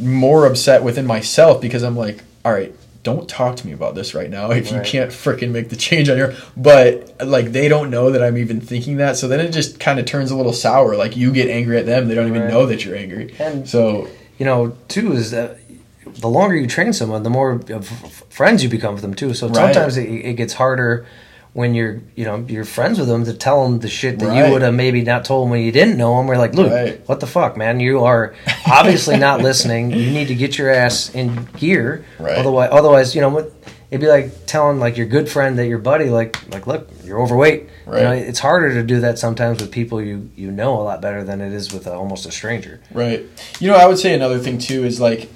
more 0.00 0.46
upset 0.46 0.82
within 0.82 1.06
myself 1.06 1.60
because 1.60 1.82
I'm 1.82 1.96
like 1.96 2.22
all 2.44 2.52
right 2.52 2.74
don't 3.08 3.28
talk 3.28 3.56
to 3.56 3.66
me 3.66 3.72
about 3.72 3.94
this 3.94 4.14
right 4.14 4.30
now 4.30 4.50
if 4.50 4.70
you 4.72 4.80
can't 4.82 5.10
freaking 5.10 5.50
make 5.50 5.68
the 5.70 5.76
change 5.76 6.08
on 6.08 6.16
your 6.18 6.34
but 6.56 7.14
like 7.24 7.52
they 7.52 7.66
don't 7.68 7.90
know 7.90 8.10
that 8.10 8.22
i'm 8.22 8.36
even 8.36 8.60
thinking 8.60 8.98
that 8.98 9.16
so 9.16 9.26
then 9.28 9.40
it 9.40 9.50
just 9.52 9.80
kind 9.80 9.98
of 9.98 10.04
turns 10.06 10.30
a 10.30 10.36
little 10.36 10.52
sour 10.52 10.96
like 10.96 11.16
you 11.16 11.32
get 11.32 11.48
angry 11.48 11.76
at 11.78 11.86
them 11.86 12.08
they 12.08 12.14
don't 12.14 12.28
even 12.28 12.42
Right. 12.42 12.50
know 12.50 12.66
that 12.66 12.84
you're 12.84 12.96
angry 12.96 13.34
And- 13.38 13.68
so 13.68 14.08
You 14.38 14.44
know, 14.46 14.76
too, 14.86 15.12
is 15.14 15.32
that 15.32 15.58
the 16.20 16.28
longer 16.28 16.54
you 16.54 16.68
train 16.68 16.92
someone, 16.92 17.24
the 17.24 17.30
more 17.38 17.50
of 17.78 17.88
friends 18.30 18.62
you 18.62 18.68
become 18.68 18.92
with 18.94 19.02
them, 19.02 19.14
too. 19.14 19.34
So 19.34 19.48
Right. 19.48 19.56
sometimes 19.74 19.96
it, 19.96 20.08
it 20.08 20.34
gets 20.34 20.52
harder 20.54 21.04
when 21.58 21.74
you're, 21.74 22.00
you 22.14 22.24
know, 22.24 22.44
you're 22.46 22.64
friends 22.64 23.00
with 23.00 23.08
them 23.08 23.24
to 23.24 23.34
tell 23.34 23.64
them 23.64 23.80
the 23.80 23.88
shit 23.88 24.20
that 24.20 24.26
Right. 24.28 24.46
you 24.46 24.52
would 24.52 24.62
have 24.62 24.74
maybe 24.74 25.02
not 25.02 25.24
told 25.24 25.44
them 25.44 25.50
when 25.50 25.62
you 25.62 25.72
didn't 25.72 25.96
know 25.96 26.16
them. 26.16 26.28
We're 26.28 26.36
like, 26.38 26.54
Luke, 26.54 26.70
Right. 26.70 27.00
what 27.06 27.18
the 27.18 27.26
fuck, 27.26 27.56
man? 27.56 27.80
You 27.80 28.04
are 28.04 28.32
obviously 28.70 29.16
not 29.18 29.42
listening. 29.48 29.90
You 29.90 30.10
need 30.12 30.28
to 30.28 30.36
get 30.36 30.56
your 30.56 30.70
ass 30.70 31.10
in 31.12 31.48
gear. 31.56 32.04
Right. 32.20 32.36
Otherwise, 32.38 32.68
otherwise, 32.70 33.14
you 33.16 33.20
know, 33.22 33.30
what- 33.30 33.52
it'd 33.90 34.00
be 34.00 34.06
like 34.06 34.46
telling 34.46 34.78
like 34.78 34.96
your 34.96 35.06
good 35.06 35.28
friend 35.28 35.58
that 35.58 35.66
your 35.66 35.78
buddy, 35.78 36.10
like, 36.10 36.36
like, 36.52 36.68
look, 36.68 36.88
you're 37.04 37.20
overweight. 37.20 37.68
Right. 37.86 37.98
You 37.98 38.04
know, 38.04 38.12
it's 38.12 38.38
harder 38.38 38.72
to 38.74 38.84
do 38.84 39.00
that 39.00 39.18
sometimes 39.18 39.60
with 39.60 39.72
people 39.72 40.00
you 40.00 40.30
you 40.36 40.52
know 40.52 40.78
a 40.80 40.84
lot 40.90 41.00
better 41.02 41.24
than 41.24 41.40
it 41.40 41.52
is 41.52 41.72
with 41.74 41.88
a, 41.88 41.92
almost 41.92 42.24
a 42.24 42.30
stranger. 42.30 42.78
Right. 42.92 43.24
You 43.58 43.66
know, 43.68 43.76
I 43.76 43.86
would 43.86 43.98
say 43.98 44.14
another 44.14 44.38
thing 44.38 44.58
too 44.58 44.84
is 44.84 45.00
like, 45.00 45.28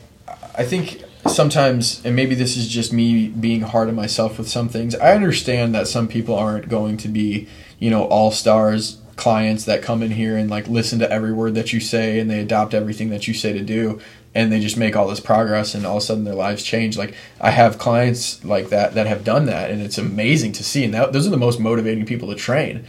I 0.57 0.63
think 0.65 1.03
sometimes, 1.27 2.05
and 2.05 2.17
maybe 2.17 2.35
this 2.35 2.57
is 2.57 2.69
just 2.69 2.93
me 2.93 3.29
being 3.29 3.63
hard 3.63 3.89
on 3.89 3.95
myself 3.95 4.39
with 4.39 4.49
some 4.49 4.69
things. 4.69 4.95
I 4.95 5.15
understand 5.15 5.75
that 5.75 5.89
some 5.89 6.09
people 6.09 6.35
aren't 6.35 6.69
going 6.69 6.97
to 6.99 7.09
be, 7.09 7.49
you 7.79 7.91
know, 7.91 8.05
all 8.05 8.31
stars 8.31 8.99
clients 9.17 9.65
that 9.67 9.83
come 9.83 10.03
in 10.03 10.11
here 10.11 10.37
and 10.37 10.49
like 10.51 10.67
listen 10.69 10.99
to 10.99 11.11
every 11.11 11.33
word 11.33 11.55
that 11.55 11.73
you 11.73 11.81
say 11.81 12.19
and 12.19 12.31
they 12.31 12.41
adopt 12.41 12.75
everything 12.75 13.11
that 13.11 13.29
you 13.29 13.35
say 13.35 13.53
to 13.53 13.63
do 13.63 14.01
and 14.35 14.51
they 14.51 14.59
just 14.59 14.77
make 14.77 14.97
all 14.97 15.07
this 15.07 15.21
progress 15.21 15.75
and 15.75 15.85
all 15.85 15.99
of 15.99 16.03
a 16.03 16.07
sudden 16.07 16.25
their 16.25 16.35
lives 16.35 16.63
change 16.63 16.97
like 16.97 17.15
i 17.41 17.51
have 17.51 17.79
clients 17.79 18.43
like 18.43 18.71
that 18.71 18.95
that 18.95 19.07
have 19.07 19.23
done 19.23 19.45
that 19.47 19.71
and 19.71 19.83
it's 19.83 19.99
amazing 19.99 20.51
to 20.51 20.65
see 20.65 20.83
and 20.83 20.95
that, 20.95 21.13
those 21.13 21.27
are 21.27 21.31
the 21.31 21.37
most 21.37 21.61
motivating 21.61 22.07
people 22.07 22.29
to 22.29 22.35
train 22.35 22.85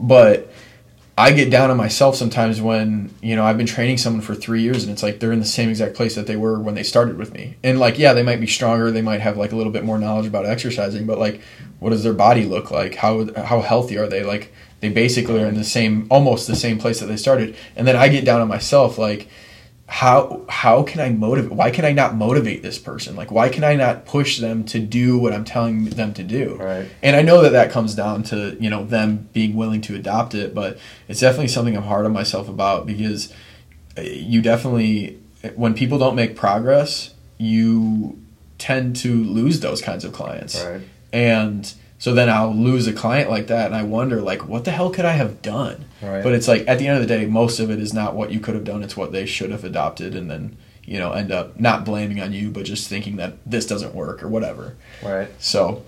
but 0.00 0.52
I 1.18 1.32
get 1.32 1.50
down 1.50 1.68
on 1.68 1.76
myself 1.76 2.14
sometimes 2.14 2.62
when 2.62 3.12
you 3.20 3.34
know 3.34 3.44
I've 3.44 3.56
been 3.56 3.66
training 3.66 3.98
someone 3.98 4.22
for 4.22 4.36
three 4.36 4.62
years 4.62 4.84
and 4.84 4.92
it's 4.92 5.02
like 5.02 5.18
they're 5.18 5.32
in 5.32 5.40
the 5.40 5.44
same 5.44 5.68
exact 5.68 5.96
place 5.96 6.14
that 6.14 6.28
they 6.28 6.36
were 6.36 6.60
when 6.60 6.76
they 6.76 6.84
started 6.84 7.18
with 7.18 7.34
me. 7.34 7.56
And 7.64 7.80
like, 7.80 7.98
yeah, 7.98 8.12
they 8.12 8.22
might 8.22 8.38
be 8.38 8.46
stronger, 8.46 8.92
they 8.92 9.02
might 9.02 9.20
have 9.20 9.36
like 9.36 9.50
a 9.50 9.56
little 9.56 9.72
bit 9.72 9.82
more 9.82 9.98
knowledge 9.98 10.28
about 10.28 10.46
exercising, 10.46 11.06
but 11.06 11.18
like, 11.18 11.40
what 11.80 11.90
does 11.90 12.04
their 12.04 12.12
body 12.12 12.44
look 12.44 12.70
like? 12.70 12.94
How 12.94 13.34
how 13.34 13.62
healthy 13.62 13.98
are 13.98 14.06
they? 14.06 14.22
Like, 14.22 14.54
they 14.78 14.90
basically 14.90 15.42
are 15.42 15.46
in 15.46 15.56
the 15.56 15.64
same, 15.64 16.06
almost 16.08 16.46
the 16.46 16.54
same 16.54 16.78
place 16.78 17.00
that 17.00 17.06
they 17.06 17.16
started. 17.16 17.56
And 17.74 17.84
then 17.84 17.96
I 17.96 18.06
get 18.06 18.24
down 18.24 18.40
on 18.40 18.46
myself 18.46 18.96
like, 18.96 19.28
how 19.90 20.44
how 20.50 20.82
can 20.82 21.00
I 21.00 21.08
motivate? 21.08 21.50
Why 21.50 21.70
can 21.70 21.86
I 21.86 21.92
not 21.92 22.14
motivate 22.14 22.62
this 22.62 22.78
person? 22.78 23.16
Like, 23.16 23.30
why 23.30 23.48
can 23.48 23.64
I 23.64 23.74
not 23.74 24.04
push 24.04 24.38
them 24.38 24.64
to 24.66 24.78
do 24.78 25.18
what 25.18 25.32
I'm 25.32 25.46
telling 25.46 25.86
them 25.86 26.12
to 26.12 26.22
do? 26.22 26.56
Right. 26.56 26.90
And 27.02 27.16
I 27.16 27.22
know 27.22 27.40
that 27.40 27.52
that 27.52 27.70
comes 27.70 27.94
down 27.94 28.22
to 28.24 28.54
you 28.60 28.68
know 28.68 28.84
them 28.84 29.30
being 29.32 29.56
willing 29.56 29.80
to 29.82 29.96
adopt 29.96 30.34
it, 30.34 30.54
but 30.54 30.78
it's 31.08 31.20
definitely 31.20 31.48
something 31.48 31.74
I'm 31.74 31.84
hard 31.84 32.04
on 32.04 32.12
myself 32.12 32.50
about 32.50 32.86
because 32.86 33.32
uh, 33.96 34.02
you 34.02 34.42
definitely 34.42 35.18
when 35.54 35.72
people 35.72 35.98
don't 35.98 36.14
make 36.14 36.36
progress, 36.36 37.14
you 37.38 38.20
tend 38.58 38.94
to 38.96 39.24
lose 39.24 39.60
those 39.60 39.80
kinds 39.80 40.04
of 40.04 40.12
clients. 40.12 40.62
Right. 40.62 40.82
And 41.14 41.72
so 41.98 42.14
then 42.14 42.30
I'll 42.30 42.54
lose 42.54 42.86
a 42.86 42.92
client 42.92 43.28
like 43.28 43.48
that, 43.48 43.66
and 43.66 43.74
I 43.74 43.82
wonder 43.82 44.22
like, 44.22 44.46
what 44.46 44.64
the 44.64 44.70
hell 44.70 44.90
could 44.90 45.04
I 45.04 45.12
have 45.12 45.42
done? 45.42 45.84
Right. 46.00 46.22
But 46.22 46.32
it's 46.32 46.46
like 46.46 46.66
at 46.68 46.78
the 46.78 46.86
end 46.86 46.96
of 46.96 47.06
the 47.06 47.08
day, 47.08 47.26
most 47.26 47.58
of 47.58 47.70
it 47.70 47.80
is 47.80 47.92
not 47.92 48.14
what 48.14 48.30
you 48.30 48.38
could 48.38 48.54
have 48.54 48.64
done; 48.64 48.82
it's 48.82 48.96
what 48.96 49.12
they 49.12 49.26
should 49.26 49.50
have 49.50 49.64
adopted, 49.64 50.14
and 50.14 50.30
then 50.30 50.56
you 50.84 50.98
know 50.98 51.12
end 51.12 51.32
up 51.32 51.58
not 51.58 51.84
blaming 51.84 52.20
on 52.20 52.32
you, 52.32 52.50
but 52.50 52.64
just 52.64 52.88
thinking 52.88 53.16
that 53.16 53.38
this 53.44 53.66
doesn't 53.66 53.94
work 53.94 54.22
or 54.22 54.28
whatever. 54.28 54.76
Right. 55.02 55.28
So, 55.38 55.82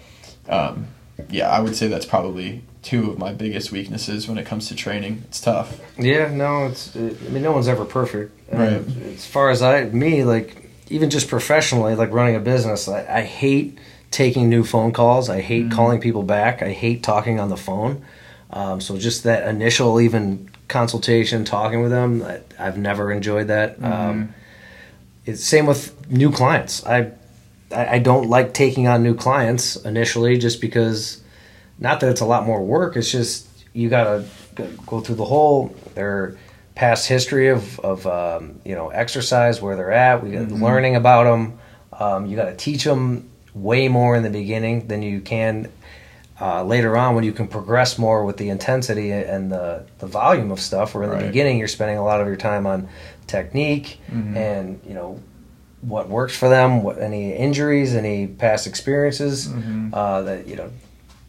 um, 0.49 0.89
yeah, 1.31 1.49
I 1.49 1.61
would 1.61 1.77
say 1.77 1.87
that's 1.87 2.07
probably 2.07 2.65
two 2.83 3.11
of 3.11 3.19
my 3.19 3.33
biggest 3.33 3.71
weaknesses 3.71 4.27
when 4.27 4.39
it 4.39 4.47
comes 4.47 4.69
to 4.69 4.75
training. 4.75 5.23
It's 5.29 5.41
tough. 5.41 5.81
Yeah, 5.97 6.33
no, 6.33 6.67
it's. 6.67 6.97
It, 6.97 7.19
I 7.25 7.29
mean, 7.29 7.45
no 7.45 7.53
one's 7.53 7.69
ever 7.69 7.85
perfect. 7.85 8.37
Right. 8.53 8.83
As 9.15 9.27
far 9.27 9.51
as 9.51 9.63
I, 9.63 9.85
me, 9.85 10.25
like 10.25 10.71
even 10.89 11.09
just 11.09 11.29
professionally, 11.29 11.95
like 11.95 12.11
running 12.11 12.35
a 12.35 12.41
business, 12.41 12.89
I, 12.89 13.07
I 13.19 13.23
hate 13.23 13.79
taking 14.11 14.49
new 14.49 14.65
phone 14.65 14.93
calls. 14.93 15.31
I 15.31 15.41
hate 15.41 15.71
calling 15.71 16.01
people 16.01 16.23
back. 16.23 16.63
I 16.63 16.73
hate 16.73 17.03
talking 17.03 17.39
on 17.39 17.49
the 17.49 17.57
phone. 17.57 18.05
Um, 18.51 18.81
so 18.81 18.99
just 18.99 19.23
that 19.25 19.49
initial 19.49 20.01
even 20.01 20.51
consultation, 20.69 21.45
talking 21.45 21.83
with 21.83 21.91
them, 21.91 22.23
I, 22.23 22.41
I've 22.59 22.79
never 22.79 23.13
enjoyed 23.13 23.49
that. 23.49 23.83
Um, 23.83 24.35
it's 25.27 25.45
same 25.45 25.67
with 25.67 26.11
new 26.11 26.33
clients. 26.33 26.85
I, 26.85 27.13
I 27.73 28.01
don't 28.01 28.29
like 28.29 28.53
taking 28.53 28.89
on 28.89 29.03
new 29.03 29.15
clients 29.15 29.77
initially, 29.77 30.39
just 30.39 30.61
because 30.61 31.23
not 31.79 32.01
that 32.01 32.11
it's 32.11 32.21
a 32.21 32.27
lot 32.27 32.45
more 32.45 32.63
work. 32.65 32.97
It's 32.97 33.13
just 33.13 33.47
you 33.73 33.89
gotta 33.89 34.27
go- 34.57 34.71
go 34.87 35.01
through 35.01 35.15
the 35.17 35.25
whole 35.25 35.75
their 35.95 36.37
past 36.75 37.07
history 37.07 37.49
of 37.49 37.79
of 37.81 38.07
um, 38.09 38.61
you 38.65 38.75
know 38.75 38.89
exercise, 38.89 39.63
where 39.63 39.77
they're 39.77 39.93
at. 39.93 40.25
We 40.25 40.33
got 40.33 40.51
learning 40.51 40.97
about 40.97 41.25
them. 41.25 41.59
Um, 41.93 42.27
you 42.27 42.35
got 42.35 42.47
to 42.47 42.57
teach 42.57 42.83
them 42.83 43.30
way 43.55 43.89
more 43.89 44.17
in 44.17 44.23
the 44.23 44.31
beginning 44.31 44.87
than 44.89 45.03
you 45.03 45.21
can 45.21 45.71
uh, 46.41 46.65
later 46.65 46.97
on 46.97 47.15
when 47.15 47.25
you 47.25 47.33
can 47.33 47.47
progress 47.49 47.99
more 47.99 48.25
with 48.25 48.37
the 48.39 48.49
intensity 48.49 49.11
and 49.13 49.53
the 49.53 49.85
the 49.99 50.07
volume 50.07 50.51
of 50.51 50.61
stuff. 50.61 50.95
Where 50.95 51.05
in 51.05 51.11
the 51.11 51.17
Right. 51.17 51.27
beginning 51.27 51.59
you're 51.59 51.69
spending 51.69 51.99
a 51.99 52.05
lot 52.05 52.21
of 52.21 52.27
your 52.27 52.37
time 52.37 52.67
on 52.67 52.89
technique 53.27 54.01
and 54.11 54.81
you 54.87 54.95
know 54.95 55.21
what 55.83 56.09
works 56.09 56.37
for 56.37 56.49
them, 56.49 56.83
what 56.83 56.99
any 56.99 57.33
injuries, 57.35 57.95
any 57.95 58.27
past 58.27 58.67
experiences 58.67 59.49
Mm-hmm. 59.49 59.95
uh, 59.95 60.23
that 60.23 60.47
you 60.47 60.57
know, 60.57 60.71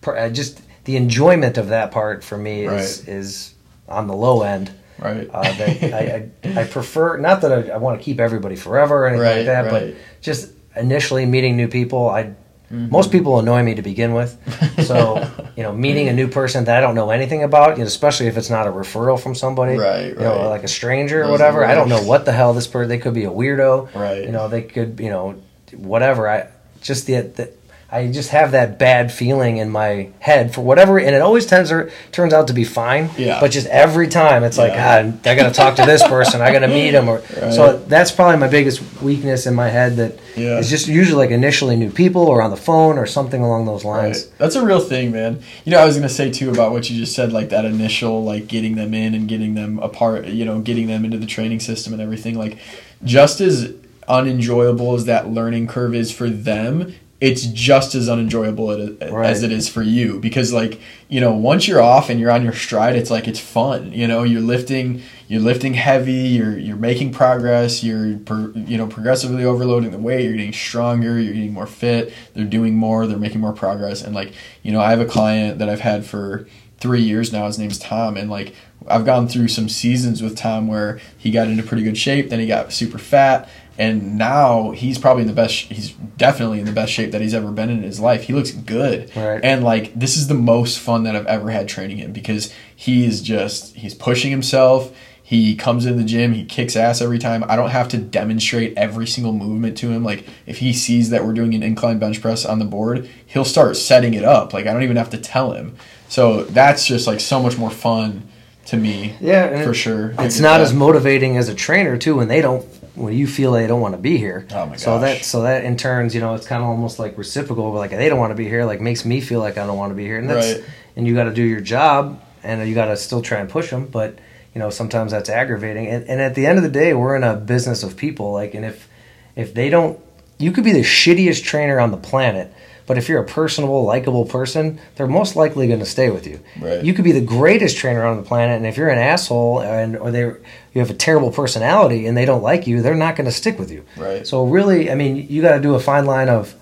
uh, 0.07 0.29
just 0.29 0.61
the 0.85 0.95
enjoyment 0.97 1.57
of 1.57 1.69
that 1.69 1.91
part 1.91 2.23
for 2.23 2.37
me 2.37 2.65
is 2.65 2.99
Right. 2.99 3.07
is 3.09 3.53
on 3.87 4.07
the 4.07 4.15
low 4.15 4.43
end. 4.43 4.71
Right. 4.97 5.27
Uh, 5.33 5.41
that 5.53 5.83
I, 5.83 6.29
I, 6.57 6.61
I 6.61 6.63
prefer 6.65 7.17
not 7.17 7.41
that 7.41 7.51
I, 7.51 7.73
I 7.73 7.77
want 7.77 7.99
to 7.99 8.03
keep 8.05 8.19
everybody 8.19 8.55
forever 8.55 9.03
or 9.03 9.07
anything 9.07 9.25
Right, 9.25 9.37
like 9.37 9.45
that, 9.47 9.71
right. 9.71 9.93
but 9.95 10.21
just 10.21 10.51
initially 10.75 11.25
meeting 11.25 11.55
new 11.57 11.67
people. 11.67 12.09
I 12.09 12.33
Mm-hmm. 12.71 12.89
most 12.89 13.11
people 13.11 13.37
annoy 13.37 13.63
me 13.63 13.75
to 13.75 13.81
begin 13.81 14.13
with, 14.13 14.37
so 14.85 15.29
you 15.57 15.63
know, 15.63 15.73
meeting 15.73 16.07
a 16.07 16.13
new 16.13 16.29
person 16.29 16.63
that 16.63 16.77
I 16.77 16.79
don't 16.79 16.95
know 16.95 17.09
anything 17.09 17.43
about, 17.43 17.71
you 17.71 17.83
know, 17.83 17.87
especially 17.87 18.27
if 18.27 18.37
it's 18.37 18.49
not 18.49 18.65
a 18.65 18.71
referral 18.71 19.19
from 19.19 19.35
somebody, 19.35 19.75
Right, 19.75 20.05
You 20.05 20.15
know, 20.15 20.47
like 20.47 20.63
a 20.63 20.69
stranger 20.69 21.21
or 21.25 21.31
whatever. 21.31 21.65
I 21.65 21.75
don't 21.75 21.89
know 21.89 22.01
what 22.01 22.23
the 22.23 22.31
hell 22.31 22.53
this 22.53 22.67
person. 22.67 22.87
They 22.87 22.97
could 22.97 23.13
be 23.13 23.25
a 23.25 23.29
weirdo, 23.29 23.93
Right. 23.93 24.23
You 24.23 24.31
know, 24.31 24.47
they 24.47 24.61
could, 24.61 25.01
you 25.01 25.09
know, 25.09 25.35
whatever. 25.75 26.29
I 26.29 26.47
just 26.81 27.07
the, 27.07 27.19
the 27.23 27.51
I 27.93 28.07
just 28.09 28.29
have 28.29 28.51
that 28.53 28.79
bad 28.79 29.11
feeling 29.11 29.57
in 29.57 29.69
my 29.69 30.07
head 30.19 30.53
for 30.53 30.61
whatever, 30.61 30.97
and 30.97 31.13
it 31.13 31.21
always 31.21 31.45
tends 31.45 31.71
to, 31.71 31.91
turns 32.13 32.31
out 32.31 32.47
to 32.47 32.53
be 32.53 32.63
fine. 32.63 33.09
Yeah. 33.17 33.41
But 33.41 33.51
just 33.51 33.67
every 33.67 34.07
time, 34.07 34.45
it's 34.45 34.57
like, 34.57 34.71
Yeah. 34.71 35.03
God, 35.03 35.27
I 35.27 35.35
got 35.35 35.49
to 35.49 35.53
talk 35.53 35.75
to 35.75 35.85
this 35.85 36.01
person. 36.07 36.39
I 36.39 36.53
got 36.53 36.59
to 36.59 36.69
meet 36.69 36.93
him. 36.93 37.09
Or 37.09 37.17
Right. 37.41 37.53
so 37.53 37.77
that's 37.87 38.09
probably 38.09 38.37
my 38.37 38.47
biggest 38.47 38.81
weakness 39.01 39.45
in 39.45 39.55
my 39.55 39.67
head. 39.67 39.97
That 39.97 40.17
Yeah. 40.37 40.57
it's 40.59 40.69
just 40.69 40.87
usually 40.87 41.17
like 41.17 41.31
initially 41.31 41.75
new 41.75 41.91
people 41.91 42.21
or 42.27 42.41
on 42.41 42.49
the 42.49 42.55
phone 42.55 42.97
or 42.97 43.05
something 43.05 43.41
along 43.43 43.65
those 43.65 43.83
lines. 43.83 44.23
Right. 44.25 44.33
That's 44.37 44.55
a 44.55 44.65
real 44.65 44.79
thing, 44.79 45.11
man. 45.11 45.41
You 45.65 45.71
know, 45.73 45.79
I 45.79 45.85
was 45.85 45.97
gonna 45.97 46.07
say 46.07 46.31
too 46.31 46.49
about 46.49 46.71
what 46.71 46.89
you 46.89 46.97
just 46.97 47.13
said, 47.13 47.33
like 47.33 47.49
that 47.49 47.65
initial, 47.65 48.23
like 48.23 48.47
getting 48.47 48.75
them 48.75 48.93
in 48.93 49.13
and 49.13 49.27
getting 49.27 49.55
them 49.55 49.79
apart. 49.79 50.27
You 50.27 50.45
know, 50.45 50.59
getting 50.61 50.87
them 50.87 51.03
into 51.03 51.17
the 51.17 51.25
training 51.25 51.59
system 51.59 51.91
and 51.91 52.01
everything. 52.01 52.37
Like, 52.37 52.57
just 53.03 53.41
as 53.41 53.73
unenjoyable 54.07 54.93
as 54.95 55.05
that 55.05 55.29
learning 55.29 55.67
curve 55.67 55.93
is 55.95 56.11
for 56.11 56.29
them, 56.29 56.93
it's 57.21 57.43
just 57.45 57.93
as 57.93 58.09
unenjoyable 58.09 58.71
it- 58.71 59.11
Right. 59.11 59.29
as 59.29 59.43
it 59.43 59.51
is 59.51 59.69
for 59.69 59.83
you. 59.83 60.19
Because, 60.19 60.51
like, 60.51 60.79
you 61.07 61.21
know, 61.21 61.31
once 61.31 61.67
you're 61.67 61.79
off 61.81 62.09
and 62.09 62.19
you're 62.19 62.31
on 62.31 62.43
your 62.43 62.51
stride, 62.53 62.95
it's 62.95 63.11
like 63.11 63.27
it's 63.27 63.39
fun. 63.39 63.91
You 63.93 64.07
know, 64.07 64.23
you're 64.23 64.41
lifting, 64.41 65.03
you're 65.27 65.39
lifting 65.41 65.75
heavy. 65.75 66.13
You're 66.13 66.57
you're 66.57 66.75
making 66.77 67.11
progress. 67.13 67.83
You're 67.83 68.17
per, 68.17 68.51
you 68.55 68.75
know 68.77 68.87
progressively 68.87 69.45
overloading 69.45 69.91
the 69.91 69.99
weight. 69.99 70.23
You're 70.25 70.33
getting 70.35 70.51
stronger. 70.51 71.19
You're 71.19 71.33
getting 71.35 71.53
more 71.53 71.67
fit. 71.67 72.11
They're 72.33 72.43
doing 72.43 72.75
more. 72.75 73.05
They're 73.05 73.17
making 73.19 73.39
more 73.39 73.53
progress. 73.53 74.01
And 74.01 74.15
like, 74.15 74.33
you 74.63 74.71
know, 74.71 74.81
I 74.81 74.89
have 74.89 74.99
a 74.99 75.05
client 75.05 75.59
that 75.59 75.69
I've 75.69 75.81
had 75.81 76.03
for 76.05 76.47
three 76.79 77.01
years 77.03 77.31
now. 77.31 77.45
His 77.45 77.59
name's 77.59 77.77
Tom, 77.77 78.17
and 78.17 78.31
like 78.31 78.55
I've 78.87 79.05
gone 79.05 79.27
through 79.27 79.49
some 79.49 79.69
seasons 79.69 80.23
with 80.23 80.35
Tom 80.35 80.67
where 80.67 80.99
he 81.15 81.29
got 81.29 81.47
into 81.47 81.61
pretty 81.61 81.83
good 81.83 81.99
shape, 81.99 82.31
then 82.31 82.39
he 82.39 82.47
got 82.47 82.73
super 82.73 82.97
fat, 82.97 83.47
and 83.77 84.17
now 84.17 84.71
he's 84.71 84.97
probably 84.97 85.21
in 85.21 85.27
the 85.27 85.33
best. 85.33 85.55
He's 85.65 85.91
definitely 86.17 86.59
in 86.59 86.65
the 86.65 86.71
best 86.71 86.91
shape 86.91 87.11
that 87.11 87.21
he's 87.21 87.33
ever 87.33 87.51
been 87.51 87.69
in 87.69 87.81
his 87.83 87.99
life. 87.99 88.23
He 88.23 88.33
looks 88.33 88.51
good, 88.51 89.09
Right. 89.15 89.39
and 89.43 89.63
like 89.63 89.97
this 89.97 90.17
is 90.17 90.27
the 90.27 90.33
most 90.35 90.79
fun 90.79 91.03
that 91.03 91.15
I've 91.15 91.25
ever 91.27 91.49
had 91.51 91.67
training 91.67 91.97
him 91.97 92.11
because 92.11 92.53
he 92.75 93.05
is 93.05 93.21
just 93.21 93.75
he's 93.75 93.93
pushing 93.95 94.31
himself. 94.31 94.91
He 95.23 95.55
comes 95.55 95.85
in 95.85 95.95
the 95.95 96.03
gym, 96.03 96.33
he 96.33 96.43
kicks 96.43 96.75
ass 96.75 96.99
every 97.01 97.17
time. 97.17 97.45
I 97.47 97.55
don't 97.55 97.69
have 97.69 97.87
to 97.89 97.97
demonstrate 97.97 98.73
every 98.77 99.07
single 99.07 99.31
movement 99.31 99.77
to 99.77 99.89
him. 99.89 100.03
Like 100.03 100.25
if 100.45 100.57
he 100.57 100.73
sees 100.73 101.09
that 101.11 101.25
we're 101.25 101.31
doing 101.31 101.53
an 101.53 101.63
incline 101.63 101.99
bench 101.99 102.21
press 102.21 102.43
on 102.45 102.59
the 102.59 102.65
board, 102.65 103.09
he'll 103.25 103.45
start 103.45 103.77
setting 103.77 104.13
it 104.13 104.25
up. 104.25 104.51
Like 104.53 104.67
I 104.67 104.73
don't 104.73 104.83
even 104.83 104.97
have 104.97 105.09
to 105.11 105.17
tell 105.17 105.53
him. 105.53 105.77
So 106.09 106.43
that's 106.43 106.85
just 106.85 107.07
like 107.07 107.21
so 107.21 107.41
much 107.41 107.57
more 107.57 107.71
fun 107.71 108.27
to 108.65 108.75
me. 108.75 109.15
Yeah, 109.21 109.63
for 109.63 109.71
it- 109.71 109.75
sure. 109.75 110.13
It's 110.19 110.41
not 110.41 110.57
that. 110.57 110.63
as 110.63 110.73
motivating 110.73 111.37
as 111.37 111.47
a 111.47 111.55
trainer 111.55 111.97
too 111.97 112.17
when 112.17 112.27
they 112.27 112.41
don't 112.41 112.65
when 112.95 113.13
you 113.13 113.25
feel 113.27 113.53
they 113.53 113.67
don't 113.67 113.81
want 113.81 113.95
to 113.95 114.01
be 114.01 114.17
here. 114.17 114.45
Oh 114.51 114.65
my 114.65 114.75
So 114.75 114.99
that 114.99 115.23
so 115.23 115.43
that 115.43 115.63
in 115.63 115.77
turns, 115.77 116.13
you 116.13 116.21
know, 116.21 116.33
it's 116.35 116.47
kind 116.47 116.61
of 116.61 116.69
almost 116.69 116.99
like 116.99 117.17
reciprocal. 117.17 117.71
Like 117.73 117.91
they 117.91 118.09
don't 118.09 118.19
want 118.19 118.31
to 118.31 118.35
be 118.35 118.47
here, 118.47 118.65
like 118.65 118.81
makes 118.81 119.05
me 119.05 119.21
feel 119.21 119.39
like 119.39 119.57
I 119.57 119.65
don't 119.65 119.77
want 119.77 119.91
to 119.91 119.95
be 119.95 120.03
here, 120.05 120.17
and 120.19 120.29
that's 120.29 120.53
Right. 120.59 120.63
and 120.95 121.07
you 121.07 121.15
got 121.15 121.25
to 121.25 121.33
do 121.33 121.43
your 121.43 121.61
job, 121.61 122.21
and 122.43 122.67
you 122.67 122.75
got 122.75 122.85
to 122.85 122.97
still 122.97 123.21
try 123.21 123.39
and 123.39 123.49
push 123.49 123.69
them. 123.69 123.85
But 123.87 124.17
you 124.53 124.59
know, 124.59 124.69
sometimes 124.69 125.13
that's 125.13 125.29
aggravating. 125.29 125.87
And, 125.87 126.05
and 126.09 126.19
at 126.19 126.35
the 126.35 126.45
end 126.45 126.57
of 126.57 126.63
the 126.63 126.69
day, 126.69 126.93
we're 126.93 127.15
in 127.15 127.23
a 127.23 127.35
business 127.35 127.83
of 127.83 127.95
people. 127.95 128.33
Like, 128.33 128.53
and 128.53 128.65
if 128.65 128.89
if 129.35 129.53
they 129.53 129.69
don't, 129.69 129.97
you 130.37 130.51
could 130.51 130.65
be 130.65 130.73
the 130.73 130.81
shittiest 130.81 131.43
trainer 131.43 131.79
on 131.79 131.91
the 131.91 131.97
planet. 131.97 132.53
But 132.87 132.97
if 132.97 133.07
you're 133.07 133.21
a 133.21 133.25
personable, 133.25 133.83
likable 133.83 134.25
person, 134.25 134.79
they're 134.95 135.07
most 135.07 135.35
likely 135.35 135.67
going 135.67 135.79
to 135.79 135.85
stay 135.85 136.09
with 136.09 136.27
you. 136.27 136.39
Right. 136.59 136.83
You 136.83 136.93
could 136.93 137.05
be 137.05 137.11
the 137.11 137.21
greatest 137.21 137.77
trainer 137.77 138.05
on 138.05 138.17
the 138.17 138.23
planet, 138.23 138.57
and 138.57 138.65
if 138.65 138.77
you're 138.77 138.89
an 138.89 138.99
asshole 138.99 139.61
and 139.61 139.97
or 139.97 140.11
they 140.11 140.21
you 140.21 140.79
have 140.79 140.89
a 140.89 140.95
terrible 140.95 141.31
personality 141.31 142.07
and 142.07 142.15
they 142.15 142.25
don't 142.25 142.41
like 142.41 142.67
you, 142.67 142.81
they're 142.81 142.95
not 142.95 143.15
going 143.15 143.25
to 143.25 143.31
stick 143.31 143.59
with 143.59 143.71
you. 143.71 143.85
Right. 143.97 144.25
So 144.25 144.45
really, 144.45 144.89
I 144.89 144.95
mean, 144.95 145.27
you 145.29 145.41
got 145.41 145.55
to 145.55 145.61
do 145.61 145.75
a 145.75 145.79
fine 145.79 146.05
line 146.05 146.29
of 146.29 146.55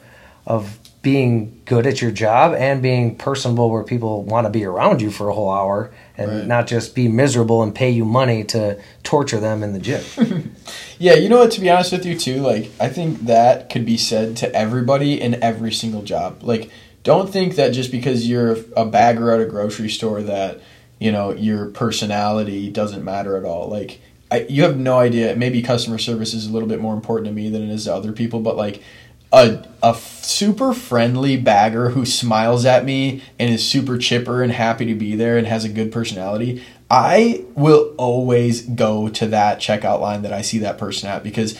of 0.46 0.80
being 1.02 1.62
good 1.66 1.88
at 1.88 2.02
your 2.02 2.12
job 2.12 2.54
and 2.54 2.82
being 2.82 3.16
personable, 3.16 3.70
where 3.70 3.84
people 3.84 4.24
want 4.24 4.46
to 4.46 4.50
be 4.50 4.66
around 4.66 5.02
you 5.02 5.10
for 5.10 5.30
a 5.30 5.34
whole 5.34 5.50
hour, 5.50 5.92
and 6.20 6.30
Right. 6.32 6.48
not 6.48 6.68
just 6.68 6.94
be 6.94 7.08
miserable 7.08 7.64
and 7.64 7.74
pay 7.74 7.90
you 7.90 8.06
money 8.06 8.44
to 8.46 8.78
torture 9.04 9.40
them 9.40 9.64
in 9.64 9.74
the 9.74 9.80
gym. 9.80 10.04
Yeah, 11.02 11.14
you 11.14 11.30
know 11.30 11.38
what? 11.40 11.52
To 11.52 11.62
be 11.62 11.70
honest 11.70 11.94
with 11.94 12.06
you, 12.06 12.18
too, 12.20 12.42
like 12.42 12.72
I 12.78 12.90
think 12.90 13.22
that 13.28 13.70
could 13.70 13.86
be 13.86 13.96
said 13.96 14.36
to 14.38 14.54
everybody 14.54 15.20
in 15.20 15.42
every 15.42 15.72
single 15.72 16.02
job. 16.04 16.44
Like, 16.44 16.70
don't 17.04 17.30
think 17.32 17.56
that 17.56 17.70
just 17.70 17.90
because 17.90 18.28
you're 18.28 18.58
a 18.76 18.86
bagger 18.86 19.32
at 19.32 19.40
a 19.40 19.46
grocery 19.46 19.90
store 19.90 20.22
that 20.24 20.60
you 21.00 21.10
know 21.14 21.32
your 21.34 21.68
personality 21.68 22.70
doesn't 22.70 23.04
matter 23.04 23.38
at 23.38 23.46
all. 23.46 23.70
Like, 23.70 24.02
I, 24.30 24.46
you 24.50 24.64
have 24.64 24.78
no 24.78 25.00
idea. 25.00 25.38
Maybe 25.38 25.62
customer 25.62 25.98
service 25.98 26.34
is 26.34 26.48
a 26.48 26.52
little 26.52 26.68
bit 26.68 26.82
more 26.82 26.94
important 26.96 27.28
to 27.28 27.34
me 27.34 27.50
than 27.50 27.64
it 27.64 27.70
is 27.74 27.86
to 27.86 27.94
other 27.96 28.12
people, 28.12 28.42
but 28.42 28.58
like. 28.58 28.84
A, 29.32 29.64
a 29.84 29.94
super 29.94 30.74
friendly 30.74 31.38
bagger 31.38 31.90
who 31.90 32.06
smiles 32.06 32.66
at 32.66 32.84
me 32.84 33.22
and 33.38 33.54
is 33.54 33.68
super 33.68 33.98
chipper 33.98 34.42
and 34.42 34.52
happy 34.52 34.86
to 34.86 34.96
be 34.96 35.16
there 35.16 35.38
and 35.38 35.46
has 35.46 35.64
a 35.64 35.70
good 35.70 35.92
personality 35.92 36.64
I 36.90 37.46
will 37.54 37.94
always 37.98 38.62
go 38.62 39.10
to 39.10 39.28
that 39.28 39.60
checkout 39.60 40.02
line 40.02 40.24
that 40.24 40.34
I 40.34 40.42
see 40.42 40.58
that 40.60 40.78
person 40.78 41.08
at 41.08 41.24
because 41.24 41.58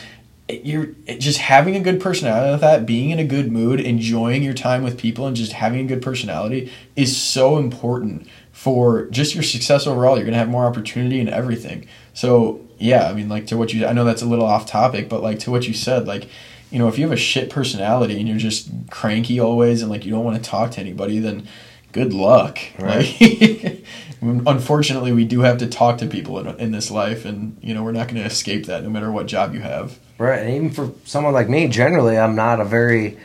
you're 0.48 0.86
just 1.06 1.38
having 1.38 1.76
a 1.76 1.80
good 1.80 2.00
personality 2.00 2.50
with 2.50 2.60
that, 2.62 2.84
being 2.84 3.10
in 3.10 3.20
a 3.20 3.24
good 3.24 3.52
mood, 3.52 3.78
enjoying 3.78 4.42
your 4.42 4.54
time 4.54 4.82
with 4.82 4.98
people, 4.98 5.28
and 5.28 5.36
just 5.36 5.52
having 5.52 5.80
a 5.80 5.84
good 5.84 6.02
personality 6.02 6.72
is 6.96 7.16
so 7.16 7.58
important 7.58 8.26
for 8.50 9.06
just 9.10 9.34
your 9.34 9.44
success 9.44 9.86
overall. 9.86 10.16
You're 10.16 10.24
gonna 10.24 10.38
have 10.38 10.48
more 10.48 10.66
opportunity 10.66 11.20
and 11.20 11.28
everything. 11.28 11.86
So 12.12 12.66
yeah, 12.78 13.08
I 13.08 13.12
mean, 13.12 13.28
like 13.28 13.46
to 13.48 13.56
what 13.56 13.72
you, 13.72 13.86
I 13.86 13.92
know 13.92 14.04
that's 14.04 14.22
a 14.22 14.26
little 14.26 14.46
off 14.46 14.66
topic, 14.66 15.08
but 15.08 15.22
like 15.22 15.38
to 15.40 15.52
what 15.52 15.68
you 15.68 15.74
said, 15.74 16.08
like 16.08 16.28
you 16.70 16.78
know, 16.78 16.88
if 16.88 16.98
you 16.98 17.04
have 17.04 17.12
a 17.12 17.16
shit 17.16 17.50
personality 17.50 18.18
and 18.18 18.28
you're 18.28 18.38
just 18.38 18.70
cranky 18.90 19.40
always 19.40 19.82
and 19.82 19.90
like 19.90 20.04
you 20.04 20.10
don't 20.10 20.24
want 20.24 20.42
to 20.42 20.50
talk 20.50 20.70
to 20.72 20.80
anybody, 20.80 21.18
then 21.18 21.48
good 21.92 22.12
luck. 22.12 22.58
Like, 22.78 23.16
unfortunately, 24.22 25.12
we 25.12 25.24
do 25.24 25.40
have 25.40 25.58
to 25.58 25.66
talk 25.66 25.98
to 25.98 26.06
people 26.06 26.38
in, 26.38 26.60
in 26.60 26.72
this 26.72 26.90
life, 26.90 27.24
and 27.24 27.56
you 27.60 27.74
know 27.74 27.82
we're 27.82 27.92
not 27.92 28.08
going 28.08 28.20
to 28.20 28.26
escape 28.26 28.66
that, 28.66 28.82
no 28.82 28.90
matter 28.90 29.10
what 29.10 29.26
job 29.26 29.54
you 29.54 29.60
have. 29.60 29.98
Right, 30.18 30.40
and 30.40 30.50
even 30.54 30.70
for 30.70 30.92
someone 31.04 31.32
like 31.32 31.48
me, 31.48 31.68
generally, 31.68 32.18
I'm 32.18 32.36
not 32.36 32.60
a 32.60 32.64
very, 32.64 33.18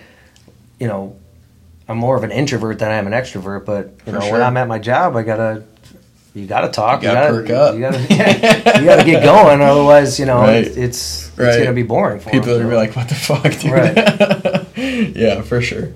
you 0.79 0.87
know, 0.87 1.17
I'm 1.87 1.97
more 1.97 2.15
of 2.15 2.23
an 2.23 2.31
introvert 2.31 2.79
than 2.79 2.89
I 2.89 2.95
am 2.95 3.05
an 3.05 3.13
extrovert. 3.13 3.65
But 3.65 3.87
you 3.87 3.95
For 4.05 4.11
know, 4.13 4.21
sure. 4.21 4.31
when 4.33 4.41
I'm 4.41 4.57
at 4.57 4.67
my 4.67 4.79
job, 4.79 5.15
I 5.15 5.23
gotta, 5.23 5.63
you 6.35 6.45
gotta 6.45 6.67
talk, 6.69 7.01
You 7.01 7.09
gotta 7.09 7.29
perk 7.31 7.49
up. 7.49 7.75
you 7.75 7.81
gotta, 7.81 9.03
get 9.05 9.23
going. 9.23 9.61
Otherwise, 9.61 10.19
you 10.19 10.25
know, 10.25 10.39
Right. 10.41 10.65
it's 10.65 10.77
it's, 10.77 11.27
it's 11.29 11.37
Right. 11.39 11.57
gonna 11.59 11.73
be 11.73 11.83
boring 11.83 12.19
for 12.19 12.29
People 12.29 12.49
them, 12.53 12.69
gonna 12.69 12.69
be 12.69 12.75
like, 12.75 12.95
"What 12.95 13.09
the 13.09 13.15
fuck, 13.15 13.43
dude?" 13.59 15.15
yeah, 15.15 15.41
for 15.41 15.61
sure. 15.61 15.89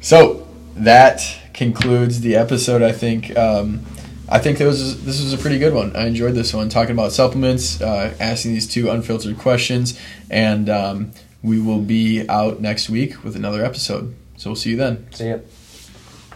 So 0.00 0.46
that 0.76 1.22
concludes 1.54 2.20
the 2.20 2.36
episode. 2.36 2.82
I 2.82 2.92
think. 2.92 3.36
Um, 3.36 3.80
I 4.28 4.38
think 4.38 4.56
that 4.58 4.66
was 4.66 5.04
this 5.04 5.22
was 5.22 5.34
a 5.34 5.38
pretty 5.38 5.58
good 5.58 5.74
one. 5.74 5.94
I 5.94 6.06
enjoyed 6.06 6.34
this 6.34 6.54
one, 6.54 6.68
talking 6.70 6.92
about 6.92 7.12
supplements, 7.12 7.80
uh, 7.82 8.14
asking 8.18 8.54
these 8.54 8.66
two 8.66 8.88
unfiltered 8.88 9.36
questions, 9.38 9.98
and 10.30 10.70
um, 10.70 11.10
we 11.42 11.60
will 11.60 11.80
be 11.82 12.26
out 12.30 12.60
next 12.60 12.88
week 12.88 13.22
with 13.24 13.36
another 13.36 13.62
episode. 13.62 14.14
So 14.38 14.48
we'll 14.50 14.56
see 14.56 14.70
you 14.70 14.76
then. 14.76 15.06
See 15.12 15.28
ya. 15.28 15.38